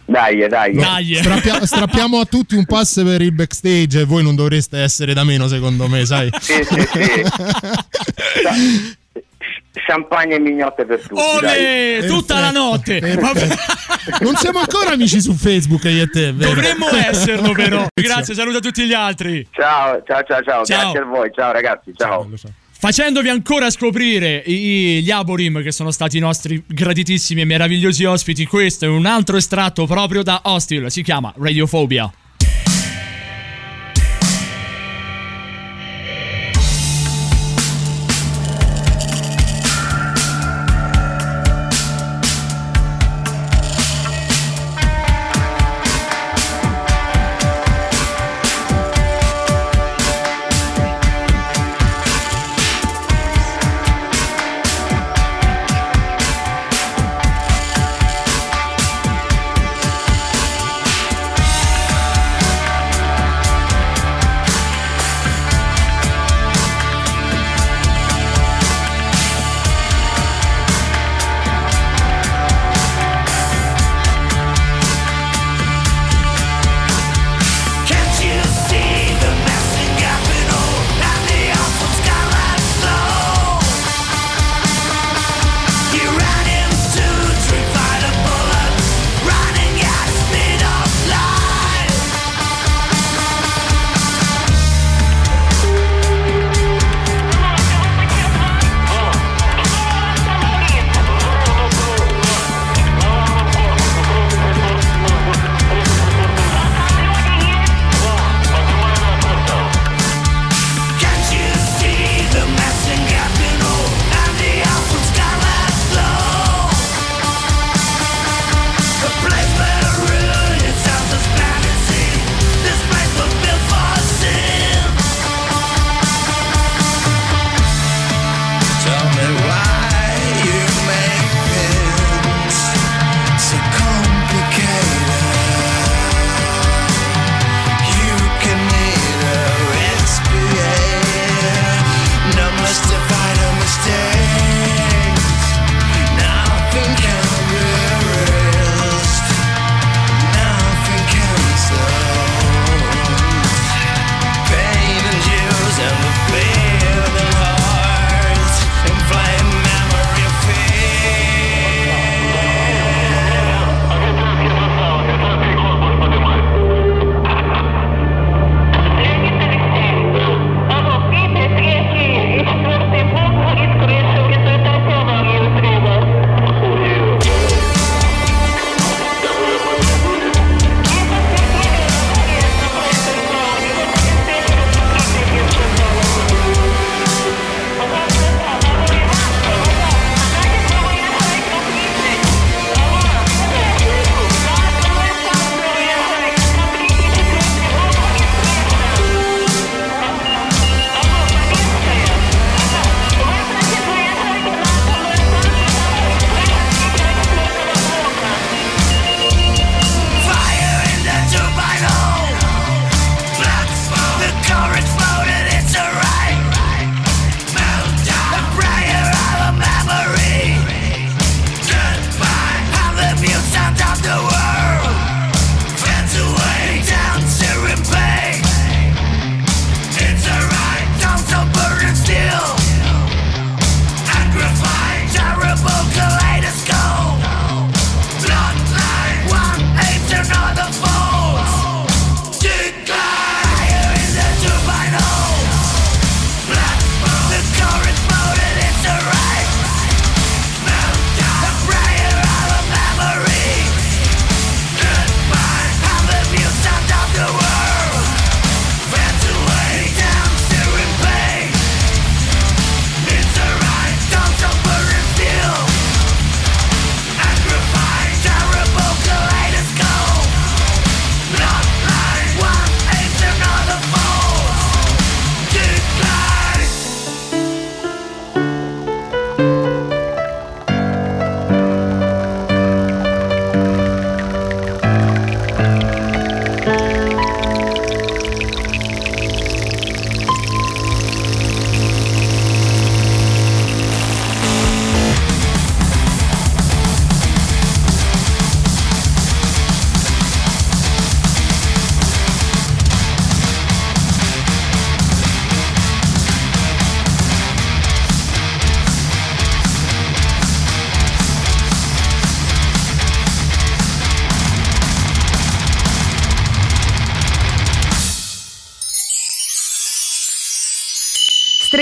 Dai, 0.05 0.47
dai. 0.47 1.13
Strappia- 1.15 1.65
strappiamo 1.67 2.21
a 2.21 2.25
tutti 2.25 2.55
un 2.55 2.63
pass 2.65 3.03
per 3.03 3.21
il 3.21 3.33
backstage 3.33 3.99
e 3.99 4.05
voi 4.05 4.23
non 4.23 4.35
dovreste 4.35 4.77
essere 4.79 5.13
da 5.13 5.25
meno, 5.25 5.47
secondo 5.49 5.89
me, 5.89 6.05
sai? 6.05 6.29
Sì, 6.39 6.63
sì, 6.63 6.79
sì. 6.79 7.23
Champagne 9.85 10.35
e 10.35 10.39
mignotte 10.39 10.85
per 10.85 10.99
tutti. 10.99 11.21
Olè, 11.21 11.97
dai. 11.99 12.07
tutta 12.07 12.39
la 12.39 12.51
notte. 12.51 12.99
Vabbè. 12.99 13.47
Non 14.21 14.35
siamo 14.37 14.59
ancora 14.59 14.91
amici 14.91 15.19
su 15.19 15.33
Facebook 15.33 15.83
io 15.83 16.03
e 16.03 16.07
te, 16.09 16.31
vero? 16.31 16.53
Dovremmo 16.53 16.87
esserlo 16.91 17.51
però. 17.51 17.85
Grazie, 17.93 18.33
saluto 18.35 18.57
a 18.57 18.61
tutti 18.61 18.85
gli 18.85 18.93
altri. 18.93 19.45
Ciao, 19.51 20.01
ciao, 20.05 20.23
ciao, 20.23 20.41
ciao, 20.43 20.63
Ciao. 20.63 20.79
Grazie 20.91 20.99
a 20.99 21.03
voi. 21.03 21.29
Ciao 21.33 21.51
ragazzi, 21.51 21.91
ciao. 21.93 22.29
Facendovi 22.79 23.27
ancora 23.27 23.69
scoprire 23.69 24.43
i- 24.45 25.01
gli 25.03 25.11
Aborim 25.11 25.61
che 25.61 25.71
sono 25.73 25.91
stati 25.91 26.17
i 26.17 26.19
nostri 26.21 26.63
graditissimi 26.65 27.41
e 27.41 27.45
meravigliosi 27.45 28.05
ospiti, 28.05 28.45
questo 28.45 28.85
è 28.85 28.87
un 28.87 29.05
altro 29.05 29.35
estratto 29.35 29.85
proprio 29.85 30.23
da 30.23 30.41
Hostil, 30.43 30.89
si 30.89 31.01
chiama 31.03 31.33
Radiophobia. 31.35 32.09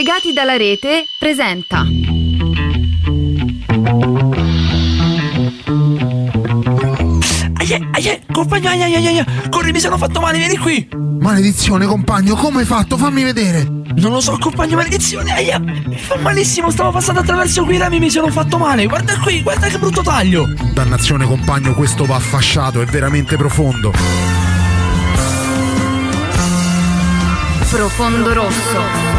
Stregati 0.06 0.34
dalla 0.34 0.56
rete 0.56 1.08
presenta 1.18 1.84
Aie, 7.58 7.89
aie, 7.91 8.22
compagno, 8.32 8.70
aie, 8.70 8.84
aie, 8.84 8.97
aie, 8.97 9.26
corri, 9.49 9.72
mi 9.72 9.80
sono 9.80 9.97
fatto 9.97 10.20
male, 10.20 10.38
vieni 10.38 10.58
qui. 10.58 10.88
Maledizione, 10.93 11.88
compagno, 11.88 12.36
come 12.36 12.60
hai 12.60 12.66
fatto? 12.68 12.97
Fammi 12.97 13.24
vedere. 13.24 13.64
Non 13.64 14.12
lo 14.12 14.20
so, 14.20 14.38
compagno, 14.38 14.76
maledizione, 14.76 15.32
aia, 15.32 15.58
mi 15.58 15.97
fa 15.97 16.18
malissimo, 16.18 16.70
stavo 16.70 16.91
passando 16.91 17.22
attraverso 17.22 17.64
quei 17.64 17.80
rami, 17.80 17.97
mi 17.97 18.12
sono 18.12 18.28
fatto 18.28 18.60
male. 18.60 18.86
Guarda 18.86 19.18
qui, 19.18 19.41
guarda 19.41 19.66
che 19.66 19.80
brutto 19.80 20.03
taglio. 20.03 20.47
Dannazione, 20.72 21.26
compagno, 21.26 21.74
questo 21.74 22.06
va 22.06 22.20
fasciato, 22.20 22.80
è 22.80 22.86
veramente 22.86 23.38
profondo. 23.38 23.91
Profondo 27.72 28.34
Rosso. 28.34 29.14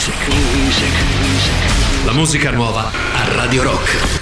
Music. 0.00 0.94
La 2.06 2.12
musica 2.12 2.50
nuova 2.50 2.90
a 3.12 3.34
Radio 3.34 3.62
Rock. 3.64 4.19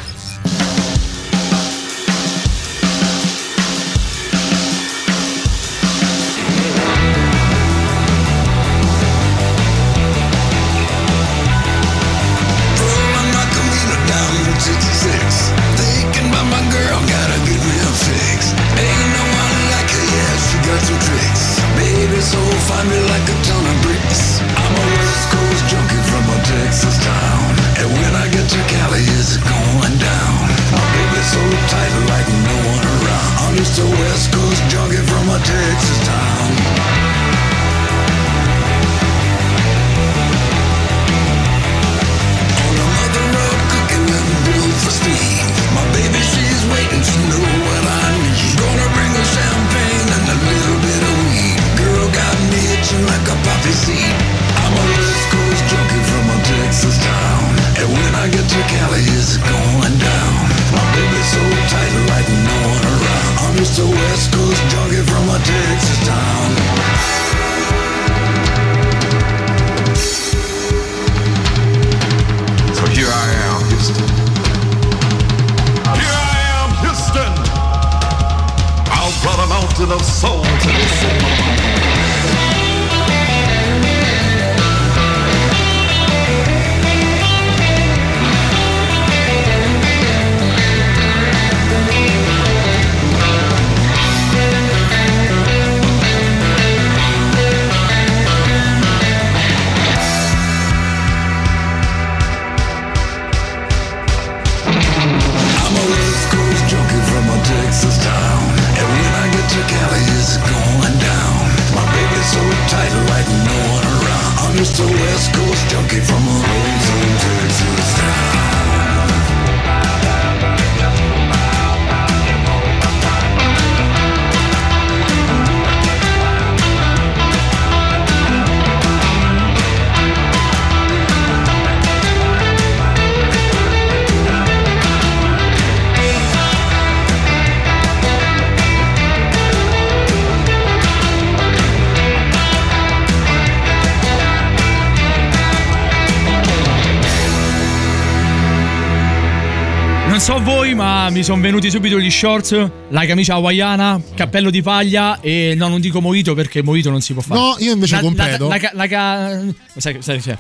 Mi 151.11 151.23
sono 151.23 151.41
venuti 151.41 151.71
subito 151.71 151.99
gli 151.99 152.11
shorts, 152.11 152.71
la 152.91 153.05
camicia 153.07 153.35
hawaiana, 153.35 154.01
cappello 154.15 154.51
di 154.51 154.63
paglia 154.63 155.21
e 155.21 155.55
no, 155.57 155.69
non 155.69 155.81
dico 155.81 156.01
mojito 156.01 156.35
perché 156.35 156.63
mojito 156.63 156.91
non 156.91 157.01
si 157.01 157.13
può 157.13 157.23
fare. 157.23 157.41
No, 157.41 157.57
io 157.59 157.73
invece 157.73 157.97
La- 157.97 158.01
completo. 158.01 158.49
La, 158.49 158.57
la, 158.61 158.71
la, 158.73 158.87
ca- 158.87 159.41
sai, 159.77 159.97
sai, 160.01 160.21
sai, 160.21 160.37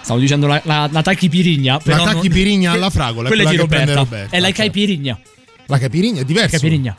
stavo 0.00 0.18
dicendo 0.18 0.46
la, 0.46 0.60
la, 0.64 0.88
la 0.90 1.02
tacchipirigna. 1.02 1.78
però 1.78 2.04
non- 2.04 2.14
tacchipirigna 2.14 2.72
alla 2.72 2.90
fragola, 2.90 3.28
Quella 3.28 3.42
è 3.42 3.46
di 3.46 3.56
quella 3.56 3.62
che 3.68 3.68
prende 3.74 3.94
Roberta. 3.94 4.16
Roberta, 4.16 4.36
È 4.36 4.40
la 4.40 4.50
caipirigna. 4.52 5.18
La 5.68 5.78
capirigna 5.78 6.20
è 6.20 6.24
diversa. 6.24 6.56
Capirigna. 6.56 6.96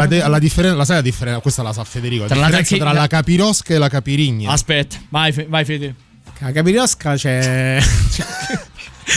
La, 0.00 0.06
de- 0.06 0.26
la 0.28 0.38
differenza, 0.38 0.76
la 0.76 0.84
sai 0.86 0.96
la 0.96 1.02
differenza? 1.02 1.40
Questa 1.40 1.62
la 1.62 1.72
sa 1.72 1.84
Federico. 1.84 2.22
La 2.22 2.28
Tra 2.28 2.36
la 2.38 2.42
differenza 2.46 2.70
tacchi- 2.70 2.82
tra 2.82 2.92
la- 2.92 3.00
la 3.00 3.06
capirosca 3.08 3.74
e 3.74 3.78
la 3.78 3.88
capirigna. 3.88 4.50
Aspetta, 4.52 4.96
vai, 5.10 5.32
Fe- 5.32 5.46
vai 5.48 5.64
Fede. 5.66 5.94
La 6.38 6.50
capirosca 6.50 7.14
c'è. 7.14 7.78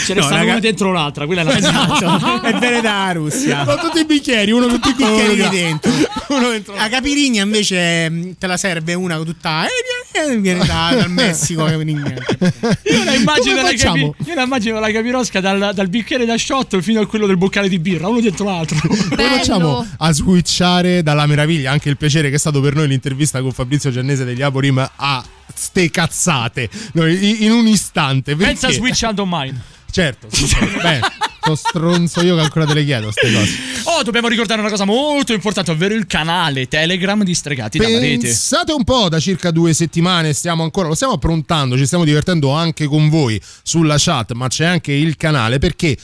Ce 0.05 0.13
ne 0.13 0.19
No, 0.19 0.25
stanno 0.25 0.39
raga- 0.39 0.51
una 0.51 0.59
dentro 0.59 0.91
l'altra, 0.91 1.25
quella 1.25 1.41
è 1.41 1.43
la 1.45 1.57
Esatto, 1.57 2.41
è 2.43 2.53
venuta 2.57 2.81
la 3.05 3.11
Russia. 3.13 3.63
Sono 3.65 3.77
tutti 3.81 3.99
i 3.99 4.05
bicchieri, 4.05 4.51
uno 4.51 4.67
tutti 4.67 4.89
i 4.89 4.93
bicchieri 4.93 5.35
bicchieri 5.35 5.49
dentro. 5.55 5.91
La 6.75 6.89
capirigna 6.89 7.43
invece 7.43 8.09
mh, 8.09 8.35
te 8.37 8.47
la 8.47 8.57
serve 8.57 8.93
una 8.93 9.17
tutta. 9.19 9.65
eh, 10.11 10.37
viene 10.37 10.65
da- 10.65 10.91
dal 10.95 11.09
Messico. 11.09 11.63
la 11.63 11.71
capirigna. 11.71 12.13
Io 12.83 13.03
la 13.03 13.13
immagino, 13.13 13.61
la, 13.61 13.73
capi- 13.73 14.13
io 14.25 14.33
la 14.35 14.41
immagino 14.43 14.79
la 14.79 14.91
capirosca 14.91 15.39
dal, 15.39 15.71
dal 15.73 15.87
bicchiere 15.89 16.25
da 16.25 16.37
shot 16.37 16.79
fino 16.81 17.01
a 17.01 17.07
quello 17.07 17.25
del 17.27 17.37
boccale 17.37 17.67
di 17.69 17.79
birra, 17.79 18.07
uno 18.07 18.19
dietro 18.19 18.45
l'altro. 18.45 18.77
Come 18.87 19.23
facciamo 19.37 19.85
a 19.97 20.11
switchare 20.11 21.03
dalla 21.03 21.25
meraviglia? 21.25 21.71
Anche 21.71 21.89
il 21.89 21.97
piacere 21.97 22.29
che 22.29 22.35
è 22.35 22.39
stato 22.39 22.59
per 22.61 22.75
noi 22.75 22.87
l'intervista 22.87 23.41
con 23.41 23.51
Fabrizio 23.51 23.91
Giannese 23.91 24.23
degli 24.25 24.41
Aborim 24.41 24.87
a 24.95 25.23
ste 25.53 25.89
cazzate 25.89 26.69
Noi, 26.93 27.43
in- 27.43 27.51
un 27.51 27.67
istante. 27.67 28.35
perché- 28.35 28.51
Pensa 28.53 28.67
a 28.67 28.71
Switch 28.71 29.03
and 29.03 29.19
on 29.19 29.27
mine. 29.29 29.61
Certo, 29.95 30.27
sì. 30.29 30.53
Beh, 30.81 30.99
sto 31.39 31.55
stronzo 31.55 32.21
io 32.21 32.35
che 32.35 32.41
ancora 32.41 32.65
te 32.65 32.73
le 32.73 32.83
chiedo 32.83 33.11
ste 33.11 33.31
cose. 33.31 33.53
Oh, 33.85 34.03
dobbiamo 34.03 34.27
ricordare 34.27 34.59
una 34.59 34.69
cosa 34.69 34.83
molto 34.83 35.31
importante, 35.31 35.71
ovvero 35.71 35.93
il 35.93 36.05
canale 36.05 36.67
Telegram 36.67 37.23
di 37.23 37.33
Stregati 37.33 37.77
dalla 37.77 37.97
rete. 37.97 38.25
Pensate 38.27 38.73
un 38.73 38.83
po', 38.83 39.07
da 39.07 39.21
circa 39.21 39.51
due 39.51 39.73
settimane 39.73 40.33
stiamo 40.33 40.63
ancora, 40.63 40.89
lo 40.89 40.95
stiamo 40.95 41.13
approntando, 41.13 41.77
ci 41.77 41.85
stiamo 41.85 42.03
divertendo 42.03 42.49
anche 42.49 42.87
con 42.87 43.07
voi 43.07 43.41
sulla 43.63 43.95
chat, 43.97 44.33
ma 44.33 44.49
c'è 44.49 44.65
anche 44.65 44.91
il 44.91 45.15
canale 45.15 45.59
perché 45.59 45.95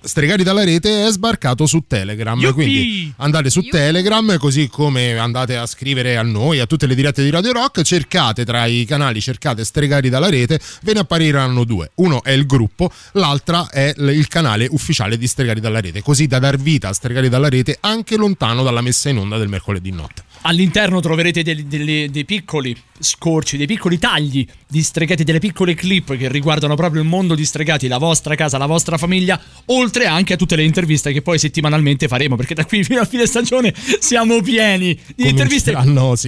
Stregati 0.00 0.44
dalla 0.44 0.62
rete 0.62 1.06
è 1.06 1.10
sbarcato 1.10 1.66
su 1.66 1.84
Telegram. 1.86 2.38
Yuppie! 2.38 2.52
Quindi 2.52 3.12
andate 3.16 3.50
su 3.50 3.62
Telegram, 3.62 4.38
così 4.38 4.68
come 4.68 5.18
andate 5.18 5.56
a 5.56 5.66
scrivere 5.66 6.16
a 6.16 6.22
noi, 6.22 6.60
a 6.60 6.66
tutte 6.66 6.86
le 6.86 6.94
dirette 6.94 7.22
di 7.22 7.30
Radio 7.30 7.52
Rock, 7.52 7.82
cercate 7.82 8.44
tra 8.44 8.64
i 8.66 8.84
canali, 8.84 9.20
cercate 9.20 9.64
Stregati 9.64 10.08
dalla 10.08 10.28
rete, 10.28 10.60
ve 10.82 10.92
ne 10.92 11.00
appariranno 11.00 11.64
due. 11.64 11.90
Uno 11.96 12.22
è 12.22 12.30
il 12.30 12.46
gruppo, 12.46 12.92
l'altra 13.12 13.68
è 13.68 13.92
il 13.96 14.28
canale 14.28 14.68
ufficiale 14.70 15.18
di 15.18 15.26
Stregati 15.26 15.60
dalla 15.60 15.80
rete, 15.80 16.00
così 16.00 16.28
da 16.28 16.38
dar 16.38 16.56
vita 16.56 16.88
a 16.88 16.92
Stregati 16.92 17.28
dalla 17.28 17.48
rete 17.48 17.76
anche 17.80 18.16
lontano 18.16 18.62
dalla 18.62 18.80
messa 18.80 19.08
in 19.08 19.18
onda 19.18 19.36
del 19.36 19.48
mercoledì 19.48 19.90
notte. 19.90 20.22
All'interno 20.42 21.00
troverete 21.00 21.42
dei, 21.42 21.66
delle- 21.66 22.10
dei 22.10 22.24
piccoli 22.24 22.76
scorci, 22.98 23.56
dei 23.56 23.66
piccoli 23.66 23.98
tagli 23.98 24.46
di 24.66 24.82
stregati, 24.82 25.24
delle 25.24 25.38
piccole 25.38 25.74
clip 25.74 26.16
che 26.16 26.28
riguardano 26.28 26.74
proprio 26.74 27.02
il 27.02 27.08
mondo 27.08 27.34
di 27.34 27.44
stregati, 27.44 27.88
la 27.88 27.98
vostra 27.98 28.34
casa, 28.34 28.58
la 28.58 28.66
vostra 28.66 28.98
famiglia, 28.98 29.40
oltre 29.66 30.06
anche 30.06 30.34
a 30.34 30.36
tutte 30.36 30.56
le 30.56 30.64
interviste 30.64 31.12
che 31.12 31.22
poi 31.22 31.38
settimanalmente 31.38 32.08
faremo, 32.08 32.36
perché 32.36 32.54
da 32.54 32.64
qui 32.64 32.82
fino 32.84 33.00
a 33.00 33.04
fine 33.04 33.26
stagione 33.26 33.74
siamo 34.00 34.40
pieni 34.42 34.98
di 35.14 35.28
interviste. 35.28 35.72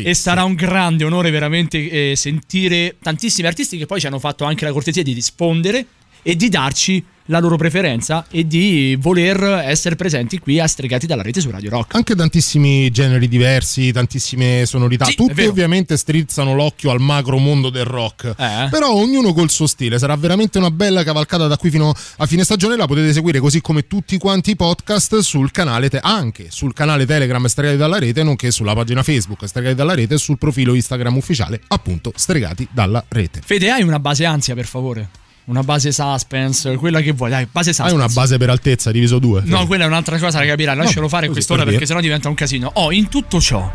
Sì, 0.02 0.08
e 0.08 0.14
sarà 0.14 0.44
un 0.44 0.54
grande 0.54 1.04
onore 1.04 1.30
veramente 1.30 2.10
eh, 2.10 2.16
sentire 2.16 2.96
tantissimi 3.02 3.46
artisti 3.46 3.76
che 3.76 3.86
poi 3.86 4.00
ci 4.00 4.06
hanno 4.06 4.18
fatto 4.18 4.44
anche 4.44 4.64
la 4.64 4.72
cortesia 4.72 5.02
di 5.02 5.12
rispondere 5.12 5.86
e 6.22 6.36
di 6.36 6.48
darci 6.48 7.04
la 7.30 7.38
loro 7.38 7.56
preferenza 7.56 8.26
e 8.30 8.46
di 8.46 8.96
voler 9.00 9.62
essere 9.64 9.96
presenti 9.96 10.38
qui 10.38 10.58
a 10.58 10.66
Stregati 10.66 11.06
dalla 11.06 11.22
rete 11.22 11.40
su 11.40 11.50
Radio 11.50 11.70
Rock. 11.70 11.94
Anche 11.94 12.14
tantissimi 12.14 12.90
generi 12.90 13.28
diversi, 13.28 13.92
tantissime 13.92 14.66
sonorità. 14.66 15.04
Sì, 15.06 15.16
vero. 15.32 15.48
ovviamente 15.48 15.96
strizzano 15.96 16.54
l'occhio 16.54 16.90
al 16.90 17.00
macro 17.00 17.38
mondo 17.38 17.70
del 17.70 17.84
rock. 17.84 18.34
Eh. 18.36 18.68
Però 18.68 18.92
ognuno 18.92 19.32
col 19.32 19.48
suo 19.48 19.66
stile. 19.66 19.98
Sarà 19.98 20.16
veramente 20.16 20.58
una 20.58 20.70
bella 20.70 21.04
cavalcata 21.04 21.46
da 21.46 21.56
qui 21.56 21.70
fino 21.70 21.94
a 22.16 22.26
fine 22.26 22.42
stagione. 22.42 22.76
La 22.76 22.86
potete 22.86 23.12
seguire 23.12 23.38
così 23.38 23.60
come 23.60 23.86
tutti 23.86 24.18
quanti 24.18 24.50
i 24.50 24.56
podcast 24.56 25.18
sul 25.18 25.52
canale, 25.52 25.88
te- 25.88 26.00
anche 26.02 26.46
sul 26.50 26.72
canale 26.72 27.06
Telegram 27.06 27.44
Stregati 27.46 27.78
dalla 27.78 27.98
rete, 27.98 28.24
nonché 28.24 28.50
sulla 28.50 28.74
pagina 28.74 29.04
Facebook 29.04 29.46
Stregati 29.46 29.76
dalla 29.76 29.94
rete 29.94 30.14
e 30.14 30.18
sul 30.18 30.36
profilo 30.36 30.74
Instagram 30.74 31.16
ufficiale, 31.16 31.60
appunto 31.68 32.12
Stregati 32.16 32.66
dalla 32.72 33.04
rete. 33.08 33.40
Fede, 33.44 33.70
hai 33.70 33.82
una 33.82 34.00
base 34.00 34.24
ansia, 34.24 34.54
per 34.54 34.66
favore? 34.66 35.19
Una 35.50 35.64
base 35.64 35.90
suspense, 35.90 36.76
quella 36.76 37.00
che 37.00 37.10
vuoi, 37.10 37.28
dai, 37.28 37.48
base 37.50 37.70
Hai 37.70 37.74
suspense. 37.74 37.96
una 37.96 38.06
base 38.06 38.38
per 38.38 38.50
altezza 38.50 38.92
diviso 38.92 39.18
due. 39.18 39.42
No, 39.46 39.66
quella 39.66 39.82
è 39.82 39.86
un'altra 39.88 40.16
cosa 40.16 40.38
da 40.38 40.46
capire, 40.46 40.72
lascialo 40.76 41.02
No, 41.02 41.08
fare 41.08 41.22
così, 41.26 41.38
quest'ora 41.38 41.62
per 41.62 41.72
perché 41.72 41.86
sennò 41.86 41.98
diventa 41.98 42.28
un 42.28 42.34
casino. 42.36 42.70
Oh, 42.74 42.92
in 42.92 43.08
tutto 43.08 43.40
ciò 43.40 43.68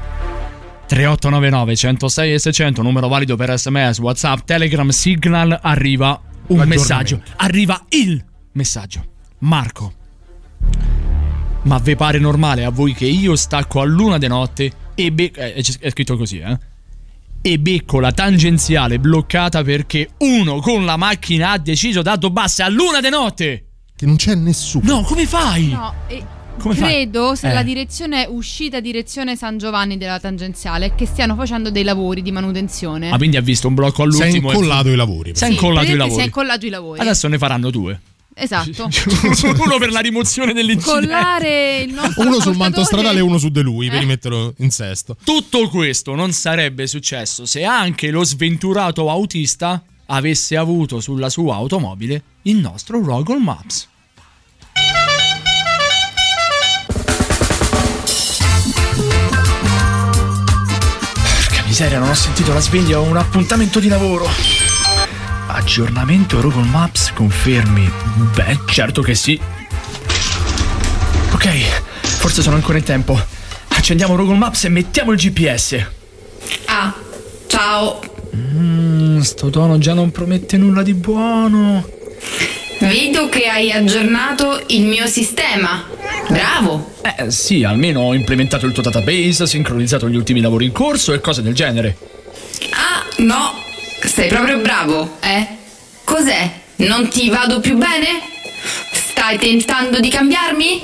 3899 0.88 1.76
106 1.76 2.34
e 2.34 2.40
600, 2.40 2.82
numero 2.82 3.10
valido 3.10 3.36
per 3.36 3.60
SMS, 3.60 4.00
WhatsApp, 4.00 4.46
Telegram, 4.46 4.88
Signal, 4.88 5.60
arriva 5.62 6.18
un 6.48 6.60
messaggio. 6.66 7.22
Arriva 7.36 7.84
il 7.90 8.24
messaggio. 8.54 9.04
Marco. 9.40 9.94
Ma 11.64 11.78
vi 11.80 11.98
pare 11.98 12.20
normale 12.20 12.64
a 12.64 12.70
voi 12.70 12.94
che 12.94 13.06
io 13.06 13.36
stacco 13.36 13.82
a 13.82 13.84
luna 13.84 14.18
di 14.18 14.28
notte 14.28 14.72
e 14.96 15.12
be- 15.12 15.32
eh, 15.36 15.54
è 15.82 15.90
scritto 15.90 16.16
così, 16.16 16.40
eh? 16.40 16.58
E 17.48 17.60
becco 17.60 18.00
la 18.00 18.12
tangenziale 18.12 18.98
bloccata 18.98 19.62
perché 19.62 20.10
uno 20.22 20.60
con 20.62 20.84
la 20.84 20.98
macchina 20.98 21.52
ha 21.52 21.60
deciso 21.60 22.02
dato 22.02 22.32
a 22.64 22.70
luna 22.70 23.00
di 23.02 23.10
notte. 23.10 23.66
Che 23.96 24.08
non 24.08 24.16
c'è 24.16 24.34
nessuno. 24.34 24.84
No, 24.84 25.02
come 25.04 25.28
fai? 25.28 25.68
No, 25.68 25.94
e 26.08 26.24
Come 26.58 26.74
fai? 26.74 26.90
credo 26.90 27.36
se 27.36 27.52
Eh. 27.52 27.54
la 27.54 27.62
direzione 27.62 28.24
è 28.24 28.28
uscita 28.28 28.80
direzione 28.80 29.36
San 29.36 29.60
Giovanni 29.60 29.98
della 30.00 30.20
tangenziale 30.20 30.96
che 30.96 31.06
stiano 31.06 31.36
facendo 31.36 31.70
dei 31.70 31.84
lavori 31.84 32.24
di 32.24 32.32
manutenzione. 32.32 33.12
Ah, 33.12 33.18
quindi 33.18 33.38
ha 33.38 33.42
visto 33.42 33.68
un 33.68 33.76
blocco 33.76 34.02
all'ultimo. 34.02 34.28
Si 34.32 34.38
è 34.38 34.40
e- 34.40 34.54
incollato 34.56 34.90
i 34.90 34.96
lavori. 34.96 35.36
Si 35.36 35.44
è 35.44 35.46
Sì, 35.46 35.52
incollato 35.54 35.86
i 35.86 35.96
praticamente 35.96 35.98
lavori. 36.00 36.16
Si 36.16 36.22
è 36.22 36.26
incollato 36.26 36.66
i 36.66 36.70
lavori. 36.70 37.00
Adesso 37.00 37.28
ne 37.28 37.38
faranno 37.38 37.70
due. 37.70 38.00
Esatto. 38.38 38.90
uno 39.64 39.78
per 39.78 39.92
la 39.92 40.02
rimozione 40.02 40.52
dell'incidente. 40.52 41.06
Collare 41.08 41.80
il 41.84 41.94
nostro 41.94 42.22
Uno 42.22 42.40
sul 42.42 42.58
manto 42.58 42.84
stradale 42.84 43.20
e 43.20 43.22
uno 43.22 43.38
su 43.38 43.48
di 43.50 43.62
lui, 43.62 43.88
Eh. 43.88 43.90
per 43.90 44.00
rimetterlo 44.00 44.54
in 44.58 44.72
sesto. 44.72 45.16
Tutto 45.24 45.70
questo 45.70 46.16
non 46.16 46.34
sarebbe 46.34 46.86
successo 46.86 47.46
se 47.46 47.64
anche 47.64 48.12
lo 48.12 48.24
sventurato 48.26 49.10
autista 49.10 49.82
avesse 50.08 50.58
avuto 50.58 51.00
sulla 51.00 51.30
sua 51.30 51.56
automobile 51.56 52.22
il 52.44 52.58
nostro 52.58 53.00
Google 53.00 53.40
Maps. 53.40 53.88
Porca 61.48 61.64
miseria, 61.66 62.00
non 62.00 62.10
ho 62.10 62.14
sentito 62.14 62.54
la 62.54 62.60
sveglia, 62.60 63.00
ho 63.00 63.04
un 63.04 63.18
appuntamento 63.18 63.80
di 63.80 63.88
lavoro. 63.88 64.26
Aggiornamento 65.56 66.42
Google 66.42 66.66
Maps, 66.66 67.14
confermi? 67.14 67.90
Beh, 68.36 68.60
certo 68.68 69.02
che 69.02 69.16
sì. 69.16 69.40
Ok, 71.32 71.48
forse 72.02 72.42
sono 72.42 72.58
ancora 72.58 72.78
in 72.78 72.84
tempo. 72.84 73.18
Accendiamo 73.70 74.18
Google 74.18 74.36
Maps 74.36 74.66
e 74.66 74.70
mettiamo 74.70 75.14
il 75.14 75.18
GPS. 75.18 75.86
Ah, 76.66 76.94
ciao. 77.48 78.02
Mmm, 78.36 79.22
sto 79.22 79.50
tono 79.50 79.78
già 79.78 79.94
non 79.94 80.12
promette 80.12 80.58
nulla 80.58 80.84
di 80.84 80.94
buono. 80.94 81.88
Vedo 82.82 83.30
che 83.30 83.46
hai 83.46 83.72
aggiornato 83.72 84.62
il 84.68 84.84
mio 84.84 85.08
sistema. 85.08 85.86
Bravo. 86.28 86.96
Eh 87.18 87.32
sì, 87.32 87.64
almeno 87.64 88.02
ho 88.02 88.14
implementato 88.14 88.66
il 88.66 88.74
tuo 88.74 88.84
database, 88.84 89.48
sincronizzato 89.48 90.10
gli 90.10 90.18
ultimi 90.18 90.42
lavori 90.42 90.66
in 90.66 90.74
corso 90.74 91.14
e 91.14 91.22
cose 91.22 91.42
del 91.42 91.54
genere. 91.54 91.96
Ah, 92.72 93.06
no. 93.20 93.65
Sei 94.16 94.30
proprio 94.30 94.60
bravo, 94.60 95.18
eh? 95.20 95.46
Cos'è? 96.06 96.50
Non 96.78 97.10
ti 97.10 97.28
vado 97.28 97.60
più 97.60 97.76
bene? 97.76 98.22
Stai 98.94 99.38
tentando 99.38 100.00
di 100.00 100.08
cambiarmi? 100.08 100.82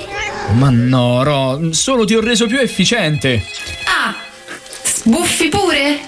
Ma 0.58 0.68
no, 0.68 1.22
Ro, 1.22 1.72
solo 1.72 2.04
ti 2.04 2.14
ho 2.14 2.20
reso 2.20 2.46
più 2.46 2.58
efficiente. 2.58 3.42
Ah, 3.84 4.14
sbuffi 4.84 5.48
pure? 5.48 5.98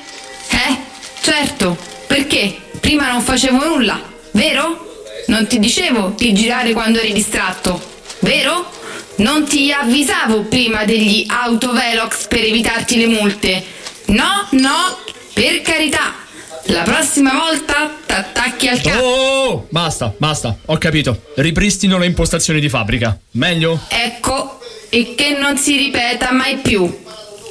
Eh, 0.51 0.77
certo. 1.22 1.79
Perché? 2.07 2.59
Prima 2.79 3.11
non 3.11 3.22
facevo 3.22 3.68
nulla, 3.68 3.99
vero? 4.33 5.07
Non 5.29 5.47
ti 5.47 5.59
dicevo 5.59 6.12
di 6.14 6.35
girare 6.35 6.75
quando 6.75 6.99
eri 6.99 7.14
distratto, 7.14 7.83
vero? 8.18 8.70
Non 9.16 9.47
ti 9.47 9.72
avvisavo 9.72 10.43
prima 10.43 10.85
degli 10.85 11.25
autovelox 11.27 12.27
per 12.27 12.45
evitarti 12.45 12.99
le 12.99 13.07
multe. 13.07 13.64
No, 14.09 14.47
no, 14.51 14.99
per 15.33 15.62
carità. 15.62 16.22
La 16.66 16.82
prossima 16.82 17.32
volta 17.34 17.90
t'attacchi 18.06 18.68
al 18.68 18.80
capo. 18.80 19.04
Oh, 19.04 19.66
basta, 19.68 20.14
basta, 20.16 20.56
ho 20.64 20.78
capito. 20.78 21.32
Ripristino 21.36 21.98
le 21.98 22.06
impostazioni 22.06 22.58
di 22.58 22.68
fabbrica. 22.68 23.18
Meglio? 23.32 23.80
Ecco, 23.88 24.60
e 24.88 25.14
che 25.14 25.36
non 25.38 25.58
si 25.58 25.76
ripeta 25.76 26.32
mai 26.32 26.56
più. 26.58 27.02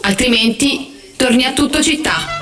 Altrimenti 0.01 1.13
torni 1.15 1.45
a 1.45 1.53
tutto 1.53 1.81
città. 1.83 2.41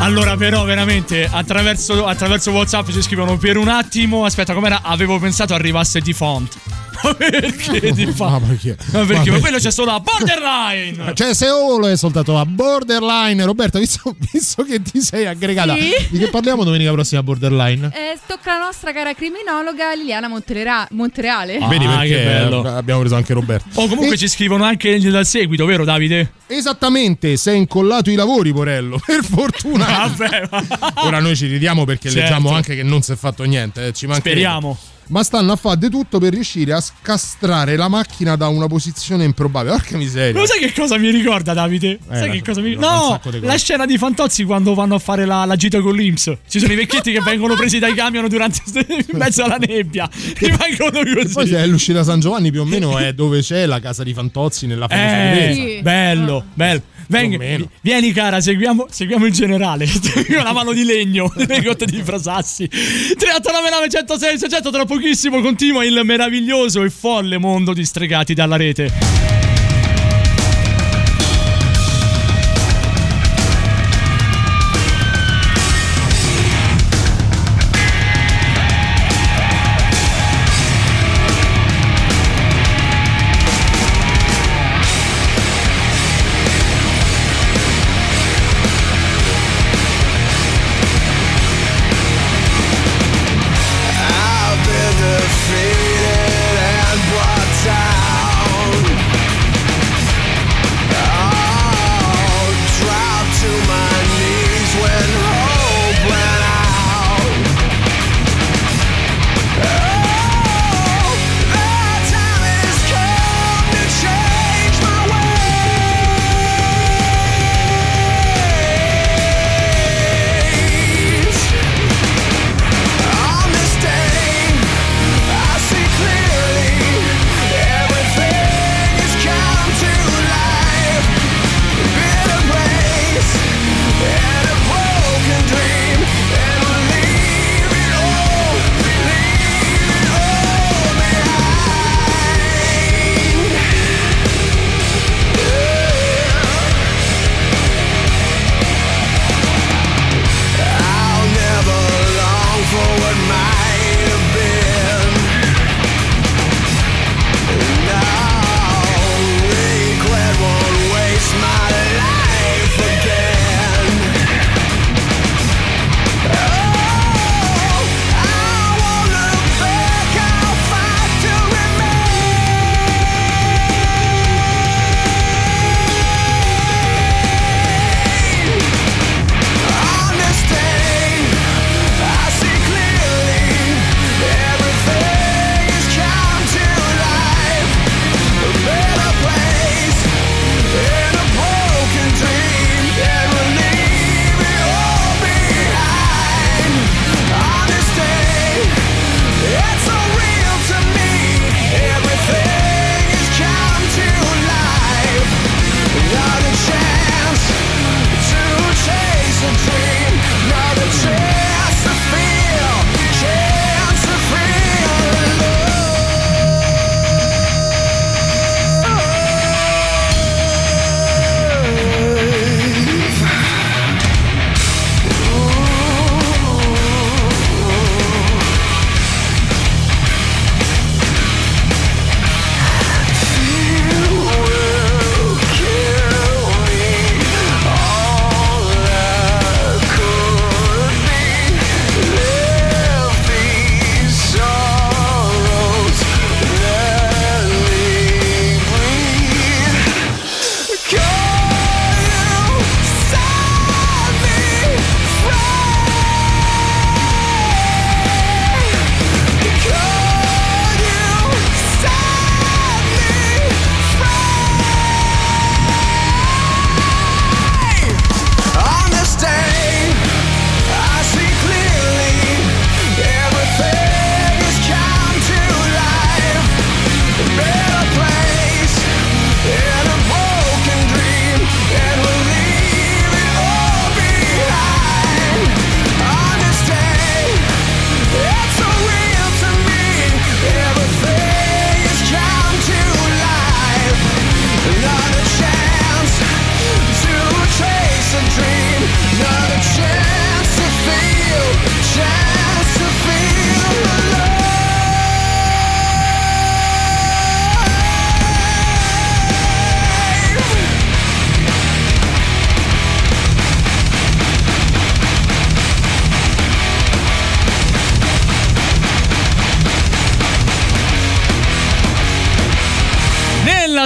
Allora, 0.00 0.36
però, 0.36 0.64
veramente, 0.64 1.28
attraverso, 1.30 2.06
attraverso 2.06 2.50
WhatsApp 2.50 2.90
ci 2.90 3.02
scrivono 3.02 3.36
per 3.36 3.56
un 3.56 3.68
attimo. 3.68 4.24
Aspetta, 4.24 4.54
com'era? 4.54 4.80
Avevo 4.82 5.18
pensato 5.18 5.54
arrivasse 5.54 6.00
di 6.00 6.12
font. 6.12 6.56
Ma 7.02 7.14
perché 7.14 7.92
di 7.92 8.06
font? 8.12 8.40
Ma 8.40 8.46
perché? 8.46 8.76
Ma 8.92 9.04
perché? 9.04 9.30
Ma 9.30 9.36
Ma 9.36 9.40
quello 9.40 9.58
c'è 9.58 9.70
solo 9.70 9.92
a 9.92 10.00
borderline. 10.00 11.12
Cioè, 11.14 11.34
se 11.34 11.46
solo 11.46 11.86
è 11.86 11.96
soltanto 11.96 12.38
a 12.38 12.44
Borderline. 12.44 13.44
Roberto, 13.44 13.78
visto, 13.78 14.14
visto 14.32 14.62
che 14.64 14.80
ti 14.82 15.00
sei 15.00 15.26
aggregata, 15.26 15.74
Sì. 15.76 15.90
di 16.10 16.18
che 16.18 16.28
parliamo 16.28 16.64
domenica 16.64 16.92
prossima 16.92 17.22
Borderline? 17.22 17.90
Eh, 17.94 18.18
tocca 18.26 18.58
la 18.58 18.64
nostra 18.66 18.92
cara 18.92 19.14
criminologa 19.14 19.94
Liliana 19.94 20.28
Monterera- 20.28 20.86
Montereale. 20.92 21.58
Vedi 21.68 21.84
Ah, 21.84 21.98
perché 21.98 22.08
che 22.08 22.24
bello. 22.24 22.62
abbiamo 22.62 23.00
preso 23.00 23.16
anche 23.16 23.32
Roberto. 23.32 23.80
Oh, 23.80 23.86
comunque 23.88 24.14
E- 24.14 24.18
ci 24.18 24.28
scrivono 24.28 24.64
anche 24.64 24.98
dal 25.00 25.26
seguito, 25.26 25.64
vero, 25.66 25.84
Davide? 25.84 26.32
Esattamente, 26.46 27.36
sei 27.36 27.58
incollato 27.58 28.10
i 28.10 28.14
lavori, 28.14 28.52
Porello. 28.52 29.00
Per 29.04 29.22
fortuna. 29.24 29.84
Vabbè, 29.86 30.48
ma- 30.50 30.64
Ora 31.04 31.18
noi 31.20 31.36
ci 31.36 31.46
ridiamo 31.46 31.84
perché 31.84 32.08
Certo. 32.10 32.22
leggiamo 32.28 32.50
anche 32.52 32.74
che 32.74 32.82
non 32.82 33.02
si 33.02 33.12
è 33.12 33.16
fatto 33.16 33.42
niente. 33.44 33.86
eh, 33.86 33.92
Ci 33.92 34.06
mancherebbe. 34.06 34.40
Speriamo. 34.40 34.78
Ma 35.08 35.22
stanno 35.22 35.52
a 35.52 35.56
fare 35.56 35.78
di 35.78 35.88
tutto 35.88 36.18
per 36.18 36.32
riuscire 36.34 36.72
a 36.72 36.80
scastrare 36.80 37.76
la 37.76 37.88
macchina 37.88 38.36
da 38.36 38.48
una 38.48 38.66
posizione 38.66 39.24
improbabile. 39.24 39.74
Porca 39.76 39.96
miseria. 39.96 40.38
Lo 40.38 40.46
sai 40.46 40.58
che 40.60 40.72
cosa 40.72 40.98
mi 40.98 41.10
ricorda, 41.10 41.54
Davide? 41.54 41.98
sai 42.08 42.26
la- 42.28 42.32
che 42.34 42.42
cosa 42.42 42.60
mi 42.60 42.68
ricorda 42.70 42.88
No! 42.90 43.20
La 43.40 43.56
scena 43.56 43.86
di 43.86 43.96
Fantozzi 43.96 44.44
quando 44.44 44.74
vanno 44.74 44.94
a 44.94 44.98
fare 44.98 45.24
la, 45.24 45.44
la 45.46 45.56
gita 45.56 45.80
con 45.80 45.94
l'Inps. 45.94 46.32
Ci 46.48 46.58
sono 46.60 46.72
i 46.72 46.76
vecchietti 46.76 47.10
che 47.12 47.20
vengono 47.20 47.54
presi 47.54 47.78
dai 47.78 47.94
camion 47.94 48.28
durante 48.28 48.60
in 48.88 49.04
mezzo 49.18 49.44
alla 49.44 49.56
nebbia. 49.56 50.08
Rimangono 50.36 51.00
così. 51.14 51.32
Poi 51.32 51.48
c'è 51.48 51.66
l'uscita 51.66 52.02
San 52.04 52.20
Giovanni 52.20 52.50
più 52.50 52.60
o 52.60 52.64
meno 52.64 52.98
è 52.98 53.12
dove 53.14 53.40
c'è 53.40 53.66
la 53.66 53.80
casa 53.80 54.02
di 54.02 54.12
Fantozzi 54.12 54.66
nella 54.66 54.88
famosa 54.88 55.32
Eh. 55.32 55.54
Sì. 55.54 55.82
bello, 55.82 56.44
bello. 56.54 56.82
Venga, 57.08 57.38
vieni 57.80 58.12
cara, 58.12 58.40
seguiamo, 58.40 58.86
seguiamo 58.90 59.26
il 59.26 59.32
generale. 59.32 59.86
Con 60.28 60.44
la 60.44 60.52
mano 60.52 60.72
di 60.72 60.84
legno, 60.84 61.32
nei 61.48 61.62
cotte 61.62 61.86
di 61.86 62.02
Frasassi. 62.02 62.68
3899 62.68 63.88
106 63.88 64.38
600 64.38 64.70
tra 64.70 64.84
pochissimo 64.84 65.40
continua 65.40 65.84
il 65.84 66.00
meraviglioso 66.04 66.82
e 66.82 66.90
folle 66.90 67.38
mondo 67.38 67.72
di 67.72 67.84
stregati 67.84 68.34
dalla 68.34 68.56
rete. 68.56 69.47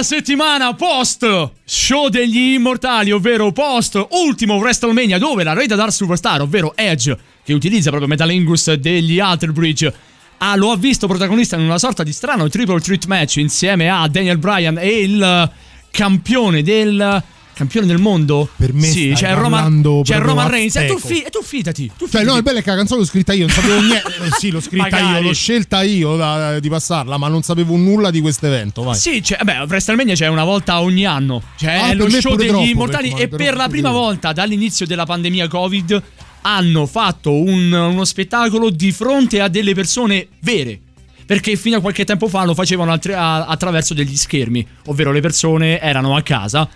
Settimana 0.03 0.73
post 0.75 1.51
show 1.63 2.09
degli 2.09 2.53
immortali, 2.53 3.11
ovvero 3.11 3.51
post 3.51 4.05
ultimo 4.11 4.55
WrestleMania, 4.55 5.17
dove 5.17 5.43
la 5.43 5.53
Rated 5.53 5.79
R 5.79 5.91
Superstar, 5.91 6.41
ovvero 6.41 6.73
Edge, 6.75 7.17
che 7.43 7.53
utilizza 7.53 7.89
proprio 7.89 8.09
Metalingus 8.09 8.73
degli 8.73 9.19
Alter 9.19 9.51
Bridge, 9.51 9.93
ah, 10.37 10.55
lo 10.55 10.71
ha 10.71 10.77
visto 10.77 11.07
protagonista 11.07 11.55
in 11.55 11.63
una 11.63 11.79
sorta 11.79 12.03
di 12.03 12.11
strano 12.11 12.49
triple 12.49 12.79
threat 12.79 13.05
match 13.05 13.37
insieme 13.37 13.89
a 13.89 14.07
Daniel 14.07 14.37
Bryan 14.37 14.77
e 14.77 15.01
il 15.01 15.51
campione 15.89 16.61
del. 16.61 17.23
Campione 17.53 17.85
del 17.85 17.99
mondo? 17.99 18.49
Per 18.55 18.73
me 18.73 18.87
sì, 18.87 19.11
c'è 19.13 19.31
parlando 19.33 20.01
c'è 20.03 20.17
Roman 20.19 20.49
Reigns. 20.49 20.75
E 20.75 20.87
tu, 20.87 20.97
steco. 20.97 21.13
fi- 21.13 21.25
tu 21.29 21.43
fidati. 21.43 21.91
Tu 21.95 22.09
Cioè, 22.09 22.23
no, 22.23 22.35
il 22.35 22.41
bello 22.43 22.57
è 22.59 22.63
che 22.63 22.69
la 22.71 22.75
canzone 22.77 23.01
l'ho 23.01 23.05
scritta 23.05 23.33
io, 23.33 23.45
non 23.45 23.55
sapevo 23.55 23.79
niente. 23.81 24.07
Eh, 24.07 24.29
sì, 24.39 24.49
l'ho 24.49 24.59
scritta 24.61 24.99
io, 24.99 25.21
l'ho 25.21 25.33
scelta 25.33 25.81
io 25.83 26.15
da- 26.15 26.59
di 26.59 26.69
passarla, 26.69 27.17
ma 27.17 27.27
non 27.27 27.43
sapevo 27.43 27.75
nulla 27.75 28.09
di 28.09 28.21
questo 28.21 28.47
evento. 28.47 28.81
Vai. 28.81 28.95
Sì, 28.95 29.21
cioè, 29.23 29.37
beh, 29.43 29.59
WrestleMania 29.67 30.15
c'è 30.15 30.27
una 30.27 30.43
volta 30.43 30.81
ogni 30.81 31.05
anno. 31.05 31.41
Cioè, 31.57 31.73
Ah, 31.73 31.89
è 31.91 31.95
lo 31.95 32.09
show 32.09 32.35
degli 32.35 32.47
troppo, 32.47 32.63
immortali. 32.65 33.09
per- 33.11 33.21
e 33.21 33.27
per- 33.27 33.37
per 33.37 33.55
la 33.55 33.67
prima 33.67 33.91
volta 33.91 34.31
dall'inizio 34.33 34.87
della 34.87 35.05
pandemia 35.05 35.47
Covid 35.47 36.01
hanno 36.41 36.85
fatto 36.87 37.31
un- 37.33 37.71
uno 37.71 38.03
spettacolo 38.03 38.69
di 38.71 38.91
fronte 38.91 39.39
a 39.41 39.47
delle 39.47 39.73
persone 39.75 40.27
vere. 40.41 40.79
Perché 41.25 41.55
fino 41.55 41.77
a 41.77 41.79
qualche 41.79 42.03
tempo 42.03 42.27
fa 42.27 42.43
lo 42.43 42.53
facevano 42.53 42.91
attraverso 42.91 43.93
degli 43.93 44.15
schermi, 44.17 44.65
ovvero 44.87 45.11
le 45.13 45.21
persone 45.21 45.79
erano 45.79 46.15
a 46.17 46.21
casa 46.21 46.67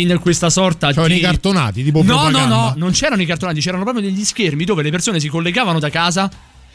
in 0.00 0.18
questa 0.20 0.50
sorta 0.50 0.88
C'erano 0.88 1.08
di 1.08 1.16
i 1.16 1.20
cartonati, 1.20 1.84
tipo 1.84 2.02
No, 2.02 2.14
no, 2.14 2.20
propaganda. 2.20 2.54
no, 2.54 2.74
non 2.76 2.90
c'erano 2.92 3.22
i 3.22 3.26
cartonati, 3.26 3.60
c'erano 3.60 3.82
proprio 3.84 4.04
degli 4.04 4.24
schermi 4.24 4.64
dove 4.64 4.82
le 4.82 4.90
persone 4.90 5.20
si 5.20 5.28
collegavano 5.28 5.78
da 5.78 5.90
casa 5.90 6.30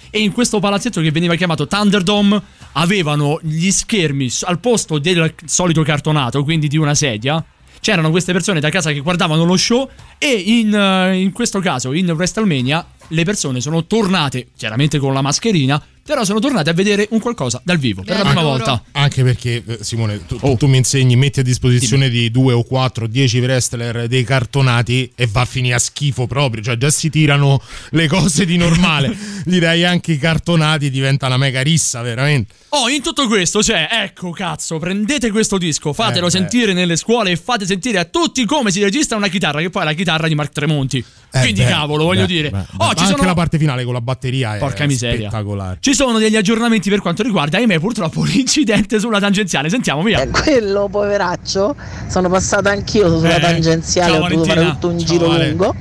e 0.10 0.19
in 0.19 0.31
questo 0.31 0.60
palazzetto 0.60 0.99
che 1.02 1.11
veniva 1.11 1.35
chiamato 1.35 1.68
Thunderdome 1.68 2.41
avevano 2.73 3.39
gli 3.43 3.69
schermi 3.72 4.30
al 4.43 4.60
posto 4.60 4.98
del 4.99 5.34
solito 5.45 5.84
cartonato, 5.84 6.43
quindi 6.43 6.68
di 6.68 6.77
una 6.77 6.95
sedia. 6.95 7.43
C'erano 7.80 8.11
queste 8.11 8.31
persone 8.31 8.60
da 8.60 8.69
casa 8.69 8.91
che 8.91 8.99
guardavano 8.99 9.43
lo 9.43 9.57
show 9.57 9.89
e 10.19 10.27
in, 10.34 10.73
eh, 10.73 11.18
in 11.19 11.31
questo 11.31 11.60
caso 11.60 11.93
in 11.93 12.10
WrestleMania 12.11 12.85
le 13.07 13.23
persone 13.23 13.60
sono 13.60 13.85
tornate, 13.85 14.49
chiaramente 14.56 14.99
con 14.99 15.14
la 15.14 15.22
mascherina, 15.22 15.81
però 16.03 16.23
sono 16.23 16.40
tornate 16.40 16.69
a 16.69 16.73
vedere 16.73 17.07
un 17.11 17.19
qualcosa 17.19 17.61
dal 17.64 17.78
vivo 17.78 18.03
per 18.03 18.18
la 18.18 18.23
prima 18.23 18.41
volta. 18.41 18.82
Anche 18.91 19.23
perché, 19.23 19.64
eh, 19.65 19.78
Simone, 19.82 20.26
tu, 20.26 20.38
tu 20.57 20.68
mi 20.68 20.78
insegni, 20.78 21.15
metti 21.15 21.40
a 21.40 21.44
disposizione 21.44 22.10
di 22.10 22.32
due 22.32 22.53
o 22.53 22.64
quattro, 22.64 23.07
dieci 23.07 23.40
wrestler 23.40 24.07
dei 24.07 24.23
cartonati 24.23 25.11
e 25.15 25.28
va 25.28 25.41
a 25.41 25.45
finire 25.45 25.76
a 25.76 25.80
schifo 25.80 26.28
proprio. 26.28 26.61
Cioè, 26.64 26.78
già 26.78 26.90
si 26.90 27.10
tirano 27.10 27.61
le 27.91 28.07
cose 28.07 28.45
di 28.45 28.57
normale. 28.57 29.15
Gli 29.45 29.60
dai 29.60 29.84
anche 29.86 30.14
i 30.14 30.18
cartonati, 30.18 30.90
diventa 30.90 31.28
una 31.28 31.38
mega 31.38 31.61
rissa, 31.61 32.02
veramente. 32.02 32.53
Oh, 32.69 32.88
in 32.90 33.02
tutto 33.02 33.28
questo 33.28 33.60
c'è, 33.60 33.88
ecco 33.91 34.32
cazzo, 34.32 34.80
prendete 34.80 35.30
questo 35.30 35.57
disco, 35.57 35.91
fatelo 35.94 36.28
Eh, 36.28 36.32
sentire 36.32 36.73
nelle 36.73 36.95
scuole 36.95 37.32
e 37.32 37.36
fate 37.36 37.65
sentire 37.65 37.98
a 37.99 38.06
tutti 38.06 38.45
come 38.45 38.72
si 38.72 38.82
registra 38.82 39.18
una 39.18 39.28
chitarra, 39.28 39.60
che 39.60 39.69
poi 39.69 39.82
è 39.82 39.86
la 39.86 39.94
chitarra 39.94 40.28
di 40.28 40.36
Mark 40.36 40.52
Tremonti. 40.53 41.03
Eh, 41.34 41.40
Quindi 41.41 41.61
beh, 41.64 41.69
cavolo, 41.69 42.03
voglio 42.06 42.22
beh, 42.22 42.28
dire. 42.28 42.49
beh, 42.49 42.57
oh, 42.57 42.88
beh. 42.90 42.95
ci 42.95 43.03
anche 43.03 43.15
sono 43.15 43.23
la 43.23 43.34
parte 43.34 43.57
finale 43.57 43.84
con 43.84 43.94
la 43.94 44.02
batteria 44.02 44.56
è 44.56 44.60
Porca 44.60 44.86
miseria. 44.86 45.30
spettacolare. 45.30 45.78
Ci 45.82 45.90
sono 45.93 46.19
degli 46.19 46.35
aggiornamenti 46.35 46.89
per 46.89 47.01
quanto 47.01 47.23
riguarda, 47.23 47.57
ahimè, 47.57 47.80
purtroppo 47.80 48.23
l'incidente 48.26 48.99
sulla 48.99 49.19
tangenziale. 49.19 49.69
Sentiamo, 49.69 50.01
via. 50.03 50.22
Eh, 50.22 50.30
quello 50.30 50.88
poveraccio 50.89 51.76
sono 52.07 52.30
passata 52.30 52.69
anch'io 52.69 53.18
sulla 53.18 53.38
Eh, 53.38 53.39
tangenziale 53.41 54.18
ho 54.18 54.27
dovuto 54.27 54.45
fare 54.45 54.65
tutto 54.65 54.88
un 54.89 54.99
Ciao, 54.99 55.07
giro 55.07 55.27
Vale. 55.27 55.49
lungo 55.49 55.76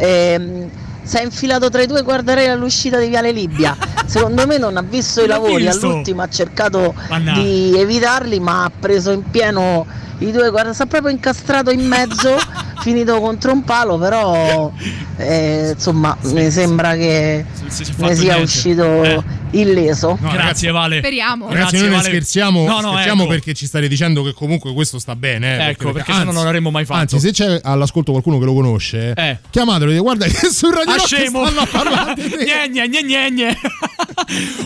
Ehm, 0.00 0.70
si 1.08 1.16
è 1.16 1.22
infilato 1.22 1.70
tra 1.70 1.80
i 1.82 1.86
due 1.86 2.02
guardarei 2.02 2.48
all'uscita 2.48 2.98
di 2.98 3.08
Viale 3.08 3.32
Libia 3.32 3.74
secondo 4.04 4.46
me 4.46 4.58
non 4.58 4.76
ha 4.76 4.82
visto 4.82 5.22
i 5.22 5.26
lavori 5.28 5.64
visto. 5.64 5.86
all'ultimo 5.88 6.20
ha 6.22 6.28
cercato 6.28 6.94
Mannaggia. 7.08 7.40
di 7.40 7.72
evitarli 7.78 8.38
ma 8.40 8.64
ha 8.64 8.70
preso 8.78 9.10
in 9.12 9.22
pieno 9.30 9.86
i 10.18 10.30
due 10.32 10.50
guarda 10.50 10.72
sta 10.74 10.84
proprio 10.86 11.10
incastrato 11.12 11.70
in 11.70 11.86
mezzo 11.86 12.36
finito 12.80 13.18
contro 13.20 13.52
un 13.52 13.64
palo 13.64 13.96
però 13.98 14.70
eh, 15.16 15.70
insomma 15.74 16.16
mi 16.24 16.50
sembra 16.50 16.94
che 16.94 17.44
si 17.68 17.82
è 17.82 17.86
ne 17.98 18.14
sia 18.14 18.34
niente. 18.34 18.42
uscito 18.42 19.02
Eh. 19.04 19.22
illeso 19.52 20.16
No, 20.20 20.30
Grazie, 20.30 20.70
Vale. 20.70 20.98
Speriamo. 20.98 21.46
Ragazzi, 21.48 21.60
Grazie, 21.60 21.80
noi 21.80 21.90
Vale. 21.96 22.02
scherziamo, 22.08 22.66
No, 22.66 22.80
no, 22.80 22.90
scherziamo 22.92 23.22
ecco. 23.22 23.30
perché 23.30 23.54
ci 23.54 23.66
state 23.66 23.88
dicendo 23.88 24.22
che 24.22 24.32
comunque 24.34 24.72
questo 24.74 24.98
sta 24.98 25.16
bene. 25.16 25.58
eh, 25.58 25.70
Ecco, 25.70 25.92
perché 25.92 26.12
sennò 26.12 26.32
non 26.32 26.44
l'avremmo 26.44 26.70
mai 26.70 26.84
fatto. 26.84 27.00
Anzi, 27.00 27.18
se 27.18 27.30
c'è 27.32 27.58
all'ascolto 27.62 28.10
qualcuno 28.12 28.38
che 28.38 28.44
lo 28.44 28.52
conosce, 28.54 29.12
Eh. 29.16 29.38
chiamatelo 29.50 29.86
e 29.90 29.92
dite, 29.94 30.02
guarda 30.02 30.26
che 30.28 30.50
su 30.50 30.70
Radio 30.70 30.92
scemo. 31.06 31.44
stanno 31.46 31.60
a 31.60 31.66
parlare 31.66 32.14
di 32.14 32.28
te." 32.30 32.44
Gne, 32.44 32.68
gne, 32.88 33.02
gne, 33.02 33.30
gne. 33.32 33.58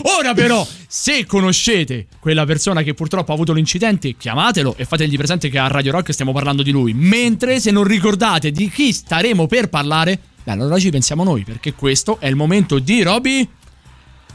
Ora 0.17 0.33
però, 0.33 0.65
se 0.87 1.25
conoscete 1.25 2.07
quella 2.19 2.45
persona 2.45 2.81
che 2.81 2.93
purtroppo 2.93 3.31
ha 3.31 3.33
avuto 3.35 3.53
l'incidente, 3.53 4.15
chiamatelo 4.17 4.75
e 4.77 4.85
fategli 4.85 5.15
presente 5.15 5.49
che 5.49 5.57
a 5.59 5.67
Radio 5.67 5.91
Rock 5.91 6.11
stiamo 6.11 6.31
parlando 6.33 6.63
di 6.63 6.71
lui. 6.71 6.93
Mentre 6.93 7.59
se 7.59 7.71
non 7.71 7.83
ricordate 7.83 8.51
di 8.51 8.69
chi 8.69 8.91
staremo 8.91 9.47
per 9.47 9.69
parlare, 9.69 10.19
beh, 10.43 10.51
allora 10.51 10.77
ci 10.79 10.89
pensiamo 10.89 11.23
noi, 11.23 11.43
perché 11.43 11.73
questo 11.73 12.17
è 12.19 12.27
il 12.27 12.35
momento 12.35 12.79
di 12.79 13.01
Roby. 13.03 13.47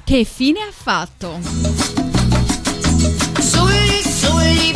Che 0.04 0.24
fine 0.24 0.60
ha 0.60 0.72
fatto? 0.72 1.38
Sugli, 3.40 4.02
sugli, 4.02 4.72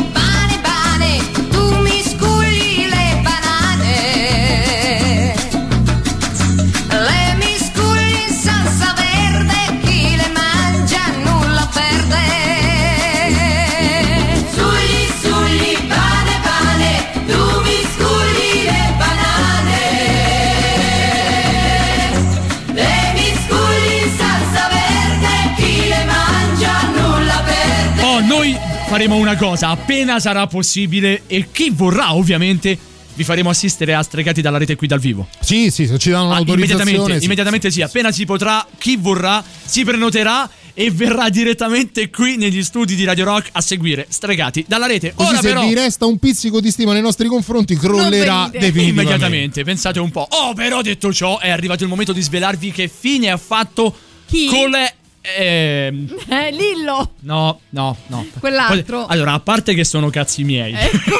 faremo 29.03 29.15
una 29.21 29.35
cosa, 29.35 29.67
appena 29.69 30.19
sarà 30.19 30.47
possibile 30.47 31.23
e 31.27 31.47
chi 31.51 31.69
vorrà 31.71 32.13
ovviamente 32.15 32.77
vi 33.15 33.23
faremo 33.23 33.49
assistere 33.49 33.93
a 33.93 34.01
Stregati 34.01 34.41
dalla 34.41 34.57
rete 34.57 34.75
qui 34.75 34.87
dal 34.87 34.99
vivo. 34.99 35.27
Sì, 35.41 35.69
sì, 35.71 35.85
se 35.85 35.97
ci 35.99 36.09
danno 36.09 36.31
Ah, 36.31 36.35
l'autorizzazione. 36.35 36.81
immediatamente, 36.83 37.19
sì. 37.19 37.25
immediatamente 37.25 37.71
sì, 37.71 37.81
appena 37.81 38.11
si 38.11 38.25
potrà, 38.25 38.65
chi 38.77 38.95
vorrà 38.95 39.43
si 39.65 39.83
prenoterà 39.83 40.49
e 40.73 40.89
verrà 40.89 41.29
direttamente 41.29 42.09
qui 42.09 42.37
negli 42.37 42.63
studi 42.63 42.95
di 42.95 43.03
Radio 43.03 43.25
Rock 43.25 43.49
a 43.51 43.61
seguire 43.61 44.05
Stregati 44.09 44.63
dalla 44.67 44.87
rete. 44.87 45.13
Così 45.13 45.29
Ora 45.29 45.41
se 45.41 45.47
però 45.47 45.67
vi 45.67 45.73
resta 45.75 46.05
un 46.05 46.17
pizzico 46.17 46.59
di 46.61 46.71
stima 46.71 46.93
nei 46.93 47.01
nostri 47.01 47.27
confronti, 47.27 47.75
crollerà 47.75 48.47
definitivamente. 48.51 48.89
immediatamente, 49.01 49.63
pensate 49.63 49.99
un 49.99 50.09
po'. 50.11 50.25
Oh, 50.29 50.53
però 50.53 50.81
detto 50.81 51.13
ciò, 51.13 51.39
è 51.39 51.49
arrivato 51.49 51.83
il 51.83 51.89
momento 51.89 52.13
di 52.13 52.21
svelarvi 52.21 52.71
che 52.71 52.87
fine 52.91 53.29
ha 53.29 53.37
fatto 53.37 53.93
Chi? 54.25 54.47
con 54.47 54.69
le 54.71 54.95
ehm, 55.23 56.15
Eh, 56.27 56.51
Lillo. 56.51 57.13
No, 57.21 57.59
no, 57.69 57.97
no. 58.07 58.25
Quell'altro. 58.39 59.05
Allora, 59.05 59.33
a 59.33 59.39
parte 59.39 59.73
che 59.73 59.83
sono 59.83 60.09
cazzi 60.09 60.43
miei. 60.43 60.73
Ecco. 60.73 61.17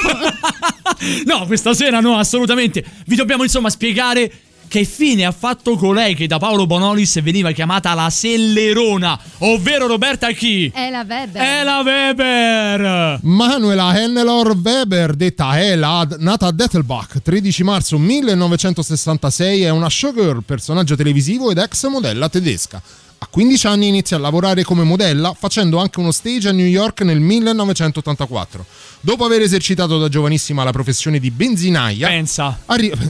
no, 1.26 1.46
questa 1.46 1.74
sera 1.74 2.00
no, 2.00 2.18
assolutamente. 2.18 2.84
Vi 3.06 3.16
dobbiamo 3.16 3.44
insomma 3.44 3.70
spiegare 3.70 4.32
che 4.74 4.86
fine 4.86 5.24
ha 5.24 5.32
fatto 5.32 5.76
colei 5.76 6.16
che 6.16 6.26
da 6.26 6.40
Paolo 6.40 6.66
Bonolis 6.66 7.22
veniva 7.22 7.52
chiamata 7.52 7.94
la 7.94 8.10
Sellerona, 8.10 9.20
ovvero 9.40 9.86
Roberta 9.86 10.32
chi? 10.32 10.72
È 10.74 10.90
la 10.90 11.06
Weber. 11.08 11.42
È 11.44 11.64
la 11.64 11.82
Weber. 11.82 13.20
Manuela 13.22 13.96
Hennelor 13.96 14.58
Weber, 14.58 15.14
detta 15.14 15.60
Hela, 15.60 16.08
nata 16.18 16.48
a 16.48 16.52
Dettelbach 16.52 17.22
13 17.22 17.64
marzo 17.64 18.00
1966, 18.00 19.62
è 19.62 19.70
una 19.70 19.92
showgirl, 19.92 20.42
personaggio 20.44 20.96
televisivo 20.96 21.52
ed 21.52 21.60
ex 21.60 21.88
modella 21.88 22.28
tedesca. 22.28 22.82
A 23.24 23.28
15 23.30 23.68
anni 23.68 23.88
inizia 23.88 24.18
a 24.18 24.20
lavorare 24.20 24.64
come 24.64 24.84
modella, 24.84 25.34
facendo 25.34 25.78
anche 25.78 26.02
uno 26.02 26.12
stage 26.12 26.50
a 26.50 26.52
New 26.52 26.66
York 26.66 27.04
nel 27.04 27.22
1984. 27.22 28.66
Dopo 29.00 29.24
aver 29.24 29.40
esercitato 29.40 29.98
da 29.98 30.10
giovanissima 30.10 30.66
la 30.66 30.72
professione 30.72 31.20
di 31.20 31.32
benzinaia, 31.32 32.10
pensa. 32.10 32.60
Arriva. 32.66 32.98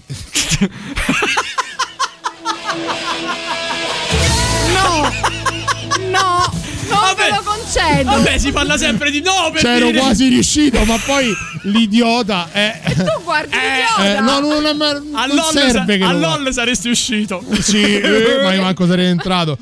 No! 4.74 5.10
No! 6.12 6.54
Non 6.90 7.16
ve 7.16 7.30
lo 7.30 7.53
concedo! 7.74 8.10
Vabbè, 8.12 8.38
si 8.38 8.52
parla 8.52 8.78
sempre 8.78 9.12
di 9.12 9.22
no 9.22 9.50
per 9.52 9.62
C'ero 9.62 9.88
dire- 9.88 10.00
quasi 10.00 10.28
riuscito, 10.28 10.84
ma 10.86 10.98
poi 11.06 11.32
l'idiota 11.64 12.50
è. 12.52 12.80
Tu 12.96 13.24
guardi 13.24 13.56
l'idiota! 13.56 14.18
Eh, 14.18 14.20
no, 14.20 14.40
non, 14.40 14.62
non, 14.62 14.78
non 14.78 15.10
A 15.14 15.28
LOL, 15.28 15.52
serve 15.52 15.72
sa- 15.72 15.86
che 15.86 16.04
a 16.04 16.12
lo 16.14 16.20
LOL 16.20 16.54
saresti 16.54 16.90
uscito. 16.90 17.44
Sì, 17.60 17.82
eh, 18.00 18.40
ma 18.44 18.54
io 18.54 18.62
manco 18.62 18.86
sarei 18.88 19.06
entrato. 19.08 19.58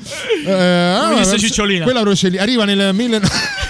Eh, 0.46 0.52
allora, 0.52 1.20
disse 1.20 1.38
Cicciolina. 1.38 1.84
Quella 1.84 2.02
Rocelli 2.02 2.38
arriva 2.38 2.64
nel 2.64 2.94
1900. 2.94 3.60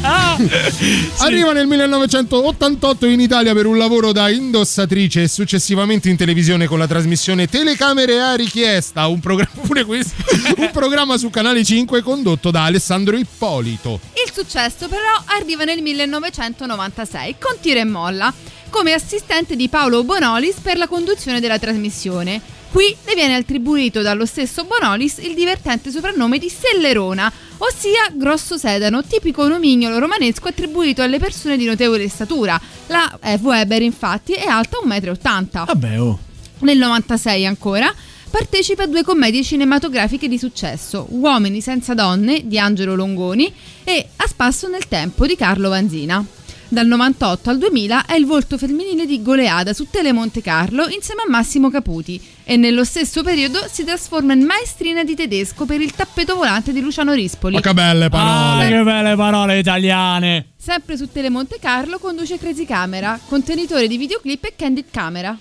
Arriva 1.18 1.52
nel 1.52 1.66
1988 1.66 3.06
in 3.06 3.20
Italia 3.20 3.54
per 3.54 3.66
un 3.66 3.78
lavoro 3.78 4.12
da 4.12 4.28
indossatrice 4.28 5.22
e 5.22 5.28
successivamente 5.28 6.08
in 6.08 6.16
televisione 6.16 6.66
con 6.66 6.78
la 6.78 6.86
trasmissione 6.86 7.46
Telecamere 7.46 8.20
a 8.20 8.34
richiesta, 8.34 9.06
un 9.06 9.20
programma, 9.20 9.52
pure 9.62 9.84
questo, 9.84 10.14
un 10.56 10.70
programma 10.72 11.16
su 11.16 11.30
Canale 11.30 11.64
5 11.64 12.02
condotto 12.02 12.50
da 12.50 12.64
Alessandro 12.64 13.16
Ippolito. 13.16 14.00
Il 14.24 14.32
successo 14.32 14.88
però 14.88 15.22
arriva 15.26 15.64
nel 15.64 15.80
1996 15.82 17.36
con 17.38 17.56
Tira 17.60 17.80
e 17.80 17.84
Molla 17.84 18.32
come 18.70 18.92
assistente 18.92 19.54
di 19.54 19.68
Paolo 19.68 20.02
Bonolis 20.02 20.56
per 20.60 20.76
la 20.76 20.88
conduzione 20.88 21.38
della 21.38 21.60
trasmissione. 21.60 22.53
Qui 22.74 22.92
le 23.04 23.14
viene 23.14 23.36
attribuito 23.36 24.02
dallo 24.02 24.26
stesso 24.26 24.64
Bonolis 24.64 25.18
il 25.18 25.34
divertente 25.34 25.92
soprannome 25.92 26.38
di 26.38 26.48
Sellerona, 26.48 27.32
ossia 27.58 28.10
grosso 28.12 28.58
sedano, 28.58 29.04
tipico 29.04 29.46
nomignolo 29.46 30.00
romanesco 30.00 30.48
attribuito 30.48 31.00
alle 31.00 31.20
persone 31.20 31.56
di 31.56 31.66
notevole 31.66 32.08
statura. 32.08 32.60
La 32.88 33.16
F. 33.22 33.38
Weber 33.42 33.80
infatti 33.80 34.32
è 34.32 34.46
alta 34.46 34.78
1,80 34.84 35.62
m. 35.62 35.64
Vabbè, 35.66 36.00
oh. 36.00 36.18
Nel 36.62 36.78
96 36.78 37.46
ancora 37.46 37.94
partecipa 38.28 38.82
a 38.82 38.86
due 38.88 39.04
commedie 39.04 39.44
cinematografiche 39.44 40.26
di 40.26 40.36
successo, 40.36 41.06
Uomini 41.10 41.60
senza 41.60 41.94
donne 41.94 42.44
di 42.44 42.58
Angelo 42.58 42.96
Longoni 42.96 43.54
e 43.84 44.08
A 44.16 44.26
spasso 44.26 44.66
nel 44.66 44.88
tempo 44.88 45.26
di 45.26 45.36
Carlo 45.36 45.68
Vanzina. 45.68 46.26
Dal 46.66 46.88
98 46.88 47.50
al 47.50 47.58
2000 47.58 48.06
è 48.06 48.14
il 48.14 48.26
volto 48.26 48.58
femminile 48.58 49.06
di 49.06 49.22
Goleada 49.22 49.72
su 49.72 49.86
Tele 49.88 50.10
Monte 50.10 50.42
Carlo 50.42 50.88
insieme 50.88 51.22
a 51.24 51.30
Massimo 51.30 51.70
Caputi 51.70 52.20
e 52.44 52.56
nello 52.56 52.84
stesso 52.84 53.22
periodo 53.22 53.66
si 53.70 53.84
trasforma 53.84 54.34
in 54.34 54.44
maestrina 54.44 55.02
di 55.02 55.14
tedesco 55.14 55.64
per 55.64 55.80
il 55.80 55.92
tappeto 55.92 56.36
volante 56.36 56.72
di 56.72 56.80
Luciano 56.80 57.12
Rispoli. 57.12 57.54
Ma 57.54 57.60
che 57.60 57.72
belle 57.74 58.04
Ah, 58.06 58.10
parole! 58.10 58.68
che 58.68 58.82
belle 58.82 59.16
parole 59.16 59.58
italiane. 59.58 60.46
Sempre 60.56 60.96
su 60.96 61.10
Tele 61.10 61.30
Monte 61.30 61.58
Carlo 61.60 61.98
conduce 61.98 62.38
Crazy 62.38 62.64
Camera, 62.66 63.18
contenitore 63.26 63.88
di 63.88 63.96
videoclip 63.96 64.44
e 64.44 64.52
candid 64.56 64.86
camera. 64.90 65.36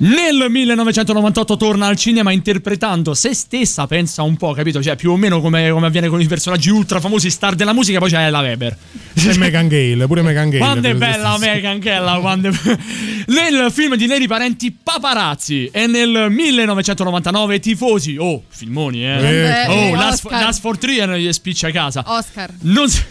Nel 0.00 0.46
1998 0.48 1.56
torna 1.56 1.88
al 1.88 1.96
cinema 1.96 2.30
interpretando 2.30 3.14
se 3.14 3.34
stessa, 3.34 3.88
pensa 3.88 4.22
un 4.22 4.36
po', 4.36 4.52
capito? 4.52 4.80
Cioè, 4.80 4.94
più 4.94 5.10
o 5.10 5.16
meno 5.16 5.40
come, 5.40 5.70
come 5.70 5.86
avviene 5.86 6.06
con 6.08 6.20
i 6.20 6.26
personaggi 6.26 6.70
ultra 6.70 7.00
famosi 7.00 7.30
star 7.30 7.56
della 7.56 7.72
musica, 7.72 7.98
poi 7.98 8.08
c'è 8.08 8.30
la 8.30 8.38
Weber. 8.38 8.76
E 9.14 9.36
Megan 9.38 9.66
Gale, 9.66 10.06
pure 10.06 10.22
Megan 10.22 10.50
Gale. 10.50 10.58
Quando 10.60 10.88
è 10.88 10.94
bella 10.94 11.36
Megan 11.38 11.80
Kella, 11.80 12.18
quando. 12.20 12.50
Nel 13.26 13.72
film 13.72 13.96
di 13.96 14.06
Neri 14.06 14.28
Parenti 14.28 14.70
Paparazzi 14.70 15.68
e 15.72 15.86
nel 15.86 16.28
1999 16.30 17.58
Tifosi, 17.58 18.16
oh, 18.16 18.44
filmoni 18.48 19.04
eh. 19.04 19.18
Eh, 19.18 19.66
oh, 19.66 19.72
eh, 19.72 19.90
Last. 19.92 20.30
Last 20.30 20.60
for 20.60 20.78
Trier 20.78 21.10
gli 21.16 21.32
spiccia 21.32 21.68
a 21.68 21.70
casa. 21.72 22.04
Oscar. 22.06 22.50
Non, 22.60 22.88
s- 22.88 23.04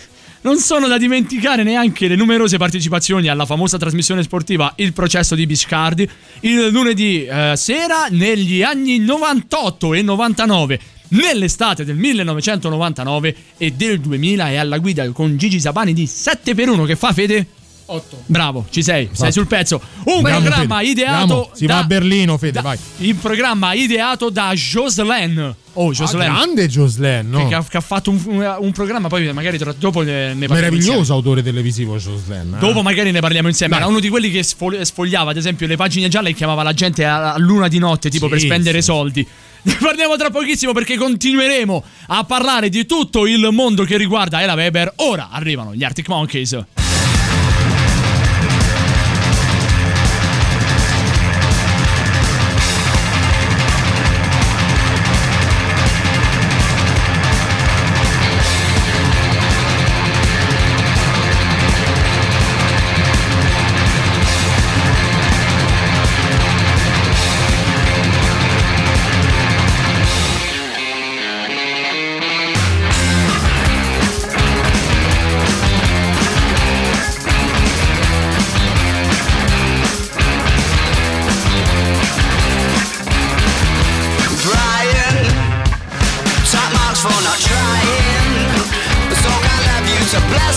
non 0.47 0.59
sono 0.59 0.87
da 0.87 0.97
dimenticare 0.97 1.61
neanche 1.63 2.07
le 2.07 2.15
numerose 2.15 2.55
partecipazioni 2.55 3.27
alla 3.27 3.45
famosa 3.45 3.77
trasmissione 3.77 4.23
sportiva 4.23 4.71
Il 4.77 4.93
processo 4.93 5.35
di 5.35 5.45
Biscardi 5.45 6.09
il 6.39 6.69
lunedì 6.69 7.25
eh, 7.25 7.51
sera 7.57 8.07
negli 8.09 8.63
anni 8.63 8.97
98 8.99 9.93
e 9.93 10.01
99. 10.01 10.79
Nell'estate 11.09 11.83
del 11.83 11.97
1999 11.97 13.35
e 13.57 13.71
del 13.71 13.99
2000 13.99 14.51
è 14.51 14.55
alla 14.55 14.77
guida 14.77 15.11
con 15.11 15.35
Gigi 15.35 15.59
Sabani 15.59 15.91
di 15.91 16.07
7 16.07 16.55
per 16.55 16.69
1 16.69 16.85
che 16.85 16.95
fa 16.95 17.11
Fede? 17.11 17.47
8. 17.89 18.23
Bravo, 18.25 18.65
ci 18.69 18.83
sei, 18.83 19.09
sei 19.13 19.31
sul 19.31 19.47
pezzo. 19.47 19.81
Un 20.05 20.21
Grande 20.21 20.49
programma 20.49 20.77
Fede. 20.79 20.89
ideato 20.91 21.19
Andiamo, 21.21 21.49
si 21.53 21.65
va 21.65 21.73
da- 21.73 21.79
a 21.79 21.83
Berlino, 21.85 22.37
Fede, 22.37 22.61
vai. 22.61 22.77
il 22.97 23.15
programma 23.15 23.73
ideato 23.73 24.29
da 24.29 24.53
Jocelyn. 24.53 25.55
Oh, 25.79 25.89
Ah, 25.89 25.93
Jocelyn. 25.93 26.33
grande 26.33 26.67
Jocelyn, 26.67 27.29
no? 27.29 27.47
Che, 27.47 27.53
ha, 27.53 27.63
che 27.63 27.77
ha 27.77 27.81
fatto 27.81 28.09
un, 28.09 28.19
un- 28.25 28.55
un 28.59 28.71
programma, 28.71 29.07
poi 29.09 29.31
magari 29.31 29.57
tra- 29.59 29.73
dopo 29.77 30.01
ne, 30.01 30.33
ne 30.33 30.47
parliamo 30.47 30.53
Meraviglioso 30.55 30.97
insieme. 30.97 31.13
autore 31.19 31.43
televisivo 31.43 31.97
Jocelyn. 31.97 32.55
eh. 32.55 32.59
Dopo 32.59 32.81
magari 32.81 33.11
ne 33.11 33.19
parliamo 33.19 33.47
insieme. 33.47 33.73
Dai. 33.73 33.81
Era 33.83 33.89
uno 33.91 33.99
di 33.99 34.09
quelli 34.09 34.31
che 34.31 34.41
sfo- 34.43 34.83
sfogliava, 34.83 35.31
ad 35.31 35.37
esempio, 35.37 35.67
le 35.67 35.75
pagine 35.75 36.09
gialle 36.09 36.29
e 36.29 36.33
chiamava 36.33 36.63
la 36.63 36.73
gente 36.73 37.05
a, 37.05 37.33
a 37.33 37.37
luna 37.37 37.67
di 37.67 37.77
notte, 37.77 38.09
tipo 38.09 38.25
Sì, 38.25 38.31
per 38.31 38.39
spendere 38.41 38.79
sì. 38.79 38.85
soldi. 38.85 39.27
Ne 39.67 39.75
parliamo 39.81 40.15
tra 40.15 40.29
pochissimo 40.29 40.71
perché 40.71 40.95
continueremo 40.97 41.83
a 42.07 42.23
parlare 42.23 42.69
di 42.69 42.85
tutto 42.85 43.25
il 43.27 43.49
mondo 43.51 43.83
che 43.83 43.97
riguarda 43.97 44.41
Ella 44.41 44.53
Weber. 44.53 44.93
Ora 44.97 45.27
arrivano 45.29 45.75
gli 45.75 45.83
Arctic 45.83 46.07
Monkeys. 46.07 46.57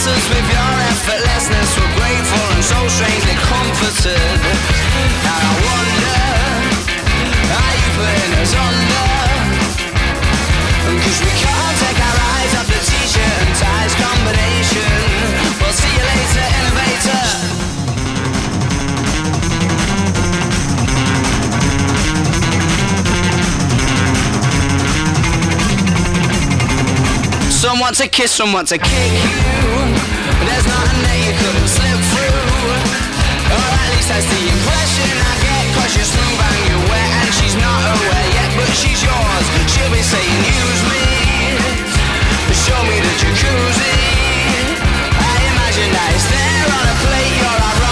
messes 0.03 0.29
with 0.31 0.51
your 0.51 0.80
to 28.01 28.09
kiss, 28.09 28.33
some 28.33 28.55
want 28.55 28.67
to 28.67 28.79
kick 28.79 29.13
you. 29.13 29.29
There's 30.49 30.65
nothing 30.65 31.01
that 31.05 31.19
you 31.21 31.33
couldn't 31.37 31.69
slip 31.69 32.01
through. 32.09 32.33
Or 33.53 33.61
at 33.61 33.89
least 33.93 34.09
that's 34.09 34.25
the 34.25 34.41
impression 34.41 35.13
I 35.21 35.35
get. 35.45 35.65
Cause 35.77 35.93
you're 36.01 36.09
smooth 36.09 36.41
and 36.41 36.61
you're 36.65 36.87
wet, 36.89 37.29
and 37.29 37.33
she's 37.37 37.57
not 37.61 37.85
aware 37.93 38.27
yet, 38.33 38.49
but 38.57 38.73
she's 38.73 39.05
yours. 39.05 39.47
She'll 39.69 39.93
be 39.93 40.01
saying, 40.01 40.41
use 40.49 40.83
me. 40.89 41.05
Show 42.57 42.81
me 42.89 42.97
the 43.05 43.13
jacuzzi. 43.21 43.93
I 45.21 45.35
imagine 45.53 45.93
that 45.93 46.09
it's 46.17 46.25
there 46.25 46.69
on 46.73 46.85
a 46.89 46.97
plate. 47.05 47.37
You're 47.37 47.53
our 47.53 47.90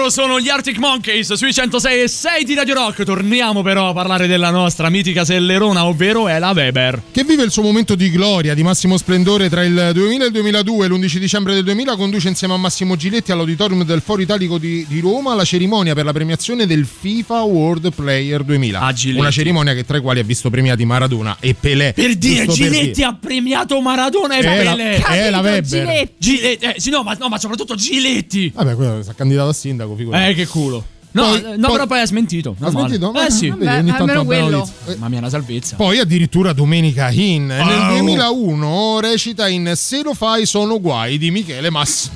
loro 0.00 0.10
sono 0.12 0.40
gli 0.40 0.48
Arctic 0.48 0.78
Monkeys 0.78 1.34
sui 1.34 1.52
106 1.52 2.00
e 2.02 2.08
6 2.08 2.44
di 2.44 2.54
Radio 2.54 2.72
Rock. 2.74 3.02
Torniamo 3.04 3.60
però 3.60 3.90
a 3.90 3.92
parlare 3.92 4.26
della 4.26 4.48
nostra 4.48 4.88
mitica 4.88 5.26
sellerona, 5.26 5.84
ovvero 5.84 6.26
Ela 6.26 6.52
Weber. 6.52 7.02
Che 7.12 7.22
vive 7.22 7.42
il 7.42 7.50
suo 7.50 7.62
momento 7.62 7.94
di 7.94 8.08
gloria, 8.10 8.54
di 8.54 8.62
massimo 8.62 8.96
splendore 8.96 9.50
tra 9.50 9.62
il 9.62 9.90
2000 9.92 10.24
e 10.24 10.26
il 10.28 10.32
2002. 10.32 10.88
L'11 10.88 11.16
dicembre 11.18 11.52
del 11.52 11.64
2000 11.64 11.96
conduce 11.96 12.28
insieme 12.28 12.54
a 12.54 12.56
Massimo 12.56 12.96
Giletti 12.96 13.30
all'Auditorium 13.30 13.84
del 13.84 14.00
Foro 14.00 14.22
Italico 14.22 14.56
di, 14.56 14.86
di 14.88 15.00
Roma 15.00 15.34
la 15.34 15.44
cerimonia 15.44 15.92
per 15.94 16.06
la 16.06 16.12
premiazione 16.14 16.66
del 16.66 16.86
FIFA 16.86 17.42
World 17.42 17.92
Player 17.92 18.42
2000. 18.42 18.80
Ah, 18.80 18.92
Giletti. 18.94 19.20
Una 19.20 19.30
cerimonia 19.30 19.74
che 19.74 19.84
tra 19.84 19.98
i 19.98 20.00
quali 20.00 20.20
ha 20.20 20.24
visto 20.24 20.48
premiati 20.48 20.86
Maradona 20.86 21.36
e 21.40 21.52
Pelé. 21.52 21.92
Per 21.92 22.14
dire, 22.14 22.46
Giusto 22.46 22.62
per 22.62 22.70
Giletti 22.72 22.92
dire. 22.92 23.06
ha 23.06 23.18
premiato 23.20 23.78
Maradona 23.82 24.36
e 24.36 24.38
Eh, 24.38 24.64
la- 24.64 24.74
Pele. 24.76 24.96
eh, 25.26 25.30
la 25.30 25.40
Weber. 25.40 25.60
Giletti. 25.62 26.14
Giletti, 26.16 26.64
eh, 26.64 26.74
sì, 26.78 26.88
no, 26.88 27.02
ma, 27.02 27.14
no, 27.20 27.28
ma 27.28 27.38
soprattutto 27.38 27.74
Giletti. 27.74 28.50
Vabbè, 28.54 28.74
quello 28.76 29.02
si 29.02 29.10
è 29.10 29.14
candidato 29.14 29.50
a 29.50 29.52
sindaco, 29.52 29.89
figurati. 29.96 30.30
Eh, 30.30 30.34
che 30.34 30.46
culo. 30.46 30.84
No, 31.12 31.22
Poi- 31.24 31.42
no 31.42 31.66
poi- 31.66 31.70
però 31.72 31.86
poi 31.86 32.00
ha 32.00 32.06
smentito. 32.06 32.54
Ha 32.60 32.70
smentito? 32.70 33.12
Eh 33.14 33.30
sì. 33.32 33.48
Tanto 33.48 33.94
almeno 34.02 34.24
quello. 34.24 34.58
notizia. 34.58 34.92
Mamma 34.94 35.08
mia, 35.08 35.18
una 35.18 35.28
salvezza. 35.28 35.74
Poi 35.74 35.98
addirittura 35.98 36.52
Domenica 36.52 37.10
In 37.10 37.46
nel 37.46 37.66
Wow. 37.66 37.88
2001 37.98 39.00
recita 39.00 39.48
in 39.48 39.72
Se 39.74 40.02
lo 40.04 40.14
fai 40.14 40.46
sono 40.46 40.80
guai 40.80 41.18
di 41.18 41.32
Michele 41.32 41.68
Massimo. 41.70 42.14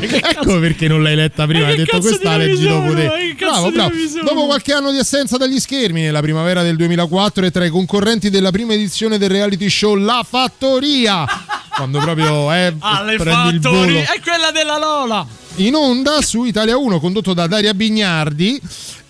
ecco 0.00 0.58
perché 0.60 0.88
non 0.88 1.02
l'hai 1.02 1.14
letta 1.14 1.46
prima, 1.46 1.64
Ma 1.64 1.70
hai 1.70 1.76
detto 1.76 1.96
cazzo 1.96 2.08
questa 2.08 2.36
leggi 2.36 2.66
dopo 2.66 2.94
te. 2.94 3.04
ma 3.04 3.10
cazzo 3.36 3.70
Bravo, 3.70 3.70
bravo. 3.70 3.90
Dopo 4.24 4.46
qualche 4.46 4.72
anno 4.72 4.90
di 4.92 4.98
assenza 4.98 5.36
dagli 5.36 5.58
schermi 5.58 6.02
nella 6.02 6.20
primavera 6.20 6.62
del 6.62 6.76
2004 6.76 7.46
è 7.46 7.50
tra 7.50 7.64
i 7.64 7.70
concorrenti 7.70 8.30
della 8.30 8.50
prima 8.50 8.74
edizione 8.74 9.18
del 9.18 9.30
reality 9.30 9.68
show 9.68 9.94
La 9.94 10.24
Fattoria. 10.28 11.24
Quando 11.74 12.00
proprio 12.00 12.52
eh, 12.52 12.74
Alle 12.80 13.16
prendi 13.16 13.56
il 13.56 13.60
fattori. 13.62 13.92
volo 13.92 13.98
È 14.00 14.20
quella 14.22 14.50
della 14.52 14.78
Lola. 14.78 15.26
In 15.58 15.74
onda 15.74 16.22
su 16.22 16.44
Italia 16.44 16.76
1 16.76 17.00
condotto 17.00 17.34
da 17.34 17.46
Daria 17.46 17.74
Bignardi 17.74 18.60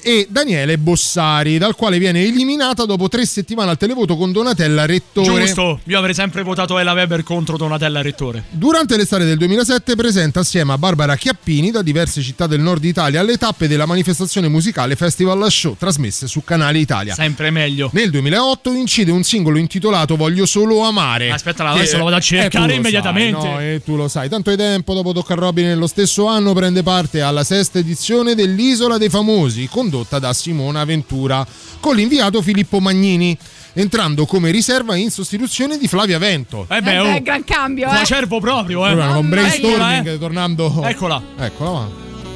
e 0.02 0.26
Daniele 0.30 0.78
Bossari, 0.78 1.58
dal 1.58 1.74
quale 1.74 1.98
viene 1.98 2.22
eliminata 2.22 2.84
dopo 2.84 3.08
tre 3.08 3.24
settimane 3.26 3.70
al 3.70 3.76
televoto 3.76 4.16
con 4.16 4.32
Donatella 4.32 4.86
Rettore. 4.86 5.46
Giusto. 5.46 5.80
Io 5.84 5.98
avrei 5.98 6.14
sempre 6.14 6.42
votato 6.42 6.78
Ela 6.78 6.92
Weber 6.92 7.22
contro 7.22 7.56
Donatella 7.56 8.02
Rettore. 8.02 8.44
Durante 8.50 8.96
l'estate 8.96 9.24
del 9.24 9.38
2007 9.38 9.94
presenta 9.96 10.40
assieme 10.40 10.72
a 10.72 10.78
Barbara 10.78 11.16
Chiappini 11.16 11.70
da 11.70 11.82
diverse 11.82 12.22
città 12.22 12.46
del 12.46 12.60
nord 12.60 12.84
Italia 12.84 13.22
le 13.22 13.36
tappe 13.36 13.68
della 13.68 13.86
manifestazione 13.86 14.48
musicale 14.48 14.96
Festival 14.96 15.50
Show 15.50 15.76
trasmesse 15.78 16.26
su 16.26 16.42
Canale 16.44 16.78
Italia. 16.78 17.14
Sempre 17.14 17.50
meglio. 17.50 17.90
Nel 17.92 18.10
2008 18.10 18.72
incide 18.72 19.10
un 19.10 19.22
singolo 19.22 19.58
intitolato 19.58 20.16
Voglio 20.16 20.46
solo 20.46 20.82
amare. 20.82 21.30
Aspetta, 21.30 21.68
adesso 21.68 21.96
lo 21.96 22.04
vado 22.04 22.16
a 22.16 22.18
eh, 22.18 22.22
cercare 22.22 22.66
lo 22.66 22.72
immediatamente. 22.74 23.40
sai, 23.40 23.50
no, 23.50 23.60
e 23.60 23.82
tu 23.84 23.96
lo 23.96 24.08
sai. 24.08 24.28
Tanto 24.28 24.50
di 24.50 24.56
tempo 24.56 24.94
dopo 24.94 25.12
Tocca 25.12 25.34
a 25.34 25.36
Robin 25.36 25.66
nello 25.66 25.86
stesso 25.86 26.26
anno 26.26 26.52
prende 26.52 26.82
parte 26.82 27.20
alla 27.20 27.44
sesta 27.44 27.78
edizione 27.78 28.34
dell'Isola 28.34 28.98
dei 28.98 29.08
Famosi, 29.08 29.68
condotta 29.98 30.18
da 30.18 30.32
Simona 30.32 30.84
Ventura, 30.84 31.46
con 31.80 31.96
l'inviato 31.96 32.40
Filippo 32.42 32.78
Magnini, 32.80 33.36
entrando 33.72 34.24
come 34.26 34.50
riserva 34.50 34.94
in 34.96 35.10
sostituzione 35.10 35.76
di 35.78 35.88
Flavia 35.88 36.18
Vento. 36.18 36.66
Eh 36.68 36.76
Eh 36.76 36.82
beh, 36.82 36.92
beh, 36.92 36.98
oh. 36.98 37.22
gran 37.22 37.44
cambio, 37.44 37.88
Fa 37.88 38.02
eh. 38.02 38.04
cervo 38.04 38.40
proprio, 38.40 38.86
eh. 38.86 38.92
Proprio 38.92 39.14
con 39.14 39.28
brainstorming, 39.28 39.80
Eccola, 39.80 40.12
eh. 40.12 40.18
tornando... 40.18 40.82
Eccola. 40.84 41.22
Eccola, 41.38 41.70
va. 41.70 41.88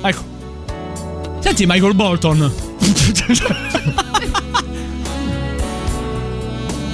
Ecco. 0.08 0.30
Senti 1.40 1.66
Michael 1.66 1.94
Bolton. 1.94 2.52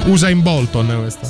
Usa 0.04 0.30
in 0.30 0.42
Bolton 0.42 0.86
questa. 1.00 1.28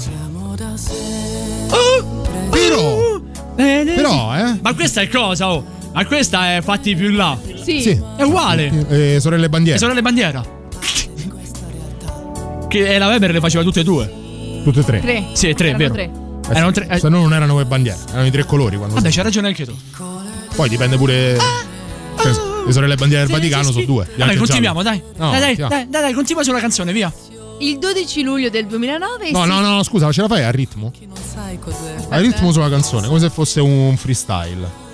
Però, 2.50 3.20
però, 3.54 4.36
eh. 4.36 4.58
Ma 4.60 4.74
questa 4.74 5.00
è 5.00 5.08
cosa, 5.08 5.52
oh? 5.52 5.77
Ma 5.98 6.06
questa 6.06 6.54
è 6.54 6.60
fatti 6.62 6.94
più 6.94 7.10
in 7.10 7.16
là. 7.16 7.36
Sì. 7.60 7.80
Sì. 7.80 8.00
È 8.16 8.22
uguale. 8.22 8.86
Eh, 8.88 9.18
sorelle 9.20 9.48
bandiere. 9.48 9.78
E 9.78 9.80
sorelle 9.80 10.00
bandiera. 10.00 10.44
Che 12.68 12.98
la 12.98 13.06
Weber 13.08 13.32
le 13.32 13.40
faceva 13.40 13.64
tutte 13.64 13.80
e 13.80 13.82
due. 13.82 14.12
Tutte 14.62 14.78
e 14.80 14.84
tre. 14.84 15.00
Tre. 15.00 15.24
Sì, 15.32 15.52
tre, 15.54 15.70
Erano 15.70 15.78
vero. 15.78 15.94
tre. 15.94 16.02
Eh, 16.04 16.50
Erano 16.54 16.70
tre. 16.70 16.86
eh. 16.88 16.98
Se 17.00 17.08
no 17.08 17.18
non 17.22 17.32
erano 17.32 17.54
quelle 17.54 17.66
bandiere, 17.68 17.98
erano 18.10 18.26
i 18.26 18.30
tre 18.30 18.44
colori. 18.44 18.76
Quando 18.76 18.94
Vabbè, 18.94 19.10
c'hai 19.10 19.24
ragione 19.24 19.48
anche 19.48 19.64
tu. 19.64 19.74
Poi 20.54 20.68
dipende 20.68 20.96
pure. 20.96 21.36
Cioè, 22.20 22.32
le 22.64 22.72
sorelle 22.72 22.94
bandiere 22.94 23.24
del 23.26 23.34
Sì, 23.34 23.40
Vaticano 23.40 23.64
sì, 23.64 23.72
sono 23.72 23.84
due. 23.84 24.08
Vabbè, 24.16 24.36
continuiamo, 24.36 24.82
dai. 24.84 25.02
No, 25.16 25.30
dai, 25.30 25.40
dai, 25.40 25.56
dai, 25.56 25.68
dai, 25.88 26.00
dai, 26.02 26.12
continua 26.12 26.44
sulla 26.44 26.60
canzone, 26.60 26.92
via. 26.92 27.12
Il 27.58 27.78
12 27.78 28.22
luglio 28.22 28.50
del 28.50 28.66
2009 28.66 29.32
No, 29.32 29.42
si- 29.42 29.48
no, 29.48 29.58
no, 29.60 29.82
scusa, 29.82 30.12
ce 30.12 30.20
la 30.20 30.28
fai 30.28 30.44
a 30.44 30.50
ritmo? 30.52 30.92
sai 31.34 31.58
cos'è. 31.58 31.94
A 32.08 32.18
ritmo 32.18 32.52
sulla 32.52 32.68
canzone, 32.68 33.08
come 33.08 33.18
se 33.18 33.30
fosse 33.30 33.60
un 33.60 33.96
freestyle. 33.96 34.86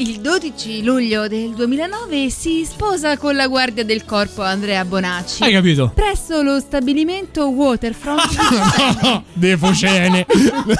Il 0.00 0.20
12 0.20 0.84
luglio 0.84 1.26
del 1.26 1.54
2009 1.54 2.30
si 2.30 2.64
sposa 2.64 3.16
con 3.16 3.34
la 3.34 3.48
guardia 3.48 3.84
del 3.84 4.04
corpo 4.04 4.42
Andrea 4.42 4.84
Bonacci. 4.84 5.42
Hai 5.42 5.50
capito? 5.52 5.90
Presso 5.92 6.40
lo 6.42 6.60
stabilimento 6.60 7.48
Waterfront. 7.48 9.22
De 9.34 9.56
Focene. 9.56 10.24